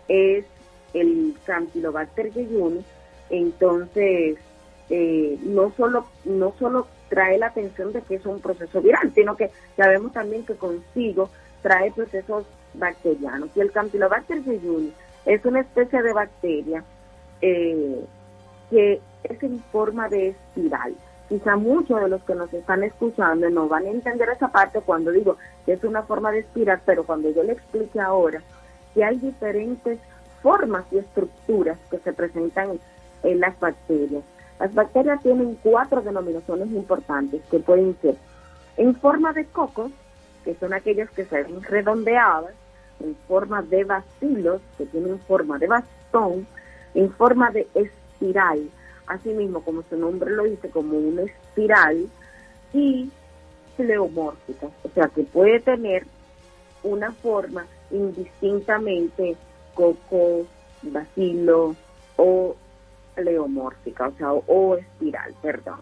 [0.08, 0.46] es
[0.94, 2.84] el Campylobacter jejuni,
[3.30, 4.38] entonces
[4.90, 9.36] eh, no solo no solo trae la atención de que es un proceso viral, sino
[9.36, 11.30] que sabemos también que consigo
[11.62, 13.50] trae procesos bacterianos.
[13.56, 14.94] Y el Campylobacter jejuni
[15.26, 16.84] es una especie de bacteria
[17.42, 18.06] eh,
[18.70, 20.96] que es en forma de espiral.
[21.28, 25.12] Quizá muchos de los que nos están escuchando no van a entender esa parte cuando
[25.12, 28.42] digo que es una forma de espiral, pero cuando yo le explique ahora
[28.94, 30.00] que hay diferentes
[30.42, 32.80] formas y estructuras que se presentan
[33.24, 34.24] en las bacterias.
[34.60, 38.16] Las bacterias tienen cuatro denominaciones importantes que pueden ser
[38.78, 39.92] en forma de cocos,
[40.44, 42.54] que son aquellas que se ven redondeadas,
[43.02, 46.48] en forma de bacilos, que tienen forma de bastón,
[46.94, 48.70] en forma de espiral,
[49.08, 52.08] así mismo como su nombre lo dice, como una espiral,
[52.74, 53.12] y
[53.78, 56.06] pleomórficas, o sea que puede tener
[56.84, 59.36] una forma indistintamente
[59.74, 60.46] coco,
[60.82, 61.76] bacilo
[62.18, 62.56] o
[63.16, 65.80] pleomórfica, o sea, o, espiral, perdón.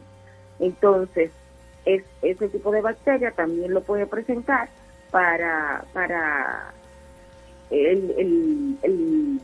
[0.59, 1.31] Entonces,
[1.85, 4.69] es, ese tipo de bacteria también lo puede presentar
[5.11, 6.73] para, para
[7.69, 9.39] el,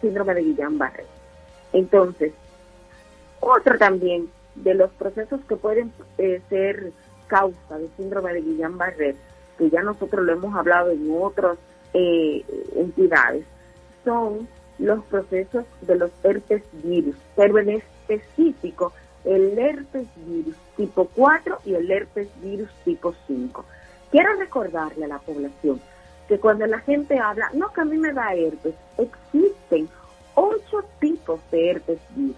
[0.00, 1.04] síndrome de Guillain-Barré.
[1.72, 2.32] Entonces,
[3.40, 6.92] otro también de los procesos que pueden eh, ser
[7.26, 9.16] causa de síndrome de Guillain-Barré,
[9.58, 11.58] que ya nosotros lo hemos hablado en otras
[11.94, 12.44] eh,
[12.74, 13.44] entidades,
[14.04, 14.48] son
[14.78, 18.92] los procesos de los herpes virus, pero en específico
[19.24, 23.64] el herpes virus tipo 4 y el herpes virus tipo 5.
[24.10, 25.80] Quiero recordarle a la población
[26.28, 29.88] que cuando la gente habla, no que a mí me da herpes, existen
[30.34, 32.36] ocho tipos de herpes virus.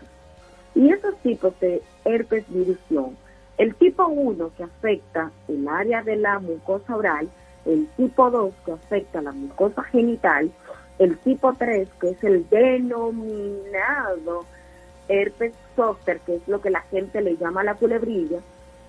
[0.75, 3.17] Y esos tipos de herpes virus son
[3.59, 7.29] el tipo 1 que afecta el área de la mucosa oral,
[7.67, 10.51] el tipo 2 que afecta la mucosa genital,
[10.99, 14.45] el tipo 3 que es el denominado
[15.09, 18.41] herpes zoster, que es lo que la gente le llama la culebrilla,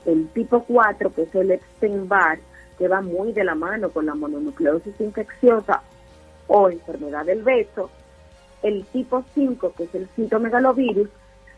[0.06, 2.40] el tipo 4 que es el Epstein-Barr,
[2.78, 5.82] que va muy de la mano con la mononucleosis infecciosa
[6.48, 7.90] o enfermedad del beso,
[8.64, 11.10] el tipo 5 que es el citomegalovirus,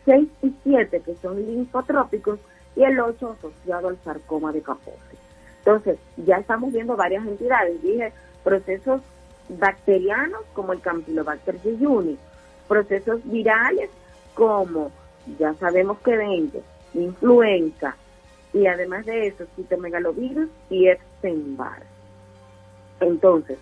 [0.04, 2.38] 6 y 7 que son linfotrópicos
[2.76, 5.16] y el 8 asociado al sarcoma de Kaposi.
[5.58, 7.80] Entonces, ya estamos viendo varias entidades.
[7.82, 9.00] Dije, procesos
[9.58, 12.18] bacterianos como el Campylobacter jejuni,
[12.68, 13.90] procesos virales
[14.34, 14.90] como,
[15.38, 16.62] ya sabemos que dengue,
[16.94, 17.96] influenza,
[18.52, 21.82] y además de eso, citomegalovirus y Epstein-Barr.
[23.00, 23.58] Entonces,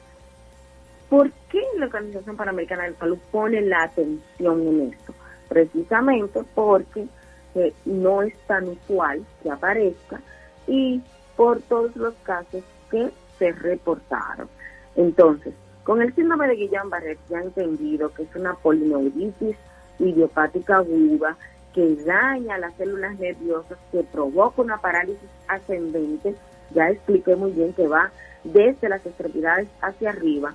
[1.08, 5.14] ¿por qué la Organización Panamericana de Salud pone la atención en esto?
[5.48, 7.06] Precisamente porque
[7.54, 10.20] que no es tan usual que aparezca
[10.66, 11.02] y
[11.36, 14.48] por todos los casos que se reportaron.
[14.96, 15.54] Entonces,
[15.84, 19.56] con el síndrome de Guillain-Barré ya han entendido que es una polineuritis
[19.98, 21.36] idiopática aguda
[21.74, 26.34] que daña las células nerviosas, que provoca una parálisis ascendente,
[26.70, 28.10] ya expliqué muy bien que va
[28.44, 30.54] desde las extremidades hacia arriba.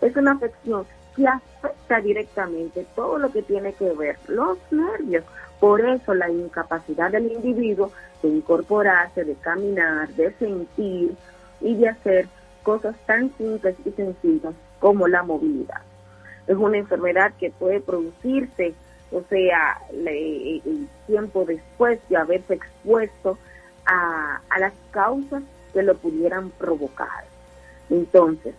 [0.00, 5.24] Es una afección que afecta directamente todo lo que tiene que ver los nervios,
[5.60, 7.90] por eso la incapacidad del individuo
[8.22, 11.14] de incorporarse, de caminar, de sentir
[11.60, 12.28] y de hacer
[12.66, 15.82] cosas tan simples y sencillas como la movilidad.
[16.48, 18.74] Es una enfermedad que puede producirse,
[19.12, 23.38] o sea, el tiempo después de haberse expuesto
[23.84, 27.24] a, a las causas que lo pudieran provocar.
[27.88, 28.56] Entonces,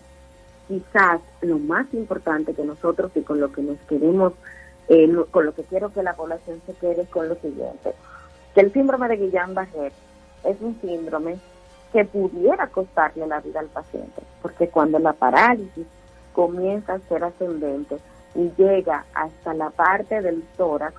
[0.70, 4.32] quizás lo más importante que nosotros y con lo que nos queremos
[4.88, 7.93] eh, con lo que quiero que la población se quede con lo siguiente,
[8.55, 9.91] que el síndrome de Guillain-Barré
[10.45, 11.39] es un síndrome
[11.97, 15.87] que pudiera costarle la vida al paciente, porque cuando la parálisis
[16.31, 17.97] comienza a ser ascendente
[18.35, 20.93] y llega hasta la parte del tórax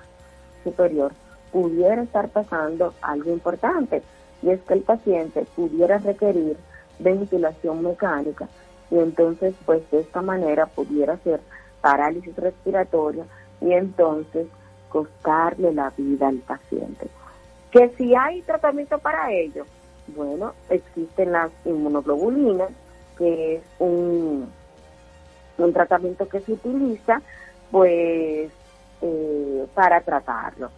[0.61, 1.13] superior,
[1.53, 4.03] pudiera estar pasando algo importante,
[4.41, 6.57] y es que el paciente pudiera requerir
[6.99, 8.49] ventilación mecánica
[8.91, 11.39] y entonces pues de esta manera pudiera ser
[11.79, 13.23] parálisis respiratoria
[13.61, 14.47] y entonces
[14.89, 17.07] costarle la vida al paciente.
[17.71, 19.65] Que si hay tratamiento para ello,
[20.15, 22.69] bueno, existen las inmunoglobulinas,
[23.17, 24.49] que es un,
[25.57, 27.21] un tratamiento que se utiliza
[27.71, 28.51] pues
[29.01, 30.69] eh, para tratarlo.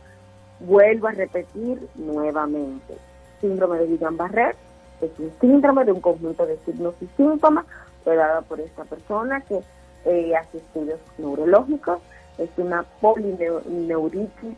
[0.60, 2.96] Vuelvo a repetir nuevamente,
[3.40, 4.56] síndrome de Guillain-Barré
[5.02, 7.66] es un síndrome de un conjunto de signos y síntomas
[8.06, 9.62] dado por esta persona que
[10.06, 12.00] eh, hace estudios neurológicos
[12.38, 14.58] es una polineuritis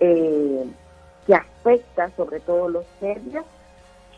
[0.00, 0.64] eh,
[1.26, 3.44] que afecta sobre todo los nervios,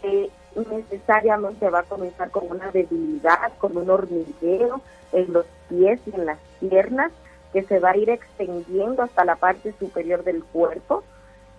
[0.02, 4.82] que necesariamente va a comenzar con una debilidad, con un hormigueo
[5.12, 7.12] en los pies y en las piernas,
[7.52, 11.02] que se va a ir extendiendo hasta la parte superior del cuerpo,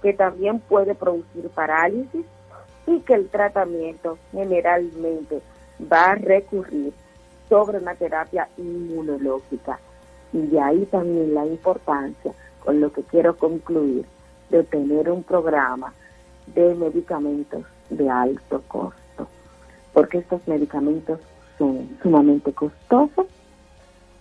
[0.02, 2.26] que también puede producir parálisis
[2.86, 5.42] y que el tratamiento generalmente
[5.92, 6.94] va a recurrir
[7.48, 9.80] sobre una terapia inmunológica.
[10.34, 12.34] Y de ahí también la importancia,
[12.64, 14.06] con lo que quiero concluir,
[14.50, 15.94] de tener un programa
[16.48, 17.64] de medicamentos
[17.98, 19.28] de alto costo,
[19.94, 21.20] porque estos medicamentos
[21.58, 23.28] son sumamente costosos,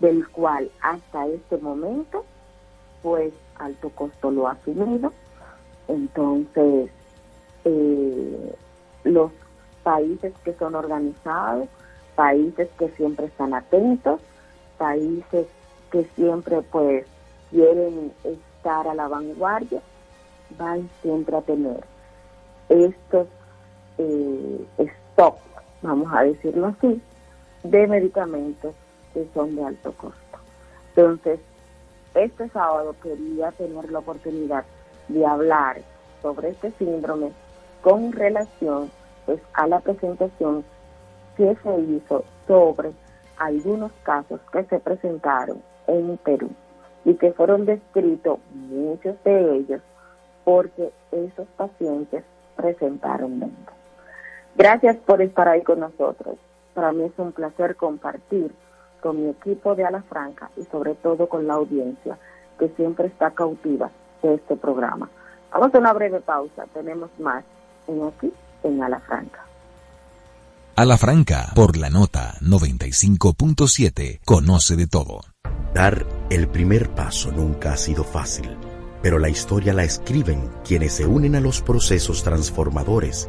[0.01, 2.25] del cual hasta este momento,
[3.03, 5.13] pues alto costo lo ha asumido.
[5.89, 6.91] Entonces,
[7.65, 8.55] eh,
[9.05, 9.31] los
[9.83, 11.69] países que son organizados,
[12.15, 14.21] países que siempre están atentos,
[14.79, 15.47] países
[15.91, 17.07] que siempre pues
[17.51, 19.81] quieren estar a la vanguardia,
[20.59, 21.85] van siempre a tener
[22.69, 23.29] estos
[23.99, 25.37] eh, stock,
[25.83, 27.01] vamos a decirlo así,
[27.63, 28.75] de medicamentos
[29.13, 30.39] que son de alto costo.
[30.95, 31.41] Entonces,
[32.15, 34.65] este sábado quería tener la oportunidad
[35.09, 35.81] de hablar
[36.21, 37.33] sobre este síndrome
[37.83, 38.91] con relación
[39.27, 40.65] pues a la presentación
[41.37, 42.93] que se hizo sobre
[43.39, 46.51] algunos casos que se presentaron en Perú
[47.05, 49.81] y que fueron descritos muchos de ellos
[50.45, 52.25] porque esos pacientes
[52.57, 53.82] presentaron dengue.
[54.57, 56.37] Gracias por estar ahí con nosotros.
[56.75, 58.53] Para mí es un placer compartir
[59.01, 62.19] con mi equipo de Alafranca y sobre todo con la audiencia
[62.59, 63.91] que siempre está cautiva
[64.23, 65.11] de este programa.
[65.53, 66.65] Vamos a una breve pausa.
[66.73, 67.45] Tenemos más
[67.89, 68.33] en aquí
[68.63, 69.45] en Alafranca.
[70.77, 74.21] Alafranca por la nota 95.7.
[74.25, 75.21] Conoce de todo.
[75.75, 78.57] Dar el primer paso nunca ha sido fácil,
[79.03, 83.29] pero la historia la escriben quienes se unen a los procesos transformadores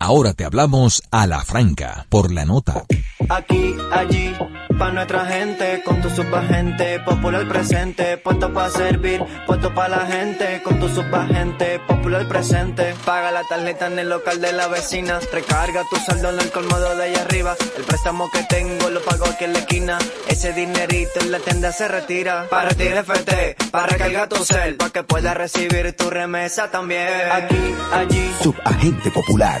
[0.00, 2.84] Ahora te hablamos a la franca por la nota.
[3.28, 4.32] Aquí, allí,
[4.78, 10.62] pa' nuestra gente, con tu subagente, popular presente, puesto pa' servir, puesto pa' la gente,
[10.62, 12.94] con tu subagente, popular presente.
[13.04, 16.96] Paga la tarjeta en el local de la vecina, recarga tu saldo en el colmado
[16.96, 21.20] de allá arriba, el préstamo que tengo lo pago aquí en la esquina, ese dinerito
[21.20, 25.36] en la tienda se retira, para ti FT, para recargar tu cel, para que puedas
[25.36, 27.08] recibir tu remesa también.
[27.32, 29.60] Aquí, allí, Subagente popular,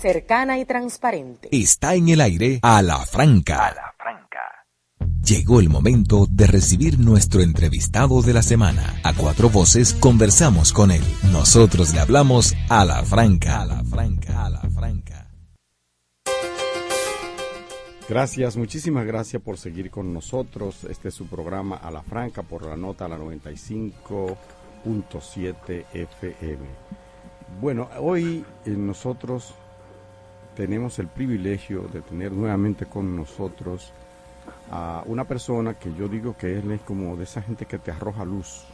[0.00, 1.48] Cercana y transparente.
[1.52, 3.72] Está en el aire a la franca.
[5.24, 8.96] Llegó el momento de recibir nuestro entrevistado de la semana.
[9.04, 11.04] A cuatro voces conversamos con él.
[11.30, 13.60] Nosotros le hablamos a la franca.
[13.60, 15.30] A la franca, a la franca.
[18.08, 20.82] Gracias, muchísimas gracias por seguir con nosotros.
[20.84, 26.97] Este es su programa A la Franca por la nota a la 95.7 FM.
[27.60, 29.52] Bueno, hoy eh, nosotros
[30.56, 33.92] tenemos el privilegio de tener nuevamente con nosotros
[34.70, 37.90] a una persona que yo digo que él es como de esa gente que te
[37.90, 38.64] arroja luz,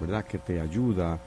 [0.00, 0.24] ¿verdad?
[0.24, 1.18] Que te ayuda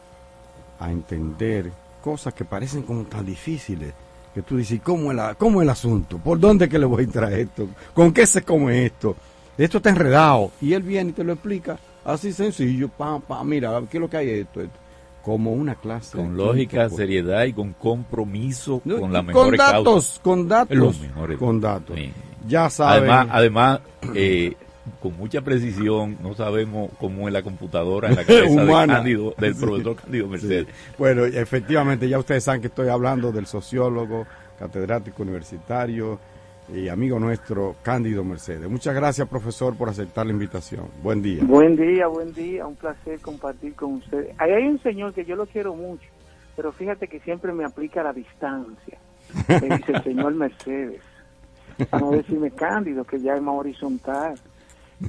[0.80, 3.94] a entender cosas que parecen como tan difíciles,
[4.34, 6.18] que tú dices, ¿cómo es, cómo el asunto?
[6.18, 7.68] ¿Por dónde que le voy a entrar esto?
[7.94, 9.16] ¿Con qué se come esto?
[9.58, 10.52] Esto está enredado.
[10.60, 14.10] Y él viene y te lo explica así sencillo, pam, pam, mira, ¿qué es lo
[14.10, 14.62] que hay esto?
[14.62, 14.83] esto?
[15.24, 16.18] Como una clase.
[16.18, 21.00] Con lógica, seriedad y con compromiso no, con la con mejor datos, con datos, Los
[21.00, 21.38] mejores.
[21.38, 21.96] con datos.
[21.98, 22.12] Sí.
[22.48, 23.10] Ya saben.
[23.10, 23.80] Además, además
[24.14, 24.54] eh,
[25.02, 28.88] con mucha precisión, no sabemos cómo es la computadora en la cabeza de.
[28.88, 30.68] Cándido, del profesor Cándido Mercedes.
[30.98, 34.28] Bueno, efectivamente, ya ustedes saben que estoy hablando del sociólogo,
[34.60, 36.20] catedrático universitario
[36.72, 38.70] y amigo nuestro, Cándido Mercedes.
[38.70, 40.86] Muchas gracias, profesor, por aceptar la invitación.
[41.02, 41.44] Buen día.
[41.44, 44.36] Buen día, buen día, un placer compartir con ustedes.
[44.38, 46.08] Ahí hay un señor que yo lo quiero mucho,
[46.56, 48.98] pero fíjate que siempre me aplica la distancia.
[49.48, 51.02] Me dice el señor Mercedes.
[51.92, 54.36] No decirme Cándido, que ya es más horizontal.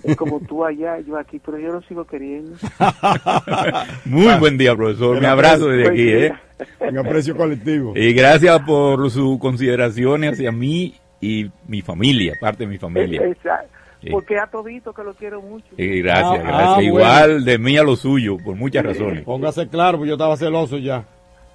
[0.03, 2.57] Es como tú allá, yo aquí, pero yo lo sigo queriendo.
[4.05, 5.21] Muy buen día, profesor.
[5.21, 6.33] Me abrazo desde aquí, ¿eh?
[6.81, 7.93] En aprecio colectivo.
[7.95, 10.95] Y gracias por su consideración hacia mí
[11.25, 13.23] y mi familia, parte de mi familia.
[13.25, 13.69] Exacto.
[14.03, 14.11] Sí.
[14.11, 15.67] Porque a todito que lo quiero mucho.
[15.79, 16.79] Y gracias, Ah, gracias.
[16.79, 19.25] ah, Igual de mí a lo suyo, por muchas razones.
[19.25, 21.05] Póngase claro, porque yo estaba celoso ya.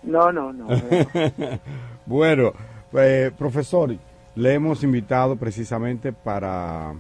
[0.02, 0.68] No, no, no.
[2.06, 2.54] bueno,
[2.94, 3.96] eh, profesor,
[4.36, 6.94] le hemos invitado precisamente para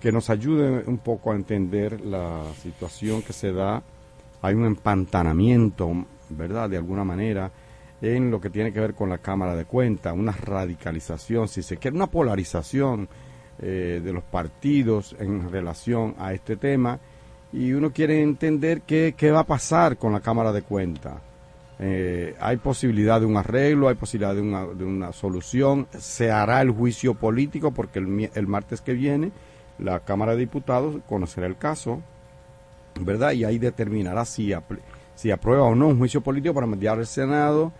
[0.00, 3.82] que nos ayude un poco a entender la situación que se da.
[4.42, 5.90] Hay un empantanamiento,
[6.28, 6.68] ¿verdad?
[6.68, 7.50] De alguna manera,
[8.02, 11.76] en lo que tiene que ver con la Cámara de Cuentas, una radicalización, si se
[11.76, 13.08] quiere, una polarización
[13.60, 16.98] eh, de los partidos en relación a este tema
[17.52, 21.14] y uno quiere entender qué, qué va a pasar con la Cámara de Cuentas.
[21.78, 26.62] Eh, hay posibilidad de un arreglo, hay posibilidad de una, de una solución, se hará
[26.62, 29.32] el juicio político porque el, el martes que viene
[29.78, 32.00] la Cámara de Diputados conocerá el caso,
[33.00, 33.32] ¿verdad?
[33.32, 34.78] Y ahí determinará si, apl-
[35.16, 37.72] si aprueba o no un juicio político para mediar el Senado,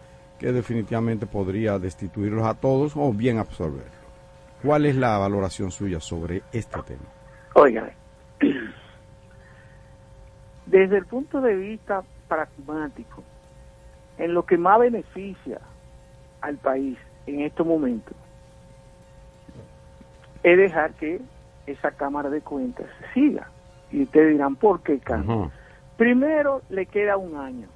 [0.45, 3.97] que definitivamente podría destituirlos a todos o bien absolverlos.
[4.63, 7.09] ¿Cuál es la valoración suya sobre este tema?
[7.55, 7.91] Oiga,
[10.67, 13.23] desde el punto de vista pragmático,
[14.19, 15.61] en lo que más beneficia
[16.43, 18.15] al país en estos momentos,
[20.43, 21.23] es dejar que
[21.67, 23.49] esa Cámara de Cuentas siga.
[23.91, 25.51] Y ustedes dirán, ¿por qué, Carlos?
[25.97, 27.69] Primero, le queda un año.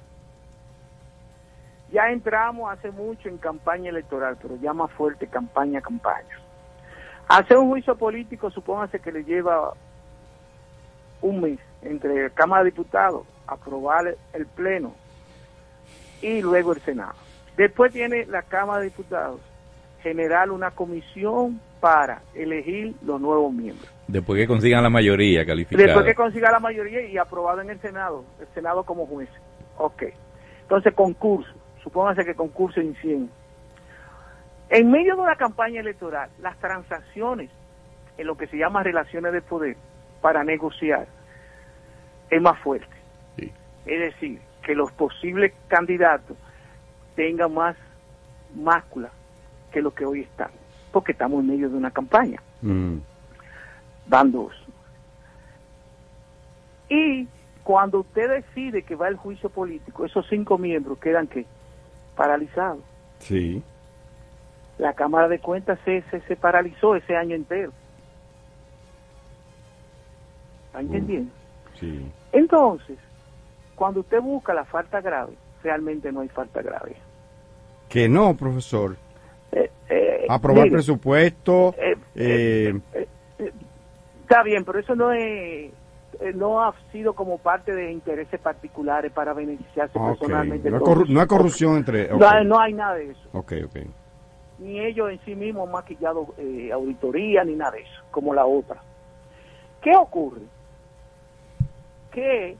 [1.91, 6.39] Ya entramos hace mucho en campaña electoral, pero ya más fuerte campaña, campaña.
[7.27, 9.73] Hacer un juicio político, supóngase que le lleva
[11.21, 14.93] un mes entre Cámara de Diputados, aprobar el Pleno
[16.21, 17.15] y luego el Senado.
[17.57, 19.41] Después tiene la Cámara de Diputados
[20.01, 23.89] generar una comisión para elegir los nuevos miembros.
[24.07, 25.85] Después que consigan la mayoría calificada.
[25.85, 29.29] Después que consiga la mayoría y aprobado en el Senado, el Senado como juez.
[29.77, 30.03] Ok.
[30.61, 31.51] Entonces, concurso.
[31.83, 33.29] Supóngase que concurso en 100.
[34.69, 37.49] En medio de una campaña electoral, las transacciones
[38.17, 39.77] en lo que se llama relaciones de poder
[40.21, 41.07] para negociar
[42.29, 42.95] es más fuerte.
[43.37, 46.37] Es decir, que los posibles candidatos
[47.15, 47.75] tengan más
[48.55, 49.09] máscula
[49.71, 50.51] que lo que hoy están,
[50.91, 52.41] porque estamos en medio de una campaña
[54.09, 54.53] van dos.
[56.89, 57.27] Y
[57.63, 61.45] cuando usted decide que va el juicio político, esos cinco miembros quedan que
[62.19, 62.81] paralizados.
[63.19, 63.63] Sí.
[64.77, 67.71] La Cámara de Cuentas se, se, se paralizó ese año entero.
[70.67, 71.31] ¿Está entendiendo?
[71.79, 72.11] Sí.
[72.33, 72.97] Entonces,
[73.75, 75.33] cuando usted busca la falta grave,
[75.63, 76.97] realmente no hay falta grave.
[77.87, 78.97] Que no, profesor.
[79.53, 81.73] Eh, Aprobar mire, presupuesto.
[81.77, 82.79] eh, eh,
[84.21, 85.71] Está bien, pero eso no es
[86.19, 90.69] eh, no ha sido como parte de intereses particulares para beneficiarse personalmente.
[90.69, 90.97] No, hay todos.
[90.97, 92.07] corru- no hay corrupción entre.
[92.09, 93.29] No, hay- no hay nada de eso.
[93.33, 93.75] ok, ok.
[94.59, 98.45] Ni ellos en sí mismos han maquillado eh, auditoría ni nada de eso, como la
[98.45, 98.81] otra.
[99.81, 100.41] ¿Qué ocurre?
[102.11, 102.57] Que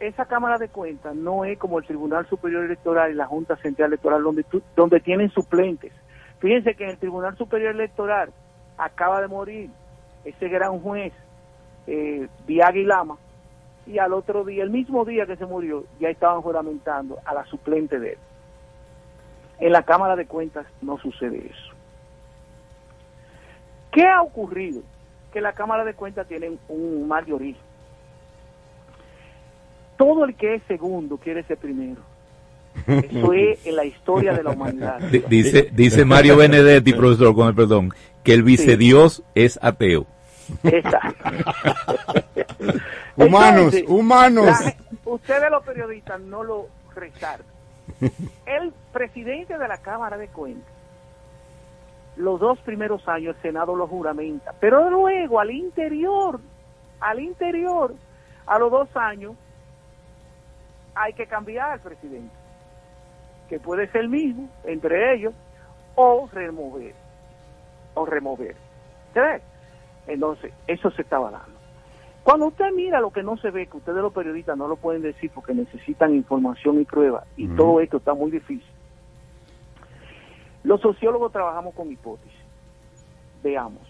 [0.00, 3.88] esa Cámara de Cuentas no es como el Tribunal Superior Electoral y la Junta Central
[3.90, 5.92] Electoral, donde, tú- donde tienen suplentes.
[6.40, 8.30] Fíjense que en el Tribunal Superior Electoral
[8.78, 9.70] acaba de morir
[10.24, 11.12] ese gran juez,
[11.90, 13.16] eh, Diagui Lama,
[13.86, 17.44] y al otro día, el mismo día que se murió, ya estaban juramentando a la
[17.46, 18.18] suplente de él.
[19.58, 21.74] En la Cámara de Cuentas no sucede eso.
[23.92, 24.82] ¿Qué ha ocurrido?
[25.32, 27.62] Que la Cámara de Cuentas tiene un mal de origen.
[29.96, 32.00] Todo el que es segundo quiere ser primero.
[32.86, 34.98] Eso es en la historia de la humanidad.
[35.10, 37.90] Di- Dice, dice Mario Benedetti, profesor, con el perdón,
[38.24, 40.06] que el vicedios es ateo.
[40.64, 41.30] Exacto.
[43.16, 44.46] Humanos, Entonces, humanos.
[44.46, 44.74] la-
[45.04, 47.46] ustedes los periodistas no lo resaltan.
[48.46, 50.72] El presidente de la Cámara de Cuentas,
[52.16, 56.40] los dos primeros años el Senado lo juramenta, pero luego al interior,
[57.00, 57.94] al interior,
[58.46, 59.34] a los dos años,
[60.94, 62.34] hay que cambiar al presidente,
[63.48, 65.32] que puede ser el mismo entre ellos,
[65.94, 66.94] o remover,
[67.94, 68.56] o remover.
[69.14, 69.42] ¿Ves?
[70.12, 71.58] Entonces, eso se estaba dando.
[72.22, 75.02] Cuando usted mira lo que no se ve, que ustedes los periodistas no lo pueden
[75.02, 78.70] decir porque necesitan información y prueba, y todo esto está muy difícil.
[80.62, 82.38] Los sociólogos trabajamos con hipótesis.
[83.42, 83.82] Veamos.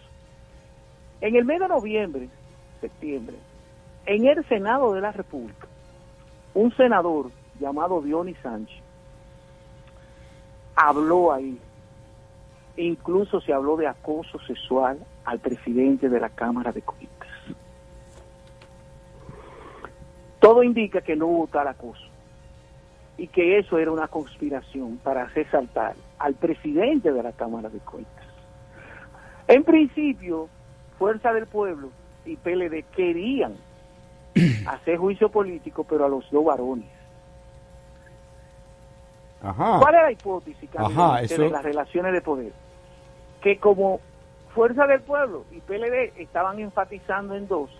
[1.20, 2.28] En el mes de noviembre,
[2.80, 3.36] septiembre,
[4.06, 5.66] en el Senado de la República,
[6.54, 8.80] un senador llamado Dionis Sánchez
[10.76, 11.58] habló ahí.
[12.76, 17.28] Incluso se habló de acoso sexual al presidente de la Cámara de Cuentas.
[20.40, 22.02] Todo indica que no hubo tal acoso
[23.18, 27.78] y que eso era una conspiración para hacer saltar al presidente de la Cámara de
[27.80, 28.24] Cuentas.
[29.48, 30.48] En principio,
[30.98, 31.90] Fuerza del Pueblo
[32.24, 33.54] y PLD querían
[34.66, 36.88] hacer juicio político, pero a los dos varones.
[39.42, 39.78] Ajá.
[39.80, 42.52] ¿Cuál es la hipótesis Ajá, de eso- las relaciones de poder?
[43.42, 44.00] Que como
[44.54, 47.70] Fuerza del Pueblo y PLD estaban enfatizando en dos,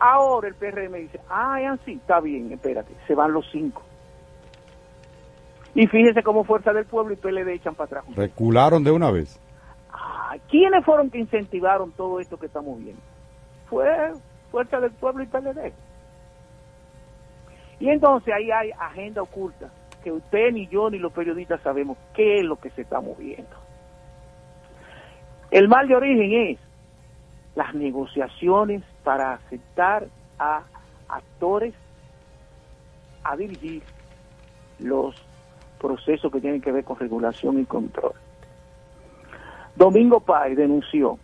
[0.00, 3.82] ahora el PRM dice, ah, así, está bien, espérate, se van los cinco.
[5.74, 8.16] Y fíjense cómo Fuerza del Pueblo y PLD echan para atrás.
[8.16, 9.40] Recularon de una vez.
[10.50, 13.02] ¿Quiénes fueron que incentivaron todo esto que estamos viendo?
[13.68, 13.86] Fue
[14.50, 15.72] Fuerza del Pueblo y PLD.
[17.80, 19.70] Y entonces ahí hay agenda oculta,
[20.02, 23.67] que usted ni yo ni los periodistas sabemos qué es lo que se está moviendo.
[25.50, 26.58] El mal de origen es
[27.54, 30.06] las negociaciones para aceptar
[30.38, 30.62] a
[31.08, 31.74] actores
[33.24, 33.82] a dirigir
[34.78, 35.14] los
[35.80, 38.12] procesos que tienen que ver con regulación y control.
[39.76, 41.18] Domingo Pay denunció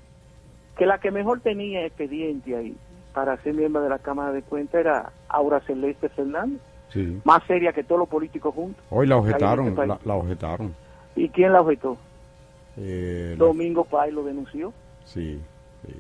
[0.76, 2.76] que la que mejor tenía expediente ahí
[3.12, 7.20] para ser miembro de la Cámara de Cuentas era Aura Celeste Fernández, Sí.
[7.24, 8.84] más seria que todos los políticos juntos.
[8.90, 10.74] Hoy la objetaron, este la, la objetaron.
[11.16, 11.96] ¿Y quién la objetó?
[12.76, 14.72] Eh, Domingo Pay lo denunció.
[15.05, 15.40] sí,
[15.86, 15.92] sí.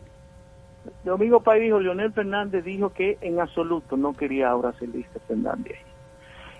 [1.04, 5.76] Domingo Pay dijo, Leonel Fernández dijo que en absoluto no quería a Aura Celeste Fernández.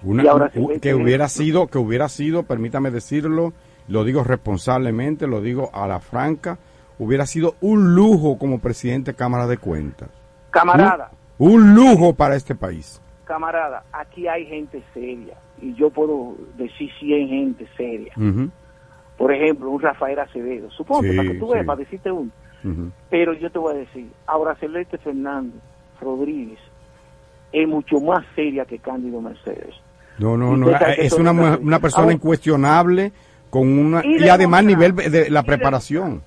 [0.03, 3.53] Una- Y ahora u- que hubiera sido, que hubiera sido, permítame decirlo,
[3.89, 6.59] lo digo responsablemente, lo digo a la franca,
[6.99, 10.09] hubiera sido un lujo como presidente de Cámara de Cuentas.
[10.51, 13.01] Camarada, Un, un lujo para este país.
[13.25, 15.35] camarada, aquí hay gente seria.
[15.61, 18.13] Y yo puedo decir 100 gente seria.
[19.17, 20.71] Por ejemplo, un Rafael Acevedo.
[20.71, 21.67] Suponte, Sí, para que tú veas, sí.
[21.67, 22.31] para decirte uno.
[23.11, 25.61] Pero yo te voy a decir, ahora Celeste Fernández
[26.01, 26.59] Rodríguez
[27.53, 29.75] es mucho más seria que Cándido Mercedes.
[30.19, 33.13] No, no, no, que es una, una persona Ahora- incuestionable
[33.51, 36.23] con una Y y, además nivel de la preparación.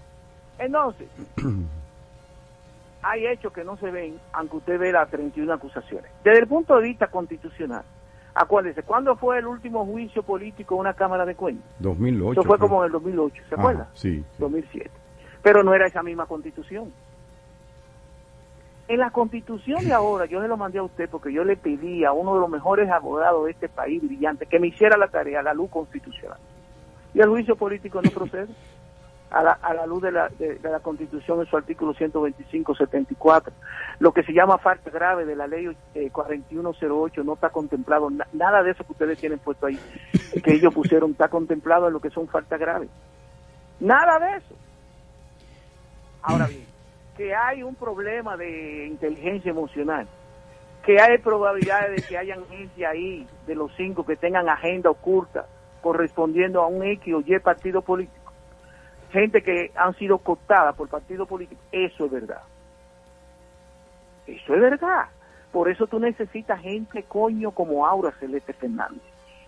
[0.59, 1.07] Entonces,
[3.03, 6.11] hay hechos que no se ven, aunque usted ve las 31 acusaciones.
[6.23, 7.83] Desde el punto de vista constitucional,
[8.37, 11.65] acuérdese, ¿cuándo fue el último juicio político de una Cámara de Cuentas?
[11.79, 12.39] 2008.
[12.39, 13.89] Eso fue como en el 2008, ¿se Ajá, acuerda?
[13.93, 14.23] sí.
[14.37, 14.89] 2007.
[15.41, 16.91] Pero no era esa misma constitución.
[18.87, 22.05] En la constitución de ahora, yo se lo mandé a usted porque yo le pedí
[22.05, 25.41] a uno de los mejores abogados de este país, brillante, que me hiciera la tarea,
[25.41, 26.37] la luz constitucional.
[27.13, 28.47] Y el juicio político no procede.
[29.29, 33.51] A la, a la luz de la, de, de la constitución en su artículo 125-74.
[33.99, 38.09] Lo que se llama falta grave de la ley eh, 4108 no está contemplado.
[38.09, 39.77] na- nada de eso que ustedes tienen puesto ahí,
[40.43, 42.89] que ellos pusieron, está contemplado en lo que son faltas graves.
[43.81, 44.55] Nada de eso.
[46.21, 46.65] Ahora bien,
[47.15, 50.07] que hay un problema de inteligencia emocional,
[50.85, 55.45] que hay probabilidades de que hayan gente ahí de los cinco que tengan agenda oculta
[55.81, 58.26] correspondiendo a un X o Y partido político,
[59.11, 62.41] gente que han sido cooptadas por partido político, eso es verdad.
[64.25, 65.05] Eso es verdad.
[65.51, 69.01] Por eso tú necesitas gente coño como Aura Celeste Fernández,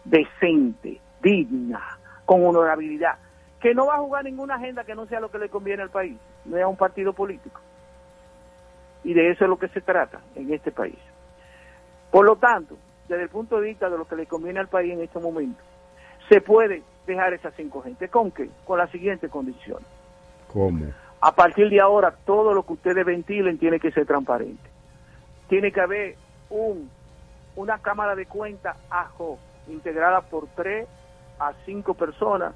[0.05, 3.17] decente, digna, con honorabilidad,
[3.59, 5.89] que no va a jugar ninguna agenda que no sea lo que le conviene al
[5.89, 7.59] país, no es a un partido político.
[9.03, 10.97] Y de eso es lo que se trata en este país.
[12.11, 12.77] Por lo tanto,
[13.07, 15.61] desde el punto de vista de lo que le conviene al país en este momento,
[16.29, 18.07] se puede dejar esas cinco gente.
[18.07, 18.49] ¿Con qué?
[18.65, 19.79] Con la siguiente condición.
[20.53, 20.85] ¿Cómo?
[21.21, 24.69] A partir de ahora, todo lo que ustedes ventilen tiene que ser transparente.
[25.49, 26.15] Tiene que haber
[26.49, 26.89] un,
[27.55, 29.37] una cámara de cuentas AJO,
[29.67, 30.87] integrada por tres
[31.39, 32.53] a cinco personas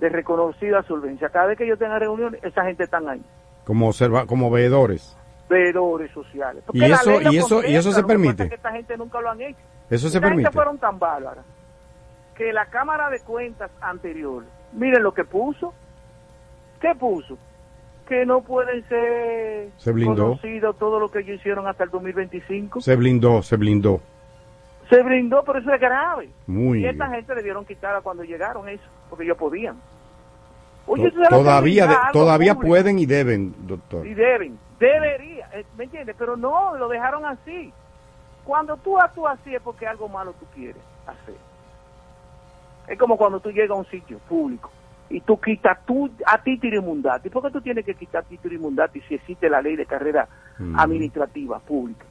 [0.00, 1.28] de reconocida solvencia.
[1.28, 3.22] Cada vez que yo tenga reuniones, esa gente están ahí.
[3.64, 5.16] Como observa, como veedores.
[5.48, 6.62] Veedores sociales.
[6.66, 8.48] Porque ¿Y eso- y eso- y eso se permite?
[8.48, 9.58] que esta gente nunca lo han hecho.
[9.88, 10.50] Eso se Esta gente permite.
[10.50, 11.44] fueron tan bárbaras
[12.36, 15.72] que la Cámara de Cuentas anterior, miren lo que puso.
[16.80, 17.38] ¿Qué puso?
[18.08, 20.38] Que no pueden ser Se blindó.
[20.78, 22.80] todo lo que ellos hicieron hasta el 2025.
[22.80, 24.00] Se blindó, se blindó.
[24.90, 26.28] Se brindó, pero eso es grave.
[26.46, 27.16] Muy y esta bien.
[27.20, 29.76] gente debieron quitarla cuando llegaron eso, porque ellos podían.
[30.86, 32.68] Oye, todavía, de- todavía público.
[32.68, 34.06] pueden y deben, doctor.
[34.06, 36.14] Y deben, debería, eh, ¿me entiendes?
[36.18, 37.72] Pero no, lo dejaron así.
[38.44, 41.36] Cuando tú actúas así es porque algo malo tú quieres hacer.
[42.88, 44.70] Es como cuando tú llegas a un sitio público
[45.10, 47.28] y tú quitas tú, a título inmundati.
[47.30, 50.28] ¿Por qué tú tienes que quitar título inmundati si existe la ley de carrera
[50.58, 50.78] Mm.
[50.78, 52.04] administrativa pública?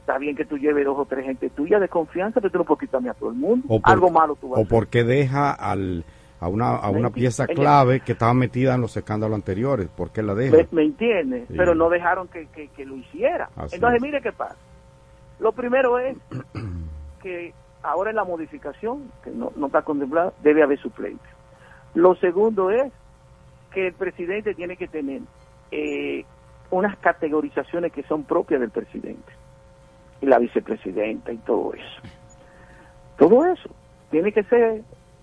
[0.00, 2.64] Está bien que tú lleves dos o tres gente tuya de confianza, pero tú no
[2.64, 3.66] puedes quitarme a todo el mundo.
[3.68, 4.68] O, por- algo malo tú vas a o hacer.
[4.76, 6.04] porque deja al,
[6.40, 9.88] a una, a una pieza clave que estaba metida en los escándalos anteriores.
[9.88, 10.56] ¿Por qué la deja?
[10.56, 11.46] ¿Me, me entiendes?
[11.48, 11.54] Sí.
[11.56, 13.50] Pero no dejaron que, que- que lo hiciera.
[13.56, 14.02] Así Entonces, es.
[14.02, 14.56] mire qué pasa.
[15.38, 16.16] Lo primero es
[17.22, 17.52] que
[17.82, 21.24] ahora en la modificación, que no, está contemplada, debe haber suplente.
[21.94, 22.92] Lo segundo es
[23.72, 25.22] que el presidente tiene que tener
[25.70, 26.24] eh,
[26.70, 29.32] unas categorizaciones que son propias del presidente.
[30.20, 32.00] Y la vicepresidenta y todo eso.
[33.16, 33.70] Todo eso.
[34.10, 34.82] Tiene que ser,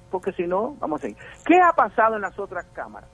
[0.09, 1.17] porque si no, vamos a seguir.
[1.45, 3.09] ¿Qué ha pasado en las otras cámaras?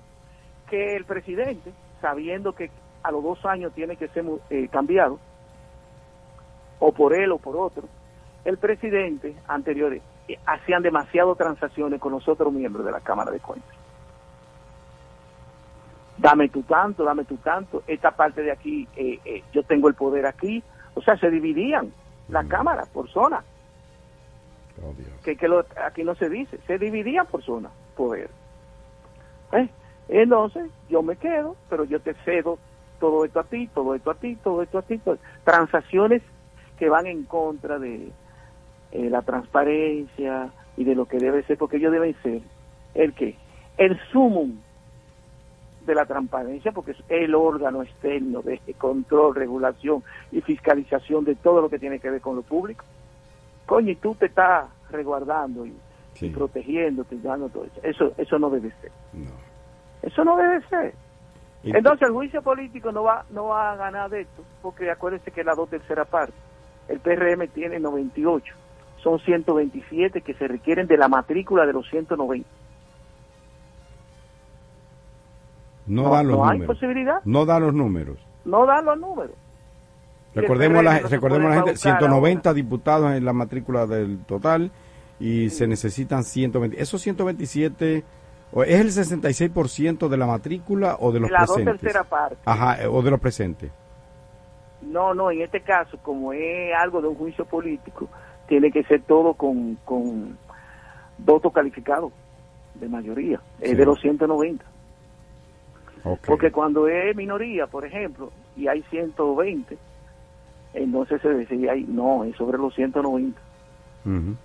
[0.69, 1.71] Que el presidente,
[2.01, 2.71] sabiendo que
[3.01, 5.19] a los dos años tiene que ser eh, cambiado,
[6.79, 7.87] o por él o por otro,
[8.45, 13.39] el presidente anteriores eh, hacían demasiado transacciones con los otros miembros de la Cámara de
[13.39, 13.83] Cuentas.
[16.17, 19.95] dame tu tanto, dame tu tanto, esta parte de aquí, eh, eh, yo tengo el
[19.95, 20.63] poder aquí.
[20.95, 21.91] O sea, se dividían
[22.29, 23.43] la cámara por zona.
[25.23, 28.29] Que, que lo, aquí no se dice, se dividían por zona, poder.
[29.51, 29.69] ¿Eh?
[30.07, 32.57] Entonces, yo me quedo, pero yo te cedo
[32.99, 34.99] todo esto a ti, todo esto a ti, todo esto a ti.
[35.43, 36.21] Transacciones
[36.77, 38.11] que van en contra de
[38.93, 42.41] eh, la transparencia y de lo que debe ser, porque ellos deben ser
[42.93, 43.35] el que
[43.77, 44.55] el sumum
[45.83, 51.59] de la transparencia, porque es el órgano externo de control, regulación y fiscalización de todo
[51.59, 52.85] lo que tiene que ver con lo público.
[53.65, 55.75] Coño, y tú te estás resguardando y,
[56.21, 57.79] y protegiéndote, dando todo eso.
[57.81, 58.91] Eso, eso no debe ser.
[60.03, 60.93] Eso no debe ser.
[61.63, 65.43] Entonces el juicio político no va, no va a ganar de esto, porque acuérdense que
[65.43, 66.35] la dos tercera parte,
[66.89, 68.53] el PRM tiene 98,
[69.03, 72.47] son 127 que se requieren de la matrícula de los 190.
[75.85, 76.75] No, No, dan los no hay números.
[76.77, 77.15] posibilidad.
[77.25, 78.17] No dan los números.
[78.45, 79.35] No dan los números.
[80.33, 84.71] Recordemos, la, no recordemos la gente, embaucar 190 diputados en la matrícula del total
[85.19, 86.81] y se necesitan 120.
[86.81, 88.03] Esos 127,
[88.51, 91.81] o ¿es el 66% de la matrícula o de los La dos presentes?
[91.81, 92.37] tercera parte.
[92.45, 93.71] Ajá, o de los presentes.
[94.81, 98.09] No, no, en este caso, como es algo de un juicio político,
[98.47, 100.37] tiene que ser todo con, con
[101.17, 102.11] voto calificado
[102.75, 104.63] de mayoría, es de los 190.
[106.03, 106.19] Ok.
[106.25, 109.77] Porque cuando es minoría, por ejemplo, y hay 120,
[110.73, 113.39] entonces se decide ahí, no, es sobre los 190.
[114.05, 114.35] Ujú.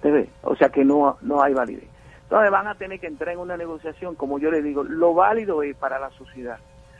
[0.00, 0.28] ¿Te ves?
[0.42, 1.88] O sea que no, no hay validez.
[2.22, 5.62] Entonces van a tener que entrar en una negociación, como yo le digo, lo válido
[5.62, 6.58] es para la sociedad.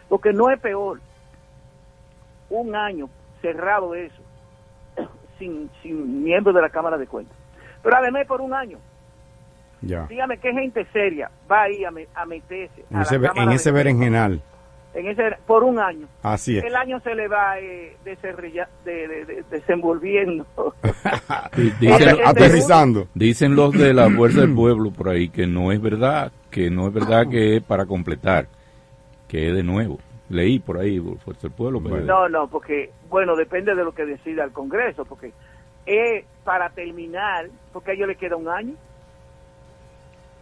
[0.08, 1.00] Porque no es peor
[2.48, 3.08] un año
[3.42, 4.22] cerrado eso,
[5.38, 7.36] sin, sin miembros de la Cámara de Cuentas.
[7.82, 8.78] Pero además por un año.
[9.82, 10.06] Ya.
[10.06, 13.32] Dígame qué gente seria va ahí a, me- a meterse En a ese, la en
[13.72, 14.40] berenjenal.
[14.94, 16.08] En ese, por un año.
[16.22, 16.64] Así es.
[16.64, 17.94] El año se le va eh,
[18.86, 20.46] de, de- de- desenvolviendo.
[21.56, 23.06] Di- este- aterrizando.
[23.14, 26.88] Dicen los de la Fuerza del Pueblo por ahí que no es verdad, que no
[26.88, 28.48] es verdad que es para completar,
[29.28, 29.98] que es de nuevo.
[30.28, 31.80] Leí por ahí, por Fuerza del Pueblo.
[31.82, 35.32] pero- No, no, porque, bueno, depende de lo que decida el Congreso, porque
[35.86, 38.74] es para terminar, porque a ellos les queda un año.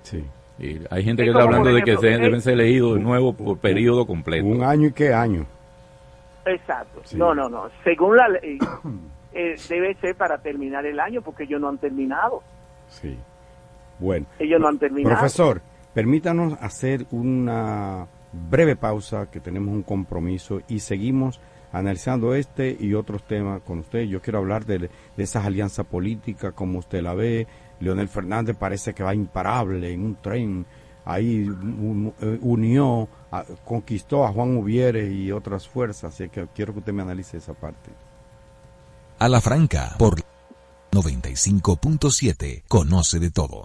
[0.03, 0.25] Sí.
[0.59, 3.33] Y hay gente Es que está hablando de que se, deben ser leídos de nuevo
[3.33, 4.47] por periodo completo.
[4.47, 5.47] Un año y qué año.
[6.47, 7.03] Exacto.
[7.17, 7.69] No, no, no.
[7.83, 8.59] Según la ley,
[9.33, 12.43] eh, debe ser para terminar el año, porque ellos no han terminado.
[12.89, 13.19] Sí.
[13.99, 14.27] Bueno.
[14.39, 15.17] Ellos no han terminado.
[15.17, 15.61] Profesor,
[15.93, 18.07] permítanos hacer una
[18.51, 21.41] breve pausa, que tenemos un compromiso y seguimos
[21.73, 24.03] analizando este y otros temas con usted.
[24.03, 27.47] Yo quiero hablar de, de esas alianzas políticas, como usted la ve.
[27.81, 30.67] Leonel Fernández parece que va imparable en un tren.
[31.05, 33.09] Ahí eh, unió,
[33.65, 36.15] conquistó a Juan Ubiere y otras fuerzas.
[36.15, 37.91] Así que quiero que usted me analice esa parte.
[39.19, 40.23] A la franca, por
[40.93, 43.65] 95.7, conoce de todo.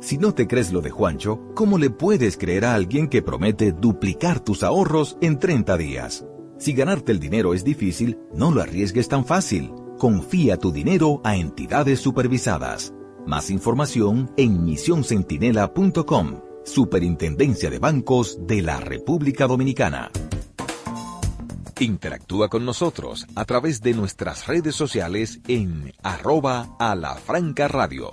[0.00, 3.72] Si no te crees lo de Juancho, ¿cómo le puedes creer a alguien que promete
[3.72, 6.24] duplicar tus ahorros en 30 días?
[6.58, 9.72] Si ganarte el dinero es difícil, no lo arriesgues tan fácil.
[9.98, 12.92] Confía tu dinero a entidades supervisadas.
[13.26, 20.10] Más información en misioncentinela.com, Superintendencia de Bancos de la República Dominicana.
[21.78, 28.12] Interactúa con nosotros a través de nuestras redes sociales en arroba a la franca radio.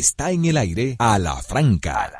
[0.01, 2.11] Está en el aire a la franca.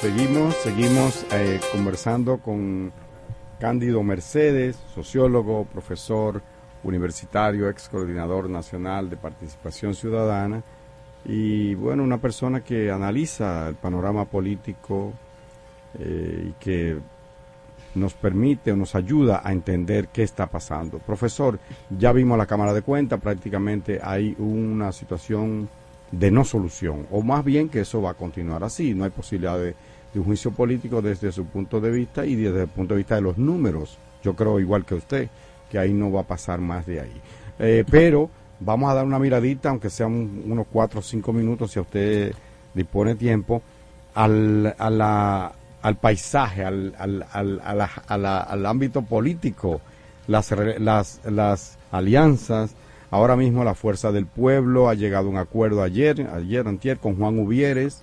[0.00, 2.92] Seguimos, seguimos eh, conversando con
[3.60, 6.42] Cándido Mercedes, sociólogo, profesor
[6.82, 10.64] universitario, ex coordinador nacional de participación ciudadana
[11.24, 15.12] y bueno, una persona que analiza el panorama político
[15.96, 16.98] eh, y que
[17.94, 20.98] nos permite o nos ayuda a entender qué está pasando.
[20.98, 21.58] Profesor,
[21.96, 25.68] ya vimos la Cámara de Cuentas, prácticamente hay una situación
[26.10, 29.58] de no solución, o más bien que eso va a continuar así, no hay posibilidad
[29.58, 29.74] de,
[30.12, 33.14] de un juicio político desde su punto de vista y desde el punto de vista
[33.14, 33.98] de los números.
[34.22, 35.28] Yo creo igual que usted,
[35.70, 37.20] que ahí no va a pasar más de ahí.
[37.58, 38.28] Eh, pero
[38.60, 40.12] vamos a dar una miradita, aunque sean
[40.46, 42.34] unos cuatro o cinco minutos, si a usted
[42.74, 43.62] dispone tiempo,
[44.14, 45.52] al, a la,
[45.82, 49.80] al paisaje, al, al, al, a al ámbito político,
[50.26, 52.74] las, las, las alianzas.
[53.10, 57.16] Ahora mismo la Fuerza del Pueblo ha llegado a un acuerdo ayer, ayer, antier, con
[57.16, 58.02] Juan Uvieres,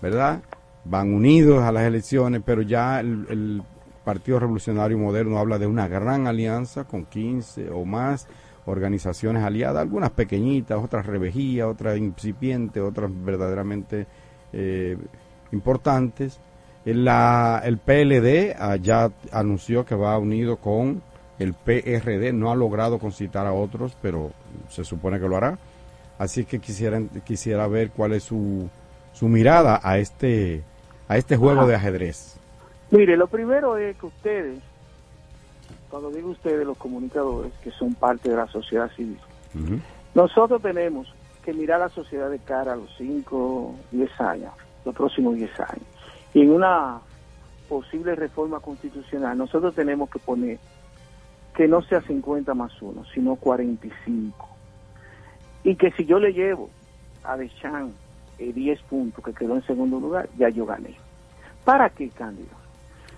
[0.00, 0.42] ¿verdad?
[0.84, 3.62] Van unidos a las elecciones, pero ya el, el
[4.04, 8.28] Partido Revolucionario Moderno habla de una gran alianza con 15 o más
[8.66, 14.06] organizaciones aliadas, algunas pequeñitas, otras revejías, otras incipientes, otras verdaderamente
[14.52, 14.96] eh,
[15.52, 16.38] importantes.
[16.94, 21.02] La, el PLD ah, ya anunció que va unido con
[21.38, 24.30] el PRD, no ha logrado concitar a otros, pero
[24.68, 25.58] se supone que lo hará.
[26.18, 28.68] Así que quisiera, quisiera ver cuál es su,
[29.12, 30.62] su mirada a este,
[31.08, 32.38] a este juego de ajedrez.
[32.90, 34.60] Mire, lo primero es que ustedes,
[35.90, 39.18] cuando digo ustedes, los comunicadores, que son parte de la sociedad civil,
[40.14, 41.12] nosotros tenemos
[41.44, 44.52] que mirar a la sociedad de cara a los 5, 10 años,
[44.84, 45.95] los próximos 10 años.
[46.36, 46.98] Y en una
[47.66, 50.58] posible reforma constitucional, nosotros tenemos que poner
[51.56, 54.46] que no sea 50 más 1, sino 45.
[55.64, 56.68] Y que si yo le llevo
[57.24, 57.94] a Deschamps
[58.38, 60.94] eh, 10 puntos, que quedó en segundo lugar, ya yo gané.
[61.64, 62.50] ¿Para qué, Cándido?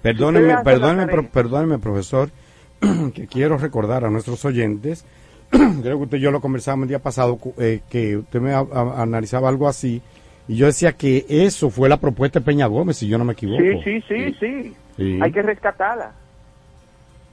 [0.01, 2.31] Perdóneme, perdóneme, pro- perdóneme, profesor,
[3.15, 5.05] que quiero recordar a nuestros oyentes,
[5.51, 8.61] creo que usted y yo lo conversábamos el día pasado, eh, que usted me a-
[8.61, 10.01] a- analizaba algo así,
[10.49, 13.35] y yo decía que eso fue la propuesta de Peña Gómez, si yo no me
[13.35, 13.63] equivoco.
[13.63, 14.77] Sí, sí, sí, sí.
[14.97, 15.19] Sí.
[15.23, 16.13] Hay que rescatarla.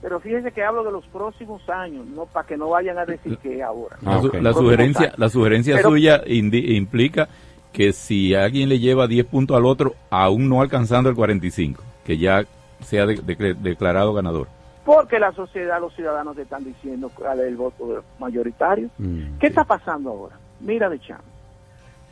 [0.01, 3.37] Pero fíjese que hablo de los próximos años, no para que no vayan a decir
[3.39, 3.97] que ahora.
[4.03, 7.27] La, sugerencia, la sugerencia Pero- suya indi- implica
[7.73, 12.17] que si alguien le lleva 10 puntos al otro, aún no alcanzando el 45, que
[12.17, 12.45] ya
[12.83, 14.47] sea de- de- declarado ganador.
[14.85, 18.89] Porque la sociedad, los ciudadanos te están diciendo cuál es el voto mayoritario.
[18.99, 20.35] Mm, ¿Qué está pasando ahora?
[20.59, 21.19] Mira de Cham.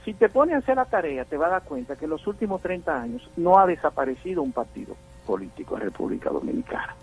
[0.05, 2.25] Si te pones a hacer la tarea, te vas a dar cuenta que en los
[2.27, 6.95] últimos 30 años no ha desaparecido un partido político en República Dominicana.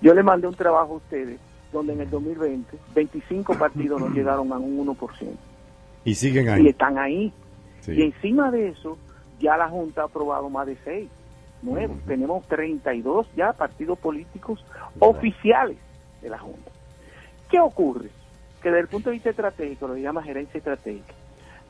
[0.00, 1.40] Yo le mandé un trabajo a ustedes
[1.72, 5.36] donde en el 2020 25 partidos no llegaron a un 1%.
[6.04, 6.66] Y siguen Y ahí.
[6.68, 7.32] están ahí.
[7.80, 7.92] Sí.
[7.92, 8.96] Y encima de eso,
[9.40, 11.08] ya la Junta ha aprobado más de 6
[11.62, 11.96] nuevos.
[12.06, 14.64] Tenemos 32 ya partidos políticos
[15.00, 15.76] oficiales
[16.22, 16.70] de la Junta.
[17.50, 18.10] ¿Qué ocurre?
[18.62, 21.12] Que desde el punto de vista estratégico, lo que llama gerencia estratégica,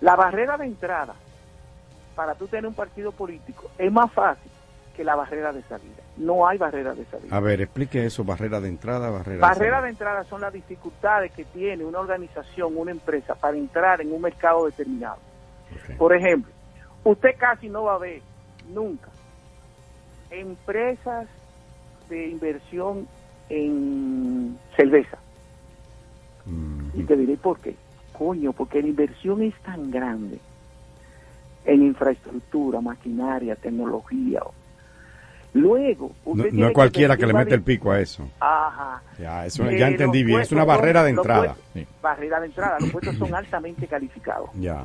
[0.01, 1.14] la barrera de entrada
[2.14, 4.51] para tú tener un partido político es más fácil
[4.97, 6.02] que la barrera de salida.
[6.16, 7.36] No hay barrera de salida.
[7.36, 11.32] A ver, explique eso, barrera de entrada, barrera Barrera de de entrada son las dificultades
[11.32, 15.18] que tiene una organización, una empresa para entrar en un mercado determinado.
[15.98, 16.51] Por ejemplo,
[17.05, 18.23] usted casi no va a ver
[18.73, 19.10] nunca
[20.31, 21.27] empresas
[22.09, 23.06] de inversión
[23.48, 25.18] en cerveza.
[26.94, 27.74] Y te diré por qué.
[28.16, 30.38] Coño, porque la inversión es tan grande
[31.64, 34.40] en infraestructura, maquinaria, tecnología.
[35.52, 38.28] Luego, No, usted no tiene es cualquiera que le invertir mete el pico a eso.
[38.40, 39.02] Ajá.
[39.18, 41.56] Ya, eso, Eh, ya entendí bien, es una barrera de entrada.
[41.74, 44.51] puestos- Barrera de entrada, los puestos son altamente calificados.
[44.55, 44.84] Ya.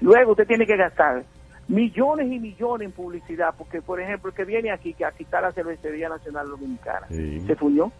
[0.00, 1.24] Luego usted tiene que gastar
[1.68, 5.40] millones y millones en publicidad, porque por ejemplo el que viene aquí, que aquí está
[5.40, 7.40] la Cervecería Nacional Dominicana, Sí.
[7.46, 7.90] se fuñó.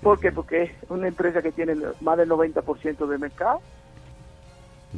[0.00, 0.32] ¿Por qué?
[0.32, 3.60] Porque es una empresa que tiene más del 90% del mercado.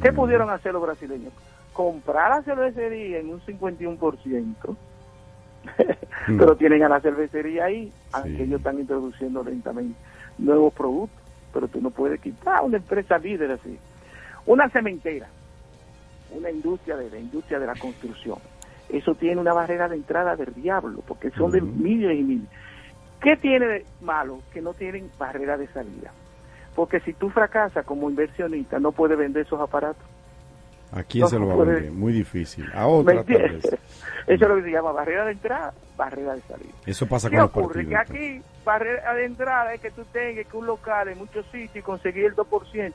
[0.01, 1.33] ¿Qué pudieron hacer los brasileños?
[1.73, 4.77] Comprar la cervecería en un 51%,
[6.27, 9.99] pero tienen a la cervecería ahí, aunque ellos están introduciendo lentamente
[10.37, 11.21] nuevos productos,
[11.53, 13.77] pero tú no puedes quitar una empresa líder así.
[14.45, 15.29] Una cementera,
[16.29, 18.39] una industria de la industria de la construcción.
[18.87, 22.49] Eso tiene una barrera de entrada del diablo, porque son de miles y miles.
[23.21, 24.41] ¿Qué tiene de malo?
[24.53, 26.11] Que no tienen barrera de salida.
[26.75, 30.03] Porque si tú fracasas como inversionista, no puedes vender esos aparatos.
[30.91, 31.91] ¿A quién No se lo va a puede- vender?
[31.91, 32.65] Muy difícil.
[32.73, 33.63] A ¿Me otra tal entiendes?
[33.71, 33.79] vez.
[34.27, 36.69] Eso es lo que se llama barrera de entrada, barrera de salida.
[36.85, 37.85] Eso pasa ¿Qué con los ocurre?
[37.85, 38.19] Que partidos.
[38.21, 41.81] aquí, barrera de entrada es que tú tengas que un local en muchos sitios y
[41.81, 42.93] conseguir el 2%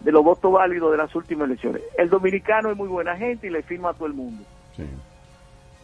[0.00, 1.82] de los votos válidos de las últimas elecciones.
[1.98, 4.42] El dominicano es muy buena gente y le firma a todo el mundo.
[4.76, 4.84] Sí.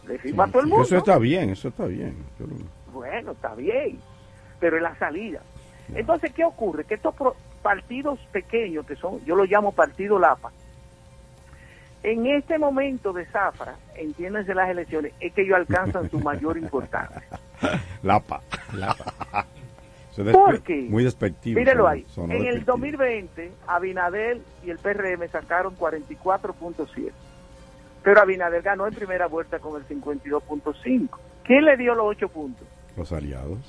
[0.07, 0.83] Le firma a todo el mundo.
[0.83, 2.15] Eso está bien, eso está bien.
[2.39, 2.55] Yo lo-
[2.95, 3.99] Bueno, está bien,
[4.59, 5.41] pero es la salida.
[5.93, 6.85] Entonces, ¿qué ocurre?
[6.85, 10.51] Que estos pro- partidos pequeños, que son, yo los llamo partido Lapa,
[12.03, 17.21] en este momento de zafra, entiéndanse las elecciones, es que ellos alcanzan su mayor importancia.
[18.03, 18.41] Lapa.
[18.73, 19.13] Lapa.
[20.11, 20.81] Eso es ¿Por despe- qué?
[20.89, 21.59] Muy despectivo.
[21.59, 22.05] Mírelo ahí.
[22.15, 22.71] En el despectivo.
[22.77, 27.11] 2020, Abinadel y el PRM sacaron 44.7.
[28.01, 31.09] Pero Abinader ganó en primera vuelta con el 52.5.
[31.43, 32.65] ¿Quién le dio los 8 puntos?
[32.97, 33.59] Los aliados.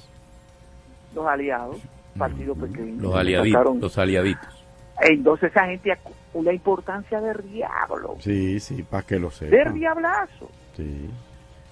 [1.14, 1.76] Los aliados,
[2.18, 3.00] partidos pequeños.
[3.02, 3.76] Los aliaditos.
[3.80, 4.64] Los aliaditos.
[5.00, 5.92] Entonces esa gente
[6.34, 9.74] una importancia de diablo, Sí, sí, para que lo de sepan.
[9.74, 10.50] diablazo.
[10.76, 11.08] Sí.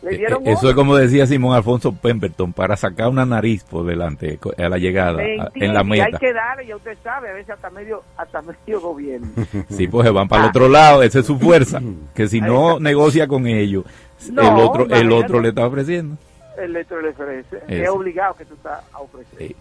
[0.03, 3.65] Le Eh, dieron eh, Eso es como decía Simón Alfonso Pemberton, para sacar una nariz
[3.65, 6.19] por delante a la llegada, en la Y hay meta.
[6.19, 9.29] que darle, ya usted sabe, a veces hasta medio, hasta medio gobierno.
[9.71, 11.81] Sí, pues se van para el otro lado, esa es su fuerza.
[12.15, 13.85] Que si no negocia con ellos,
[14.31, 16.17] No, el otro el otro le está ofreciendo.
[16.59, 17.59] El letrero le ofrece.
[17.69, 19.39] Es obligado que tú estás a ofrecer.
[19.49, 19.57] Sí.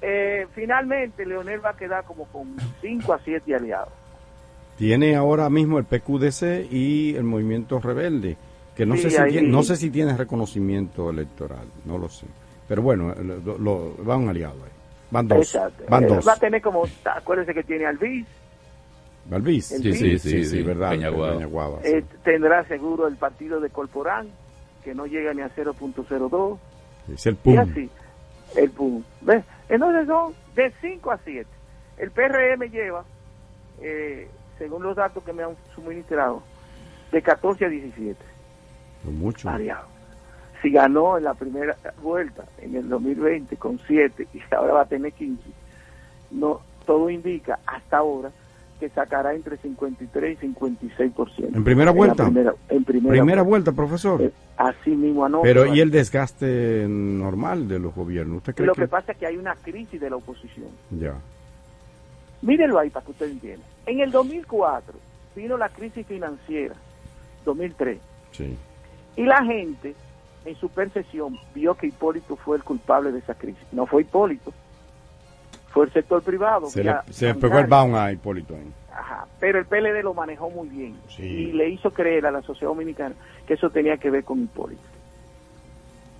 [0.00, 3.88] Eh, finalmente, Leonel va a quedar como con 5 a 7 aliados.
[4.76, 8.36] Tiene ahora mismo el PQDC y el Movimiento Rebelde,
[8.76, 12.08] que no, Sí, sé, si ahí- tiene, no sé si tiene reconocimiento electoral, no lo
[12.08, 12.26] sé.
[12.68, 13.12] Pero bueno,
[13.44, 14.70] lo, lo- va un aliado ahí.
[15.10, 15.38] Van dos.
[15.38, 15.84] Exacto.
[15.88, 16.28] Van Eh, dos.
[16.28, 18.26] Va a tener como, acuérdense que tiene al BIS,
[19.30, 19.72] Valvis.
[19.72, 20.90] El Sí, sí, sí, sí, verdad.
[20.90, 21.32] Peñaguaba.
[21.34, 21.88] Peñaguaba, sí.
[21.94, 24.28] eh, tendrá seguro el partido de Corporán,
[24.88, 26.58] que no llega ni a 0.02.
[27.12, 27.58] Es el Y PUM.
[27.58, 27.90] así,
[28.56, 29.04] el PUM.
[29.20, 29.44] ¿Ves?
[29.68, 31.46] Entonces son de 5 a 7.
[31.98, 33.04] El PRM lleva,
[33.82, 36.42] eh, según los datos que me han suministrado,
[37.12, 38.16] de 14 a 17.
[39.04, 39.50] Mucho.
[39.50, 39.90] aliados.
[40.62, 44.86] Si ganó en la primera vuelta, en el 2020, con 7, y ahora va a
[44.86, 45.42] tener 15,
[46.30, 48.30] no, todo indica hasta ahora
[48.78, 51.56] que sacará entre 53 y 56%.
[51.56, 52.24] ¿En primera vuelta?
[52.24, 53.70] primera- en primera, Primera vuelta.
[53.70, 54.22] vuelta, profesor.
[54.22, 55.42] Eh, Así mismo anoche.
[55.44, 55.66] Pero.
[55.74, 58.38] ¿y el desgaste normal de los gobiernos?
[58.38, 58.82] ¿Usted cree Lo que...?
[58.82, 60.68] que pasa es que hay una crisis de la oposición.
[60.90, 61.14] Ya.
[62.42, 63.64] Mírenlo ahí para que usted entienda.
[63.86, 64.94] En el 2004
[65.34, 66.74] vino la crisis financiera,
[67.44, 67.98] 2003,
[68.32, 68.56] Sí.
[69.16, 69.94] y la gente,
[70.44, 73.62] en su percepción, vio que Hipólito fue el culpable de esa crisis.
[73.72, 74.52] No fue Hipólito,
[75.70, 76.66] fue el sector privado.
[76.66, 78.72] Se le, se pegó el baun a Hipólito ahí.
[78.92, 81.22] Ajá, pero el PLD lo manejó muy bien Sí.
[81.22, 83.14] y le hizo creer a la sociedad dominicana
[83.46, 84.82] que eso tenía que ver con Hipólito.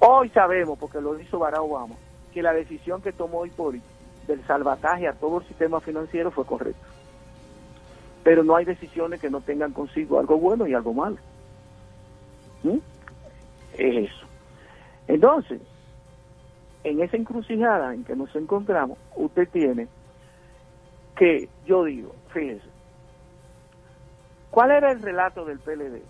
[0.00, 1.96] Hoy sabemos, porque lo hizo Barack Obama,
[2.32, 3.84] que la decisión que tomó Hipólito
[4.28, 6.86] del salvataje a todo el sistema financiero fue correcta.
[8.22, 11.16] Pero no hay decisiones que no tengan consigo algo bueno y algo malo.
[12.62, 12.76] ¿Mm?
[13.78, 14.26] Es eso.
[15.08, 15.60] Entonces,
[16.84, 19.88] en esa encrucijada en que nos encontramos, usted tiene
[21.16, 22.62] que, yo digo, fíjese,
[24.50, 26.00] ¿cuál era el relato del PLD?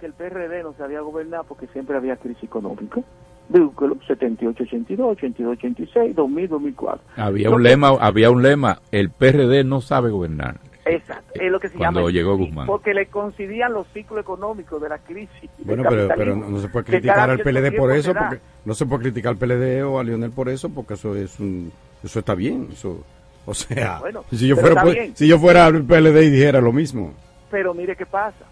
[0.00, 3.00] Que el PRD no sabía gobernar porque siempre había crisis económica.
[3.48, 7.00] Búsquelo, 78, 82, 82, 86, 2000, 2004.
[7.16, 10.56] Había Lo un que- lema, había un lema, el PRD no sabe gobernar.
[10.86, 12.12] Exacto, es lo que se Cuando llama.
[12.12, 12.66] llegó Guzmán.
[12.66, 15.50] Porque le coincidían los ciclos económicos de la crisis.
[15.58, 19.02] Bueno, pero, pero no se puede criticar al PLD por eso, porque no se puede
[19.02, 21.72] criticar al PLD o a Lionel por eso, porque eso es un,
[22.04, 23.04] eso está bien, eso,
[23.44, 26.72] o sea, Bueno, si yo fuera, pues, si yo fuera al PLD y dijera lo
[26.72, 27.14] mismo,
[27.50, 28.44] Pero mire qué pasa.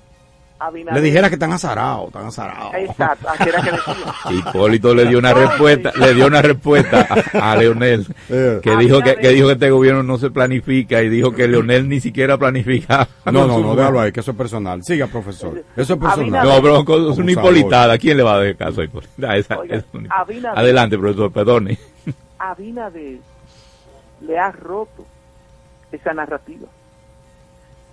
[0.57, 2.73] Abinader- le dijera que están azarados, están azarados.
[2.75, 3.95] Exacto, así era que decía.
[4.51, 8.61] Hipólito le dio una respuesta, le dio una respuesta a, a Leonel, Eh.
[8.63, 11.89] que dijo que, que dijo que este gobierno no se planifica y dijo que Leonel
[11.89, 13.09] ni siquiera planificaba.
[13.27, 14.83] No, no, no, déjalo ahí, que eso es personal.
[14.85, 15.63] Siga, profesor.
[15.77, 16.47] Eso es personal.
[16.47, 19.37] No, pero con una hipolitada, ¿quién le va a dar caso a Hipólita?
[19.37, 19.85] Esa- Oiga, es
[20.55, 21.79] Adelante, profesor, perdone.
[22.39, 23.19] Abinader
[24.21, 25.05] le ha roto
[25.93, 26.67] esa narrativa.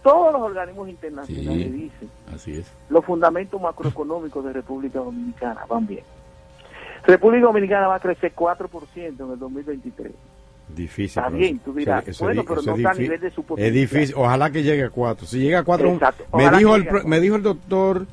[0.04, 1.72] Todos los organismos internacionales Sí.
[1.72, 2.66] dicen Así es.
[2.90, 6.04] los fundamentos macroeconómicos de República Dominicana van bien.
[7.06, 10.12] República Dominicana va a crecer 4% en el 2023.
[10.76, 11.22] Difícil.
[11.22, 13.48] Está bien, tú dirás, eso- bueno, pero es no está a nivel de su Es
[13.48, 13.74] potencial.
[13.74, 15.26] difícil, ojalá que llegue a cuatro.
[15.28, 18.06] Si llega a cuatro, Exacto, me ojalá dijo, el, a me dijo el doctor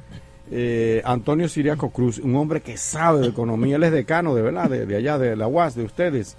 [0.50, 4.68] eh, Antonio Siriaco Cruz, un hombre que sabe de economía, él es decano de verdad,
[4.68, 6.36] de, de allá, de la UAS, de ustedes.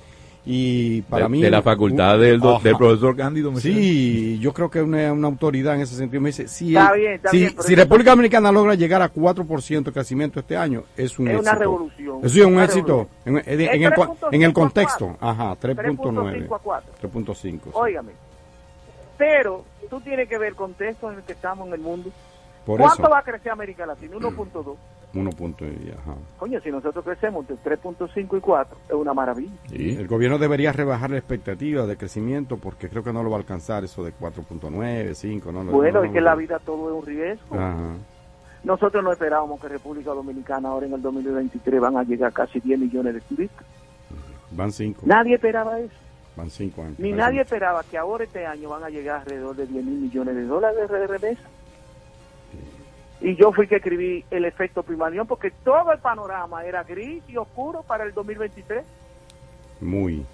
[0.52, 1.42] Y para de, mí...
[1.44, 2.64] De la facultad del, do, Ajá.
[2.64, 3.76] del profesor Cándido Mercedes.
[3.78, 7.00] Sí, yo creo que una, una autoridad en ese sentido me dice, si, Está el-
[7.02, 11.20] bien, está si, bien, República Dominicana logra llegar a 4% de crecimiento este año, es
[11.20, 11.52] un Es éxito.
[11.52, 13.08] una revolución, Eso es un éxito.
[13.26, 15.16] En, en- en el, con- 3.5 en el contexto.
[15.20, 15.30] 4.
[15.30, 16.48] Ajá, 3.9.
[16.48, 16.94] 3.5 a 4.
[17.00, 17.36] 3.5.
[17.36, 17.60] sí.
[17.74, 18.12] Óigame.
[19.20, 22.10] Pero tú tienes que ver el contexto en el que estamos en el mundo.
[22.70, 23.10] Por ¿Cuánto eso.
[23.12, 24.16] va a crecer América Latina?
[24.18, 24.76] 1.2.
[25.16, 26.14] 1 punto y- ajá.
[26.38, 29.52] Coño, si nosotros crecemos entre 3.5 y 4, es una maravilla.
[29.72, 33.40] El gobierno debería rebajar la expectativa de crecimiento porque creo que no lo va a
[33.40, 35.52] alcanzar eso de 4.9, 5.
[35.52, 37.56] No, no, Bueno, no, es que la vida todo es un riesgo.
[37.56, 37.96] Ajá.
[38.64, 42.78] Nosotros no esperábamos que República Dominicana ahora en el 2023 van a llegar casi 10
[42.80, 43.66] millones de turistas.
[44.52, 45.02] Van 5.
[45.08, 45.96] Nadie esperaba eso.
[46.36, 47.00] Van 5 años.
[47.00, 50.36] Ni nadie esperaba que ahora este año van a llegar alrededor de 10 mil millones
[50.36, 51.42] de dólares de remesa.
[53.22, 57.36] Y yo fui que escribí el efecto Pimalión porque todo el panorama era gris y
[57.38, 58.84] oscuro para el 2023.
[59.82, 60.26] Muy.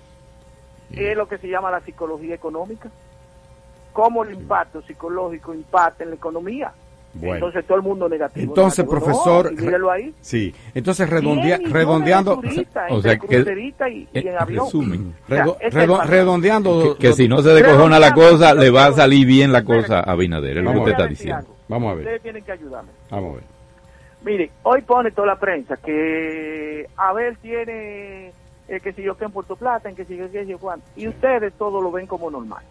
[0.91, 2.89] Es lo que se llama la psicología económica.
[3.91, 6.71] Cómo el impacto psicológico impacta en la economía.
[7.13, 7.35] Bueno.
[7.35, 8.43] Entonces todo el mundo negativo.
[8.51, 9.05] Entonces, negativo.
[9.05, 10.13] profesor, No, ahí.
[10.19, 12.41] Sí, entonces redondea- 10 millones redondeando,
[12.89, 14.65] o sea, que- crucerita y, y en en avión.
[14.65, 15.15] resumen.
[15.23, 18.13] O sea, redo- ese es redo- el redondeando, Que, que si no se decojona la
[18.13, 21.07] cosa, le va a salir bien la cosa a Abinader, es lo que usted está
[21.07, 21.54] diciendo.
[21.67, 22.91] Vamos a ver, Ustedes tienen que ayudarme.
[23.09, 23.43] vamos a ver.
[24.23, 28.31] Mire, hoy pone toda la prensa que Abel tiene,
[28.67, 30.87] eh, que si yo que en Puerto Plata, en que si yo que yo cuánto.
[30.95, 32.63] Y ustedes todo lo ven como normal.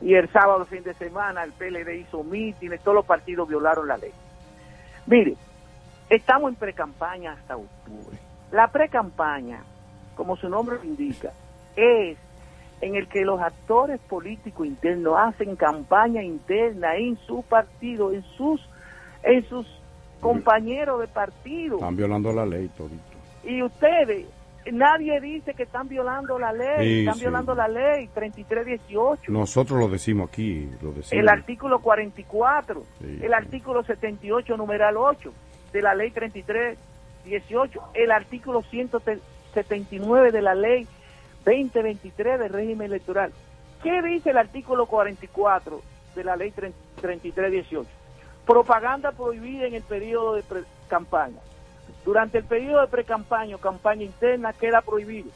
[0.00, 3.96] Y el sábado, fin de semana, el PLD hizo mítines, todos los partidos violaron la
[3.96, 4.12] ley.
[5.06, 5.34] Mire,
[6.10, 8.18] estamos en precampaña hasta octubre.
[8.50, 9.62] La precampaña,
[10.14, 11.32] como su nombre lo indica,
[11.74, 12.18] es
[12.84, 18.60] en el que los actores políticos internos hacen campaña interna en su partido, en sus,
[19.22, 19.66] en sus
[20.20, 21.76] compañeros de partido.
[21.76, 23.02] Están violando la ley todito.
[23.42, 24.26] Y ustedes,
[24.70, 27.20] nadie dice que están violando la ley, Sí, están sí.
[27.22, 29.32] violando la ley 3318.
[29.32, 31.12] Nosotros lo decimos aquí, lo decimos.
[31.12, 35.32] El artículo 44, Sí, el artículo 78, numeral 8
[35.72, 40.86] de la ley 3318, el artículo 179 de la ley
[41.44, 43.32] 2023 del régimen electoral.
[43.82, 45.80] ¿Qué dice el artículo 44
[46.14, 47.88] de la ley 3318?
[48.46, 51.38] Propaganda prohibida en el periodo de pre- campaña.
[52.04, 55.30] Durante el periodo de pre-campaña o campaña interna queda prohibido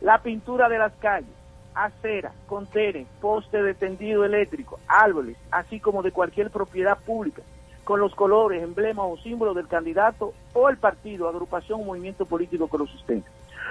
[0.00, 1.30] la pintura de las calles,
[1.74, 7.42] aceras, contenes, postes de tendido eléctrico, árboles, así como de cualquier propiedad pública,
[7.84, 12.68] con los colores, emblemas o símbolos del candidato o el partido, agrupación o movimiento político
[12.68, 13.28] que lo sustenta.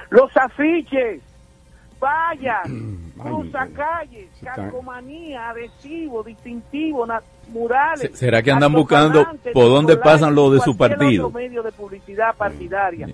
[0.10, 1.22] Los afiches,
[2.00, 2.70] vallas,
[3.22, 7.06] cruzacalles, calcomanía, adhesivo, distintivo,
[7.50, 8.02] murales.
[8.12, 11.30] Se- ¿Será que andan buscando por dónde pasan los de su partido?
[11.30, 13.10] medio de publicidad partidaria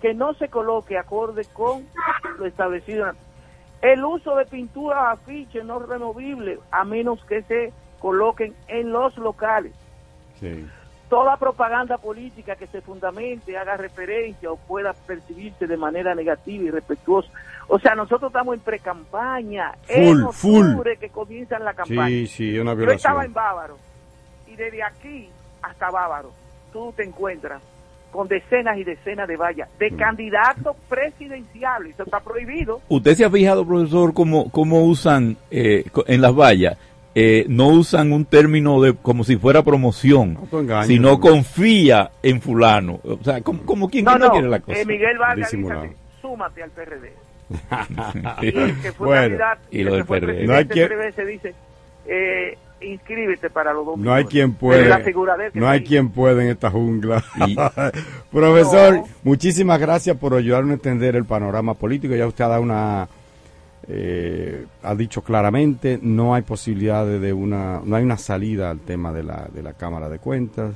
[0.00, 1.86] que no se coloque acorde con
[2.38, 3.06] lo establecido.
[3.80, 9.16] El uso de pinturas o afiches no removibles, a menos que se coloquen en los
[9.16, 9.72] locales.
[10.40, 10.66] Sí.
[11.08, 16.70] Toda propaganda política que se fundamente, haga referencia o pueda percibirse de manera negativa y
[16.70, 17.30] respetuosa.
[17.68, 20.66] O sea, nosotros estamos en pre-campaña, en Full, full.
[20.68, 22.08] octubre que comienzan la campaña.
[22.08, 23.78] Sí, sí, una Yo estaba en Bávaro
[24.46, 25.28] y desde aquí
[25.62, 26.32] hasta Bávaro
[26.72, 27.62] tú te encuentras
[28.12, 29.96] con decenas y decenas de vallas de Mm.
[29.96, 31.94] candidatos presidenciales.
[31.94, 32.80] Eso está prohibido.
[32.88, 36.76] ¿Usted se ha fijado, profesor, cómo, cómo usan eh, en las vallas?
[37.16, 40.36] Eh, no usan un término de como si fuera promoción,
[40.84, 42.98] sino confía en fulano.
[43.04, 44.78] O sea, como, como quien No, no, no, quiere la cosa.
[44.80, 45.50] eh, Miguel Vargas,
[46.20, 47.12] súmate al PRD.
[48.42, 50.46] Y el que fue Bueno, candidato y el lo del PRD.
[50.46, 51.54] No hay quien- se dice,
[52.06, 54.88] eh, inscríbete para los dos No hay quien puede.
[55.54, 57.22] No hay quien puede en esta jungla.
[58.30, 59.04] Profesor, No.
[59.22, 62.14] muchísimas gracias por ayudarnos a entender el panorama político.
[62.14, 63.08] Ya usted ha dado una.
[63.88, 67.80] eh, ha dicho claramente, no hay posibilidad de, de una.
[67.84, 70.74] No hay una salida al tema de la, de la Cámara de Cuentas.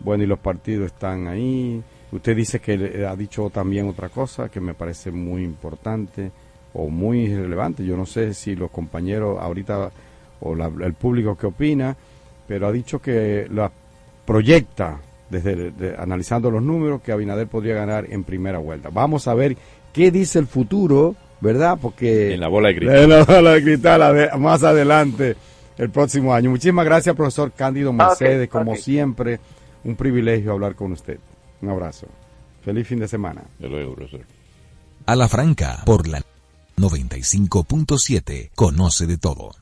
[0.00, 1.82] Bueno, y los partidos están ahí.
[2.12, 6.30] Usted dice que le- ha dicho también otra cosa que me parece muy importante
[6.74, 7.84] o muy relevante.
[7.84, 9.90] Yo no sé si los compañeros ahorita
[10.40, 11.96] o la- el público que opina,
[12.46, 13.70] pero ha dicho que la
[14.26, 14.98] proyecta
[15.30, 18.90] desde de- analizando los números que Abinader podría ganar en primera vuelta.
[18.92, 19.56] Vamos a ver
[19.92, 21.78] qué dice el futuro, ¿verdad?
[21.80, 22.98] Porque En la bola de cristal.
[23.04, 25.34] en la bola de cristal más adelante
[25.78, 26.50] el próximo año.
[26.50, 29.40] Muchísimas gracias, profesor Cándido Mercedes, como siempre,
[29.84, 31.18] un privilegio hablar con usted.
[31.62, 32.06] Un abrazo.
[32.62, 33.42] Feliz fin de semana.
[33.58, 34.26] De luego, profesor.
[35.06, 36.22] A la franca, por la
[36.76, 39.61] 95.7, conoce de todo.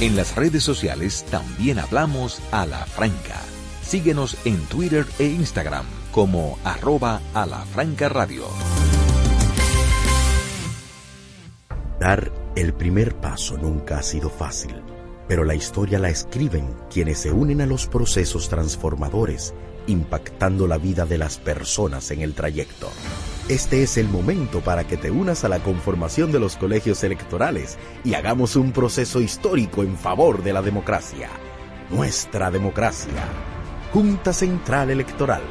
[0.00, 3.40] En las redes sociales también hablamos a la franca.
[3.82, 8.44] Síguenos en Twitter e Instagram como arroba a la franca radio.
[11.98, 14.82] Dar el primer paso nunca ha sido fácil,
[15.28, 19.54] pero la historia la escriben quienes se unen a los procesos transformadores,
[19.86, 22.90] impactando la vida de las personas en el trayecto.
[23.48, 27.78] Este es el momento para que te unas a la conformación de los colegios electorales
[28.04, 31.30] y hagamos un proceso histórico en favor de la democracia.
[31.90, 33.22] Nuestra democracia.
[33.92, 35.42] Junta Central Electoral.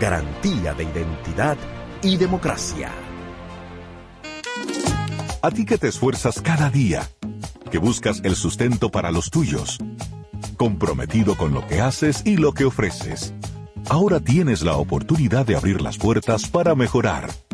[0.00, 1.56] Garantía de identidad
[2.02, 2.90] y democracia.
[5.42, 7.08] A ti que te esfuerzas cada día,
[7.70, 9.78] que buscas el sustento para los tuyos,
[10.56, 13.32] comprometido con lo que haces y lo que ofreces.
[13.88, 17.30] Ahora tienes la oportunidad de abrir las puertas para mejorar,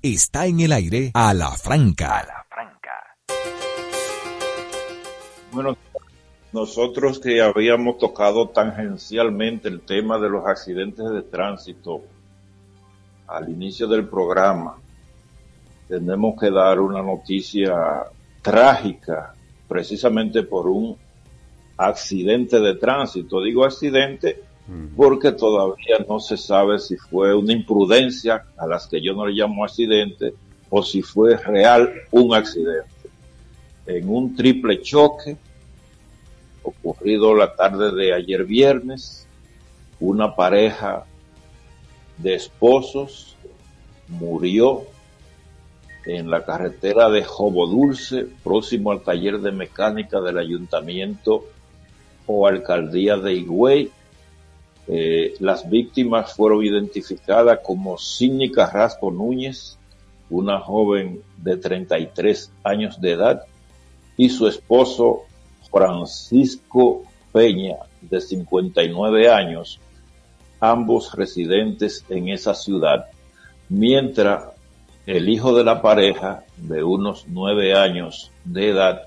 [0.00, 2.24] Está en el aire a la franca.
[5.50, 5.76] Bueno,
[6.52, 12.02] nosotros que habíamos tocado tangencialmente el tema de los accidentes de tránsito
[13.26, 14.76] al inicio del programa,
[15.88, 18.04] tenemos que dar una noticia
[18.40, 19.34] trágica
[19.66, 20.96] precisamente por un
[21.76, 23.42] accidente de tránsito.
[23.42, 24.44] Digo accidente
[24.96, 29.32] porque todavía no se sabe si fue una imprudencia a las que yo no le
[29.32, 30.34] llamo accidente
[30.68, 32.88] o si fue real un accidente.
[33.86, 35.38] En un triple choque
[36.62, 39.26] ocurrido la tarde de ayer viernes,
[40.00, 41.04] una pareja
[42.18, 43.36] de esposos
[44.08, 44.82] murió
[46.04, 51.44] en la carretera de Jobo Dulce, próximo al taller de mecánica del ayuntamiento
[52.26, 53.90] o alcaldía de Higüey,
[54.88, 59.78] eh, las víctimas fueron identificadas como Sidney Carrasco Núñez,
[60.30, 63.42] una joven de 33 años de edad,
[64.16, 65.24] y su esposo
[65.70, 67.02] Francisco
[67.32, 69.78] Peña, de 59 años,
[70.58, 73.06] ambos residentes en esa ciudad,
[73.68, 74.44] mientras
[75.06, 79.02] el hijo de la pareja, de unos nueve años de edad,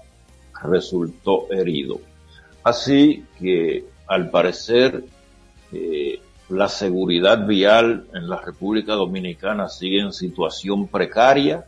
[0.64, 2.00] resultó herido.
[2.64, 5.04] Así que, al parecer,
[5.72, 6.20] eh,
[6.50, 11.66] la seguridad vial en la República Dominicana sigue en situación precaria.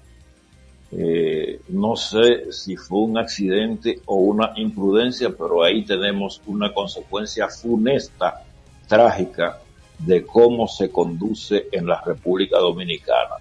[0.92, 7.48] Eh, no sé si fue un accidente o una imprudencia, pero ahí tenemos una consecuencia
[7.48, 8.44] funesta,
[8.88, 9.60] trágica,
[10.00, 13.36] de cómo se conduce en la República Dominicana.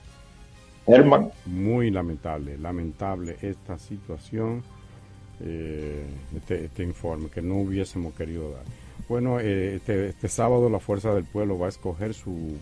[0.87, 1.31] Herman.
[1.47, 4.63] Muy lamentable, lamentable esta situación,
[5.41, 6.07] eh,
[6.37, 8.65] este, este informe que no hubiésemos querido dar.
[9.09, 12.57] Bueno, eh, este, este, sábado la Fuerza del Pueblo va a escoger su,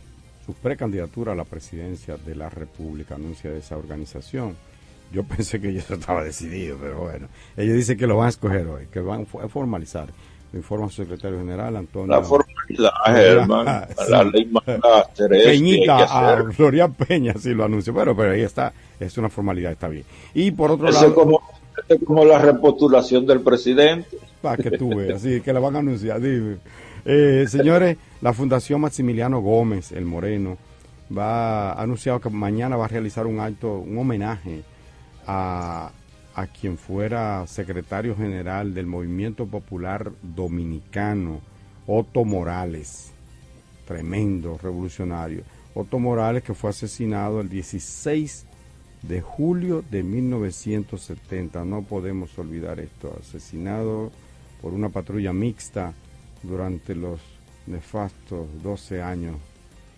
[0.44, 4.56] su precandidatura a la presidencia de la República, anuncia esa organización.
[5.12, 8.66] Yo pensé que ya estaba decidido, pero bueno, ellos dicen que lo van a escoger
[8.66, 10.08] hoy, que van a formalizar.
[10.52, 12.08] Lo informa su secretario general, Antonio.
[12.08, 14.50] La formalidad, Germán, la ley
[15.28, 19.86] Peñita, a Gloria Peña sí lo anunció, pero, pero ahí está, es una formalidad, está
[19.86, 20.04] bien.
[20.34, 21.14] Y por otro lado...
[21.14, 21.59] Como, es
[22.06, 24.18] como la repostulación del presidente.
[24.42, 26.20] Para que tú veas, sí, que la van a anunciar.
[27.04, 30.56] Eh, señores, la Fundación Maximiliano Gómez, el Moreno,
[31.16, 34.62] va ha anunciado que mañana va a realizar un acto, un homenaje
[35.26, 35.90] a,
[36.34, 41.40] a quien fuera secretario general del Movimiento Popular Dominicano,
[41.86, 43.12] Otto Morales,
[43.86, 45.42] tremendo revolucionario.
[45.74, 48.46] Otto Morales que fue asesinado el 16
[49.02, 54.10] de julio de 1970, no podemos olvidar esto, asesinado
[54.60, 55.94] por una patrulla mixta
[56.42, 57.20] durante los
[57.66, 59.36] nefastos 12 años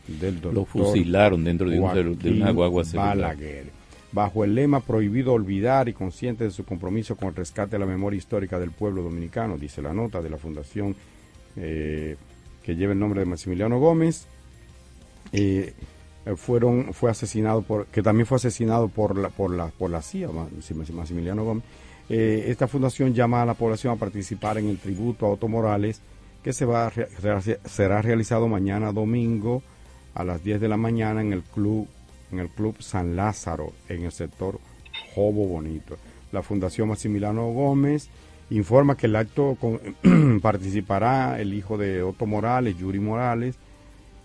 [0.06, 3.66] del doctor Lo fusilaron dentro de, un, de una guagua Balaguer.
[4.12, 7.86] bajo el lema prohibido olvidar y consciente de su compromiso con el rescate de la
[7.86, 10.94] memoria histórica del pueblo dominicano, dice la nota de la fundación
[11.56, 12.16] eh,
[12.62, 14.26] que lleva el nombre de Maximiliano Gómez.
[15.32, 15.72] Eh,
[16.36, 20.28] fueron fue asesinado por que también fue asesinado por la por la por la CIA
[20.92, 21.64] Maximiliano Gómez.
[22.08, 26.00] Eh, esta fundación llama a la población a participar en el tributo a Otto Morales
[26.42, 26.92] que se va
[27.64, 29.62] será realizado mañana domingo
[30.14, 31.88] a las 10 de la mañana en el club
[32.30, 34.58] en el club San Lázaro en el sector
[35.14, 35.96] Jobo Bonito.
[36.32, 38.08] La Fundación Maximiliano Gómez
[38.50, 39.56] informa que el acto
[40.42, 43.56] participará el hijo de Otto Morales Yuri Morales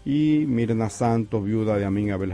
[0.09, 2.34] y Mirna Santos, viuda de Amin Abel.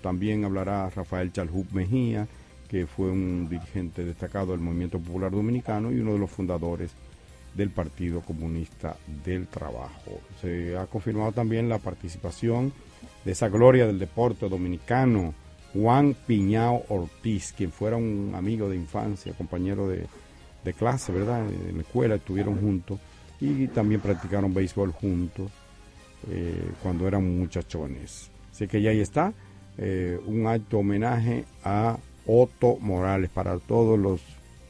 [0.00, 2.28] También hablará Rafael Chalhub Mejía,
[2.68, 6.92] que fue un dirigente destacado del Movimiento Popular Dominicano y uno de los fundadores
[7.56, 10.20] del Partido Comunista del Trabajo.
[10.40, 12.72] Se ha confirmado también la participación
[13.24, 15.34] de esa gloria del deporte dominicano,
[15.72, 20.06] Juan Piñao Ortiz, quien fuera un amigo de infancia, compañero de,
[20.62, 21.44] de clase, ¿verdad?
[21.50, 23.00] En la escuela estuvieron juntos
[23.40, 25.50] y también practicaron béisbol juntos
[26.30, 28.30] eh, cuando eran muchachones.
[28.50, 29.32] Así que ya ahí está,
[29.76, 31.96] eh, un alto homenaje a
[32.26, 34.20] Otto Morales para todos los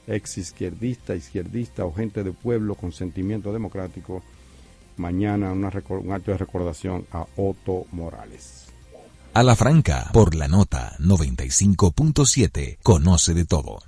[0.07, 4.23] ex izquierdistas, izquierdistas o gente de pueblo con sentimiento democrático.
[4.97, 8.67] Mañana un acto de recordación a Otto Morales.
[9.35, 13.88] A la franca, por la nota 95.7, conoce de todo.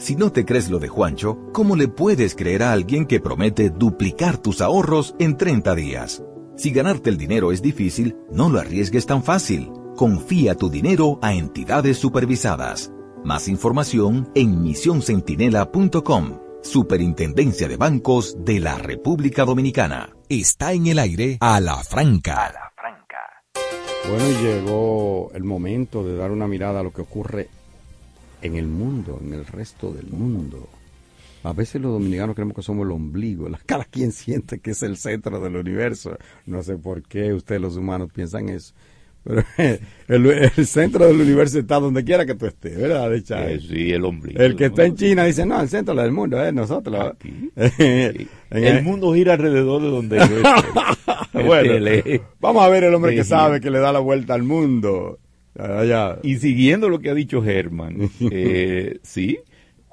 [0.00, 3.68] Si no te crees lo de Juancho, ¿cómo le puedes creer a alguien que promete
[3.68, 6.24] duplicar tus ahorros en 30 días?
[6.56, 9.70] Si ganarte el dinero es difícil, no lo arriesgues tan fácil.
[9.96, 12.90] Confía tu dinero a entidades supervisadas.
[13.24, 16.40] Más información en misioncentinela.com.
[16.62, 20.16] Superintendencia de Bancos de la República Dominicana.
[20.30, 22.46] Está en el aire a la franca.
[22.46, 23.18] A la franca.
[24.08, 27.59] Bueno, llegó el momento de dar una mirada a lo que ocurre
[28.42, 30.68] en el mundo, en el resto del mundo.
[31.42, 34.96] A veces los dominicanos creemos que somos el ombligo, cada quien siente que es el
[34.96, 36.16] centro del universo.
[36.46, 38.74] No sé por qué ustedes los humanos piensan eso.
[39.22, 39.44] Pero
[40.08, 40.26] el,
[40.56, 43.14] el centro del universo está donde quiera que tú estés, ¿verdad?
[43.14, 44.40] Eh, sí, el ombligo.
[44.40, 47.12] El que está en China dice, no, el centro del mundo es nosotros.
[47.14, 47.50] Aquí.
[48.50, 48.66] Sí.
[48.66, 51.44] el mundo gira alrededor de donde yo estoy.
[51.46, 51.86] bueno,
[52.40, 55.20] vamos a ver el hombre que sabe que le da la vuelta al mundo.
[55.60, 56.18] Allá.
[56.22, 59.38] Y siguiendo lo que ha dicho Germán, eh, sí,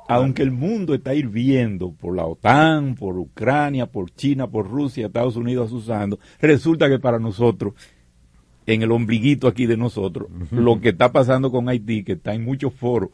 [0.07, 5.35] aunque el mundo está hirviendo por la OTAN, por Ucrania, por China, por Rusia, Estados
[5.35, 7.73] Unidos asusando, resulta que para nosotros,
[8.65, 10.59] en el ombliguito aquí de nosotros, uh -huh.
[10.59, 13.09] lo que está pasando con Haití, que está en muchos foros,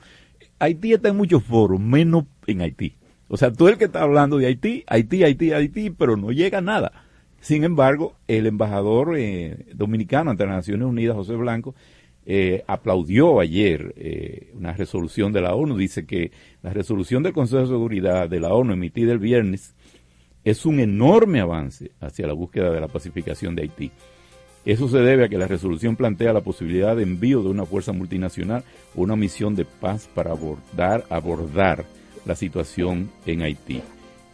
[0.60, 2.96] Haití está en muchos foros, menos en Haití.
[3.28, 6.60] O sea, tú el que está hablando de Haití, Haití, Haití, Haití, pero no llega
[6.60, 6.92] a nada.
[7.40, 11.76] Sin embargo, el embajador eh, dominicano ante las Naciones Unidas, José Blanco,
[12.26, 15.78] eh, aplaudió ayer eh, una resolución de la ONU.
[15.78, 16.32] Dice que
[16.62, 19.76] la resolución del Consejo de Seguridad de la ONU emitida el viernes
[20.44, 23.92] es un enorme avance hacia la búsqueda de la pacificación de Haití.
[24.66, 27.92] Eso se debe a que la resolución plantea la posibilidad de envío de una fuerza
[27.92, 28.64] multinacional
[28.96, 31.86] o una misión de paz para abordar, abordar
[32.26, 33.82] la situación en Haití.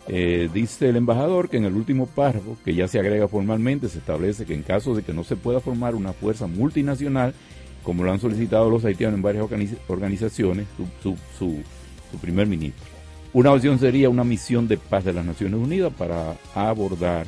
[0.07, 3.99] Eh, dice el embajador que en el último párrafo, que ya se agrega formalmente, se
[3.99, 7.33] establece que en caso de que no se pueda formar una fuerza multinacional,
[7.83, 9.45] como lo han solicitado los haitianos en varias
[9.87, 10.67] organizaciones,
[11.01, 11.63] su,
[12.21, 12.85] primer ministro.
[13.33, 17.27] Una opción sería una misión de paz de las Naciones Unidas para abordar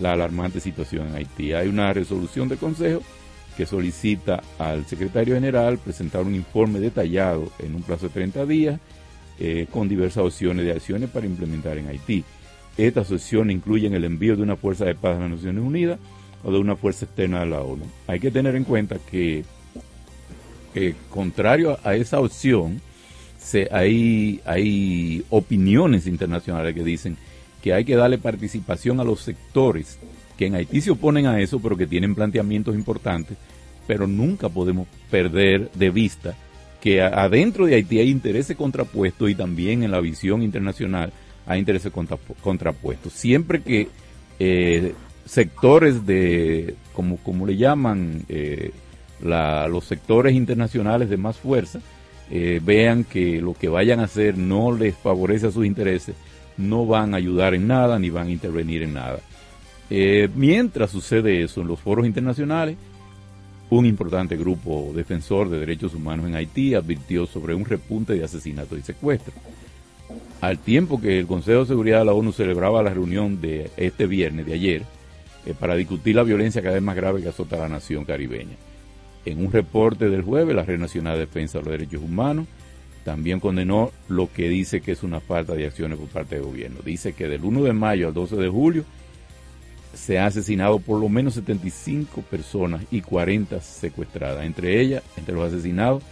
[0.00, 1.52] la alarmante situación en Haití.
[1.52, 3.00] Hay una resolución del Consejo
[3.56, 8.80] que solicita al secretario general presentar un informe detallado en un plazo de 30 días
[9.40, 12.24] eh, con diversas opciones de acciones para implementar en Haití.
[12.76, 15.98] Estas opciones incluyen el envío de una fuerza de paz de las Naciones Unidas
[16.44, 17.84] o de una fuerza externa de la ONU.
[18.06, 19.44] Hay que tener en cuenta que,
[21.10, 22.80] contrario a esa opción,
[23.70, 27.16] hay opiniones internacionales que dicen
[27.62, 29.98] que hay que darle participación a los sectores
[30.38, 33.36] que en Haití se oponen a eso, pero que tienen planteamientos importantes,
[33.86, 36.36] pero nunca podemos perder de vista
[36.80, 41.12] que adentro de Haití hay intereses contrapuestos y también en la visión internacional
[41.44, 41.92] hay intereses
[42.40, 43.12] contrapuestos.
[43.12, 43.88] Siempre que
[44.38, 44.94] eh,
[45.24, 48.70] sectores de, como, como le llaman eh,
[49.22, 51.80] los sectores internacionales de más fuerza,
[52.30, 56.14] eh, vean que lo que vayan a hacer no les favorece a sus intereses,
[56.56, 59.20] no van a ayudar en nada ni van a intervenir en nada.
[60.34, 62.76] mientras sucede eso en los foros internacionales,
[63.70, 68.78] un importante grupo defensor de derechos humanos en Haití advirtió sobre un repunte de asesinatos
[68.78, 69.36] y secuestros.
[70.40, 74.06] Al tiempo que el Consejo de Seguridad de la ONU celebraba la reunión de este
[74.06, 74.82] viernes, de ayer,
[75.44, 78.56] eh, para discutir la violencia cada vez más grave que azota la nación caribeña.
[79.28, 82.46] En un reporte del jueves, la Red Nacional de Defensa de los Derechos Humanos
[83.04, 86.80] también condenó lo que dice que es una falta de acciones por parte del gobierno.
[86.82, 88.84] Dice que del 1 de mayo al 12 de julio
[89.92, 94.46] se han asesinado por lo menos 75 personas y 40 secuestradas.
[94.46, 96.02] Entre ellas, entre los asesinados,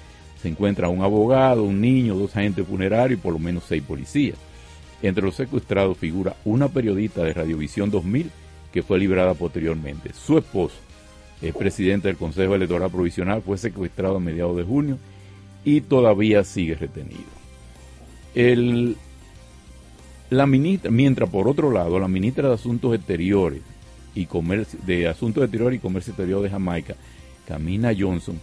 [0.43, 4.37] se encuentra un abogado, un niño, dos agentes funerarios y por lo menos seis policías.
[5.01, 8.31] Entre los secuestrados figura una periodista de Radiovisión 2000
[8.73, 10.13] que fue librada posteriormente.
[10.13, 10.77] Su esposo,
[11.43, 14.99] el presidente del Consejo Electoral Provisional, fue secuestrado a mediados de junio
[15.65, 17.25] y todavía sigue retenido.
[18.35, 18.97] El,
[20.31, 23.63] la ministra, mientras por otro lado, la ministra de Asuntos Exteriores
[24.15, 26.95] y Comercio, de Asuntos Exteriores y Comercio Exterior de Jamaica,
[27.47, 28.41] Camina Johnson,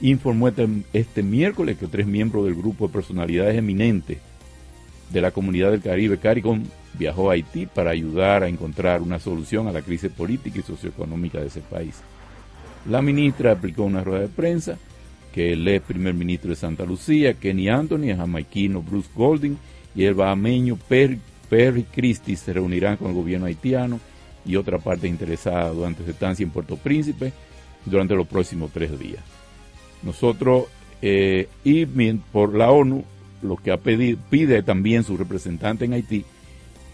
[0.00, 4.18] informó este, este, miércoles que tres miembros del grupo de personalidades eminentes
[5.10, 6.64] de la comunidad del Caribe, CARICOM,
[6.98, 11.40] viajó a Haití para ayudar a encontrar una solución a la crisis política y socioeconómica
[11.40, 12.02] de ese país.
[12.88, 14.78] La ministra aplicó una rueda de prensa
[15.32, 19.56] que el ex primer ministro de Santa Lucía, Kenny Anthony, el jamaiquino Bruce Golding
[19.94, 24.00] y el bahameño Perry, Perry Christie se reunirán con el gobierno haitiano
[24.44, 27.32] y otra parte interesada durante su estancia en Puerto Príncipe
[27.84, 29.22] durante los próximos tres días.
[30.02, 30.66] Nosotros,
[31.02, 33.04] eh, y por la ONU,
[33.42, 36.24] lo que ha pedido, pide también su representante en Haití,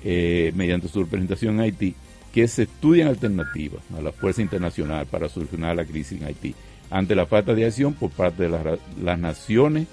[0.04, 1.94] eh, mediante su representación en Haití,
[2.32, 6.54] que se estudien alternativas a la fuerza internacional para solucionar la crisis en Haití,
[6.90, 9.86] ante la falta de acción por parte de las, naciones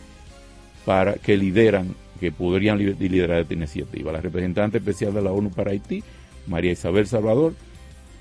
[0.86, 4.11] para que lideran, que podrían liderar esta iniciativa.
[4.11, 6.03] La representante especial de la ONU para Haití,
[6.48, 7.53] María Isabel Salvador,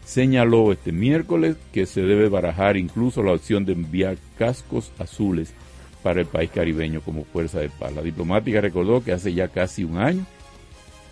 [0.05, 5.53] señaló este miércoles que se debe barajar incluso la opción de enviar cascos azules
[6.03, 7.93] para el país caribeño como fuerza de paz.
[7.95, 10.24] La diplomática recordó que hace ya casi un año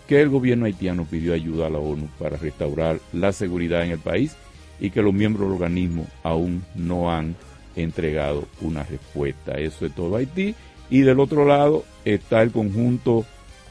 [0.07, 3.99] que el gobierno haitiano pidió ayuda a la ONU para restaurar la seguridad en el
[3.99, 4.35] país
[4.79, 7.35] y que los miembros del organismo aún no han
[7.75, 9.53] entregado una respuesta.
[9.53, 10.55] Eso es todo Haití.
[10.89, 13.25] Y del otro lado está el conjunto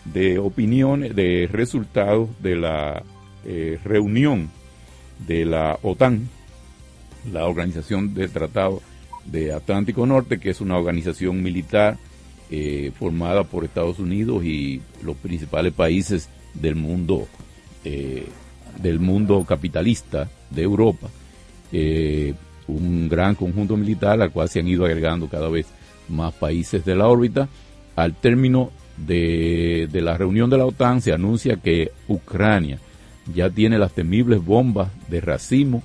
[0.05, 3.03] de opiniones, de resultados de la
[3.45, 4.51] eh, reunión
[5.27, 6.29] de la OTAN,
[7.33, 8.83] la Organización del Tratado
[9.25, 11.97] de Atlántico Norte, que es una organización militar
[12.51, 17.27] eh, formada por Estados Unidos y los principales países del mundo
[17.85, 18.27] eh,
[18.81, 21.09] del mundo capitalista de Europa.
[21.73, 22.35] Eh,
[22.69, 25.67] un gran conjunto militar al cual se han ido agregando cada vez
[26.09, 27.49] más países de la órbita.
[27.97, 32.79] Al término de, de la reunión de la OTAN se anuncia que Ucrania
[33.35, 35.83] ya tiene las temibles bombas de racimo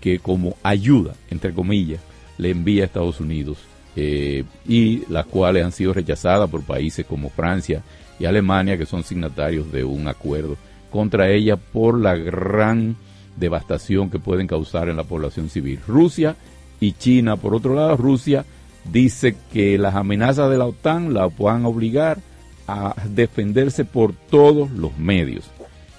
[0.00, 2.00] que como ayuda entre comillas
[2.36, 3.58] le envía a Estados Unidos
[3.96, 7.82] eh, y las cuales han sido rechazadas por países como Francia
[8.18, 10.56] y Alemania, que son signatarios de un acuerdo
[10.90, 12.96] contra ella por la gran
[13.36, 15.80] devastación que pueden causar en la población civil.
[15.86, 16.36] Rusia
[16.80, 18.44] y China, por otro lado, Rusia
[18.90, 22.18] dice que las amenazas de la OTAN la puedan obligar
[22.66, 25.50] a defenderse por todos los medios.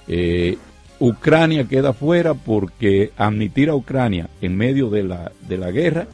[0.08, 0.58] Eh,
[1.00, 6.08] Ucrania queda fuera porque admitir a Ucrania en medio de la, de la guerra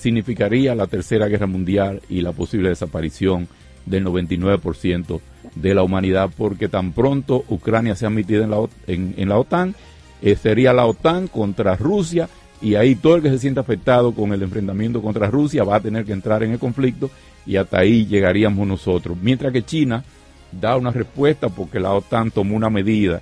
[0.00, 3.48] significaría la tercera guerra mundial y la posible desaparición
[3.84, 5.20] del 99%
[5.54, 9.74] de la humanidad, porque tan pronto Ucrania sea admitida en la, en, la OTAN,
[10.22, 12.28] eh, sería la OTAN contra Rusia
[12.62, 15.80] y ahí todo el que se sienta afectado con el enfrentamiento contra Rusia va a
[15.80, 17.10] tener que entrar en el conflicto
[17.46, 19.16] y hasta ahí llegaríamos nosotros.
[19.20, 20.04] Mientras que China
[20.52, 23.20] da una respuesta porque la OTAN tomó una medida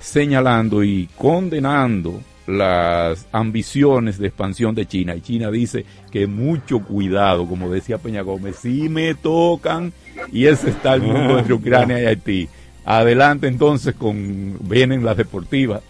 [0.00, 2.20] señalando y condenando
[2.50, 5.14] las ambiciones de expansión de China.
[5.16, 9.92] Y China dice que mucho cuidado, como decía Peña Gómez, si me tocan,
[10.32, 12.48] y ese está el mundo entre Ucrania y Haití.
[12.84, 15.82] Adelante entonces con, vienen las deportivas,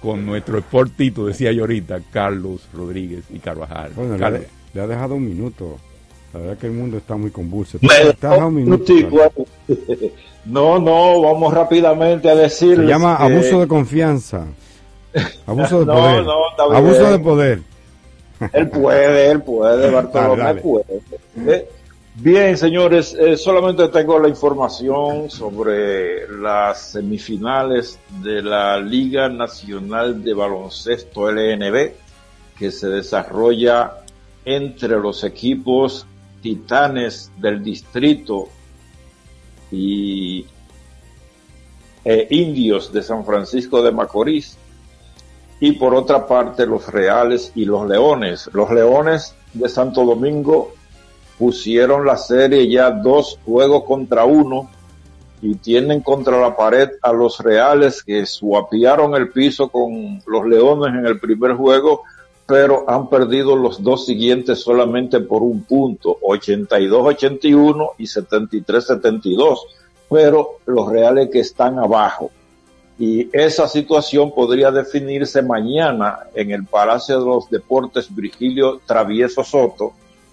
[0.00, 3.92] con nuestro exportito, decía yo ahorita, Carlos Rodríguez y Carvajal.
[3.94, 4.40] Bueno, le, Carlos.
[4.42, 5.78] ha- le ha dejado un minuto.
[6.34, 7.78] La verdad que el mundo está muy convulso.
[7.82, 8.84] Me- Te ha dejado un minuto.
[8.86, 9.32] Sí, Carlos.
[9.34, 9.48] bueno.
[10.44, 12.74] No, no, vamos rápidamente a decir.
[12.76, 14.44] Se llama abuso de confianza.
[15.46, 16.24] Abuso de No, poder.
[16.24, 17.62] no, abuso de poder.
[18.52, 20.60] Él puede, él puede, Bartolomé Dale, dale.
[20.62, 21.02] puede.
[21.46, 21.68] Eh,
[22.14, 30.34] Bien, señores, eh, solamente tengo la información sobre las semifinales de la Liga Nacional de
[30.34, 31.92] Baloncesto LNB
[32.58, 33.94] que se desarrolla
[34.44, 36.04] entre los equipos
[36.42, 38.48] Titanes del Distrito
[39.70, 40.44] y
[42.04, 44.58] eh, Indios de San Francisco de Macorís
[45.62, 48.50] y por otra parte los Reales y los Leones.
[48.52, 50.72] Los Leones de Santo Domingo
[51.38, 54.68] pusieron la serie ya dos juegos contra uno
[55.40, 60.98] y tienen contra la pared a los Reales que suapiaron el piso con los Leones
[60.98, 62.02] en el primer juego,
[62.44, 69.58] pero han perdido los dos siguientes solamente por un punto, 82-81 y 73-72,
[70.10, 72.32] pero los Reales que están abajo
[72.98, 79.92] y esa situación podría definirse mañana en el Palacio de los Deportes Virgilio Travieso Soto,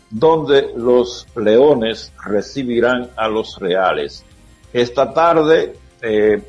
[0.10, 4.26] donde los Leones recibirán a los Reales.
[4.73, 6.41] Esta tarde eh,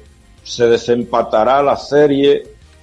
[0.43, 2.43] se desempatará la serie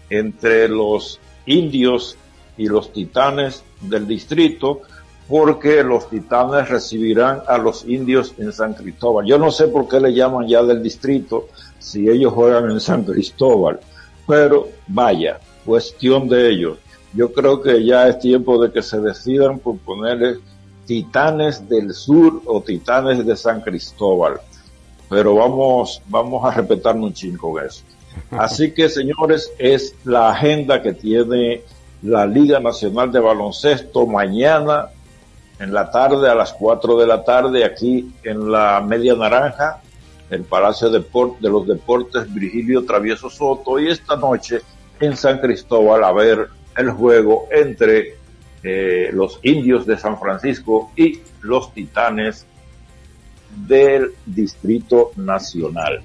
[0.09, 2.17] entre los indios
[2.57, 4.81] y los titanes del distrito,
[5.27, 9.25] porque los titanes recibirán a los indios en San Cristóbal.
[9.25, 11.49] Yo no sé por qué le llaman ya del distrito
[11.79, 13.79] si ellos juegan en San Cristóbal,
[14.25, 16.77] pero vaya, cuestión de ellos.
[17.13, 20.37] Yo creo que ya es tiempo de que se decidan por ponerle
[20.85, 24.39] Titanes del Sur o Titanes de San Cristóbal.
[25.09, 27.83] Pero vamos, vamos a respetarnos un chingo con eso.
[28.31, 31.61] Así que, señores, es la agenda que tiene
[32.01, 34.89] la Liga Nacional de Baloncesto mañana
[35.59, 39.81] en la tarde a las 4 de la tarde aquí en la Media Naranja,
[40.29, 41.03] el Palacio de,
[41.41, 44.61] los Deportes Virgilio Travieso Soto y esta noche
[44.99, 48.15] en San Cristóbal a ver el juego entre
[48.63, 52.45] eh, los indios de San Francisco y los titanes
[53.55, 56.01] del Distrito Nacional.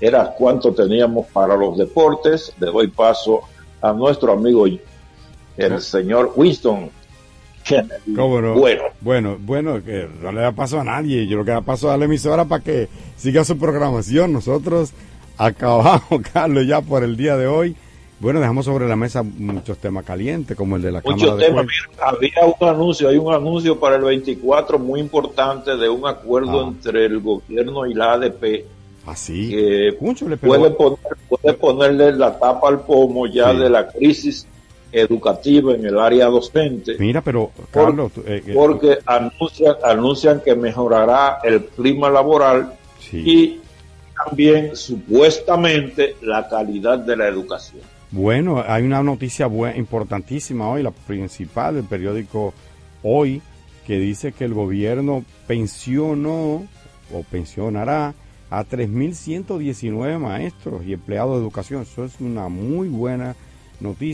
[0.00, 2.52] Era cuánto teníamos para los deportes.
[2.58, 3.42] Le doy paso
[3.80, 4.66] a nuestro amigo,
[5.56, 6.90] el señor Winston.
[8.16, 8.54] ¿Cómo no?
[8.54, 11.26] Bueno, bueno, bueno, que no le da paso a nadie.
[11.26, 14.32] Yo lo que da paso a la emisora para que siga su programación.
[14.32, 14.92] Nosotros
[15.38, 16.02] acabamos,
[16.32, 17.76] Carlos, ya por el día de hoy.
[18.20, 21.44] Bueno, dejamos sobre la mesa muchos temas calientes, como el de la muchos Cámara de
[21.46, 21.66] temas.
[21.66, 26.60] Mira, había un anuncio, hay un anuncio para el 24 muy importante de un acuerdo
[26.64, 26.68] Ah.
[26.68, 28.64] entre el gobierno y la ADP.
[29.04, 29.50] Así.
[29.50, 30.98] que pero- puede, poner-
[31.28, 33.58] puede ponerle la tapa al pomo ya Sí.
[33.58, 34.46] de la crisis
[34.92, 36.96] educativa en el área docente.
[36.98, 42.74] Mira, pero, Carlos, eh, eh, porque anuncian, anuncian que mejorará el clima laboral
[43.12, 43.60] y
[44.24, 47.80] también supuestamente la calidad de la educación.
[48.10, 52.52] Bueno, hay una noticia bue- importantísima hoy, la principal del periódico
[53.02, 53.40] Hoy,
[53.86, 56.66] que dice que el gobierno pensionó
[57.12, 58.14] o pensionará
[58.50, 61.82] a 3.119 maestros y empleados de educación.
[61.82, 63.51] Eso es una muy buena noticia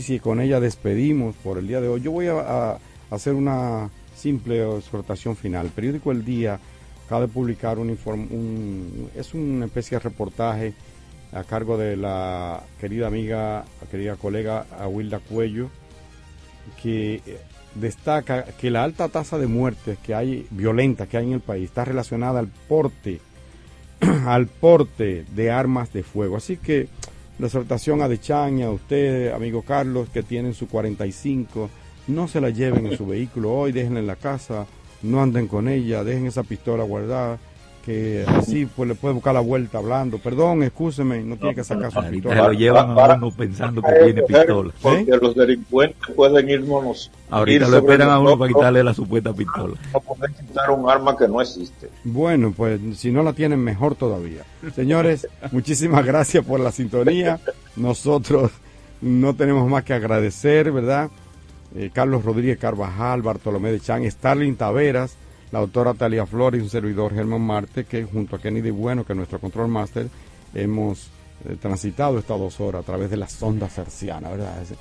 [0.07, 2.01] y con ella despedimos por el día de hoy.
[2.01, 2.77] Yo voy a,
[3.11, 5.65] hacer una simple exhortación final.
[5.67, 6.59] El periódico El Día
[7.05, 10.73] acaba de publicar un informe, un- es una especie de reportaje
[11.31, 15.69] a cargo de la querida amiga, querida colega Awilda Cuello,
[16.81, 17.39] que eh,
[17.75, 21.65] destaca que la alta tasa de muertes que hay, violentas que hay en el país,
[21.65, 23.19] está relacionada al porte,
[24.25, 26.37] al porte de armas de fuego.
[26.37, 26.87] Así que
[27.39, 31.69] la exhortación a Dechaña, a usted, amigo Carlos, que tienen su 45,
[32.07, 34.67] no se la lleven en su vehículo hoy, déjenla en la casa,
[35.01, 37.39] no anden con ella, dejen esa pistola guardada,
[37.85, 40.17] que así pues le puede buscar la vuelta hablando.
[40.17, 42.47] Perdón, excúseme, no tiene que sacar su Ahorita pistola.
[42.47, 44.73] lo llevan a uno pensando que tiene pistola.
[44.81, 47.11] Porque los delincuentes pueden irnos.
[47.29, 49.75] Ahorita ir lo esperan a uno para quitarle la supuesta pistola.
[49.93, 51.89] No pueden quitar un arma que no existe.
[52.03, 54.43] Bueno, pues si no la tienen, mejor todavía.
[54.75, 57.39] Señores, muchísimas gracias por la sintonía.
[57.75, 58.51] Nosotros
[59.01, 61.09] no tenemos más que agradecer, ¿verdad?
[61.75, 65.15] Eh, Carlos Rodríguez Carvajal, Bartolomé de Chan, Starling Taveras,
[65.51, 69.05] la doctora Talia Flores y un servidor Germán Marte, que junto a Kenny de Bueno,
[69.05, 70.07] que es nuestro control master,
[70.53, 71.07] hemos
[71.47, 74.61] eh, transitado estas dos horas a través de la sonda cerciana, ¿verdad?
[74.61, 74.73] Es-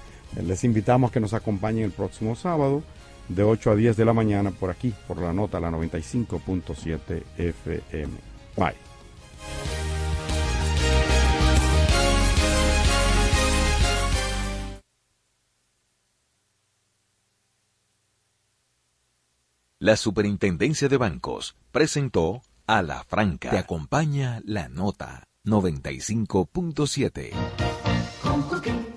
[0.45, 2.83] les invitamos a que nos acompañen el próximo sábado
[3.31, 8.13] de 8 a 10 de la mañana por aquí, por la nota, la 95.7 FM.
[8.57, 9.88] Bye.
[19.81, 23.51] La Superintendencia de Bancos presentó a la franca.
[23.51, 27.31] Te acompaña la nota 95.7.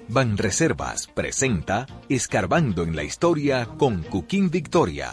[0.08, 5.12] Banreservas presenta Escarbando en la Historia con Cuquín Victoria.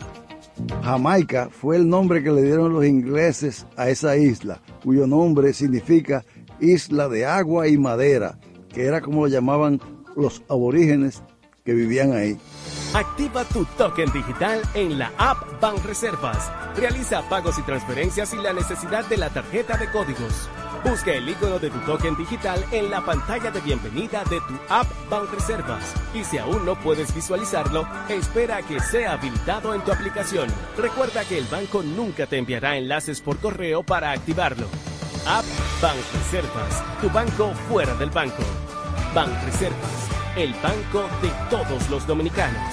[0.83, 6.25] Jamaica fue el nombre que le dieron los ingleses a esa isla, cuyo nombre significa
[6.61, 8.39] isla de agua y madera,
[8.71, 9.83] que era como lo llamaban
[10.17, 11.23] los aborígenes
[11.75, 12.39] vivían ahí.
[12.95, 16.51] Activa tu token digital en la app Banreservas.
[16.77, 20.49] Realiza pagos y transferencias sin la necesidad de la tarjeta de códigos.
[20.85, 24.87] Busca el icono de tu token digital en la pantalla de bienvenida de tu app
[25.11, 25.93] Banreservas.
[26.15, 30.49] Y si aún no puedes visualizarlo, espera a que sea habilitado en tu aplicación.
[30.77, 34.67] Recuerda que el banco nunca te enviará enlaces por correo para activarlo.
[35.27, 35.45] App
[35.83, 38.43] Banreservas, tu banco fuera del banco.
[39.15, 40.09] Banreservas,
[40.39, 42.73] el banco de todos los dominicanos.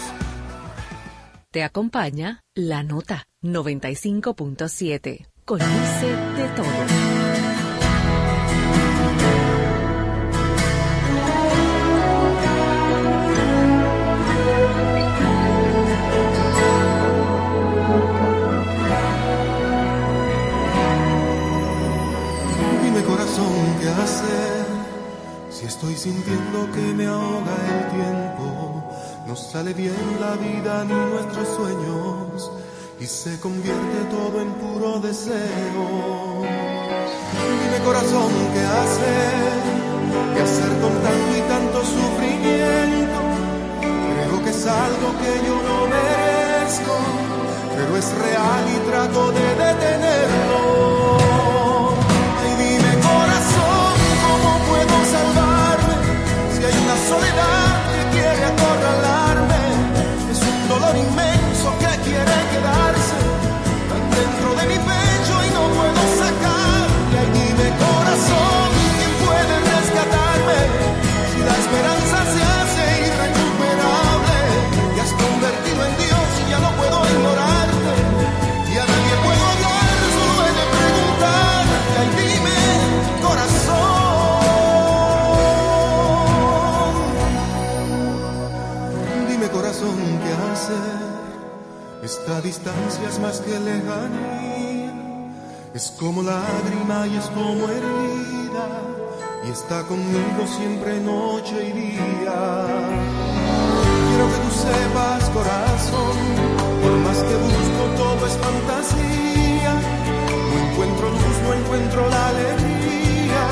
[1.51, 5.25] Te acompaña la nota 95.7.
[5.45, 6.65] Conoce de todo.
[22.83, 24.44] Dime corazón, ¿qué hacer?
[25.65, 28.83] Estoy sintiendo que me ahoga el tiempo,
[29.25, 32.51] no sale bien la vida ni nuestros sueños
[32.99, 36.43] y se convierte todo en puro deseo.
[37.61, 39.55] Dime corazón, ¿qué hacer?
[40.35, 43.19] ¿Qué hacer con tanto y tanto sufrimiento?
[43.81, 46.95] Creo que es algo que yo no merezco,
[47.75, 50.74] pero es real y trato de detenerlo.
[92.26, 94.91] Esta distancia es más que lejanía.
[95.76, 98.65] Es como lágrima y es como herida.
[99.45, 102.65] Y está conmigo siempre noche y día.
[104.07, 106.18] Quiero que tú sepas, corazón,
[106.81, 109.73] por más que busco todo es fantasía.
[110.49, 113.43] No encuentro luz, no encuentro la alegría.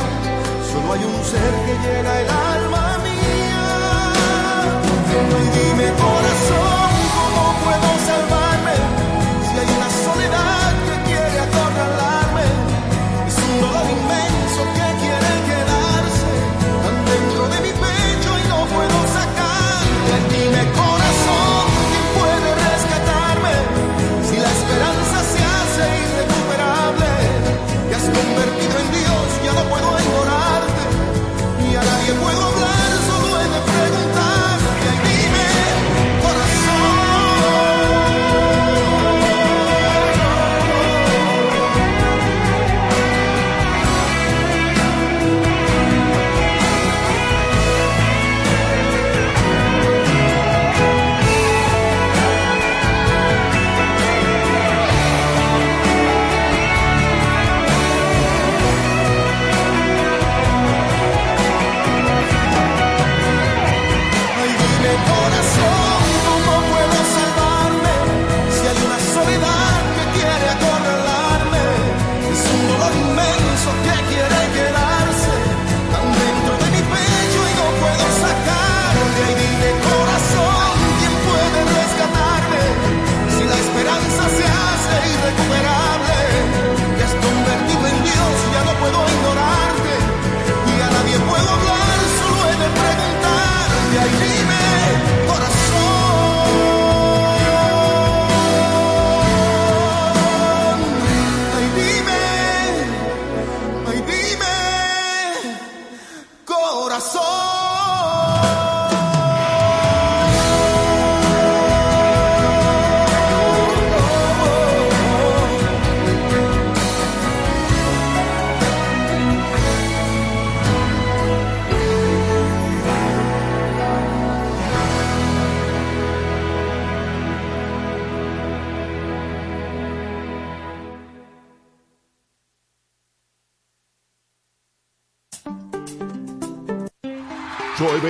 [0.71, 3.65] Solo hay un ser que llena el alma mía.
[5.13, 8.42] Y dime, corazón, ¿cómo puedo salvarme?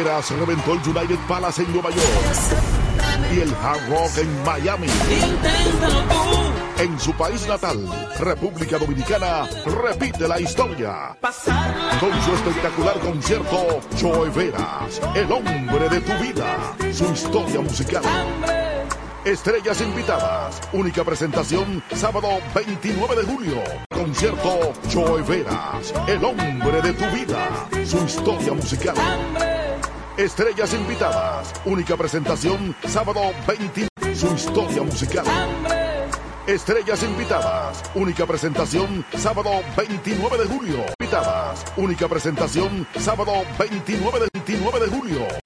[0.03, 2.03] Reventó el United Palace en Nueva York
[3.33, 4.87] y el Hard Rock en Miami.
[6.77, 7.79] En su país natal,
[8.19, 11.17] República Dominicana, repite la historia.
[12.01, 18.03] Con su espectacular concierto, Joe Veras, el hombre de tu vida, su historia musical.
[19.23, 20.59] Estrellas invitadas.
[20.73, 23.63] Única presentación sábado 29 de julio.
[23.89, 29.52] Concierto Joe Veras, el hombre de tu vida, su historia musical.
[30.17, 31.51] Estrellas invitadas.
[31.65, 35.25] Única presentación sábado 29 su historia musical.
[36.45, 37.81] Estrellas invitadas.
[37.95, 40.85] Única presentación sábado 29 de julio.
[40.99, 41.65] Invitadas.
[41.77, 45.42] Única presentación sábado 29 de 29 de julio.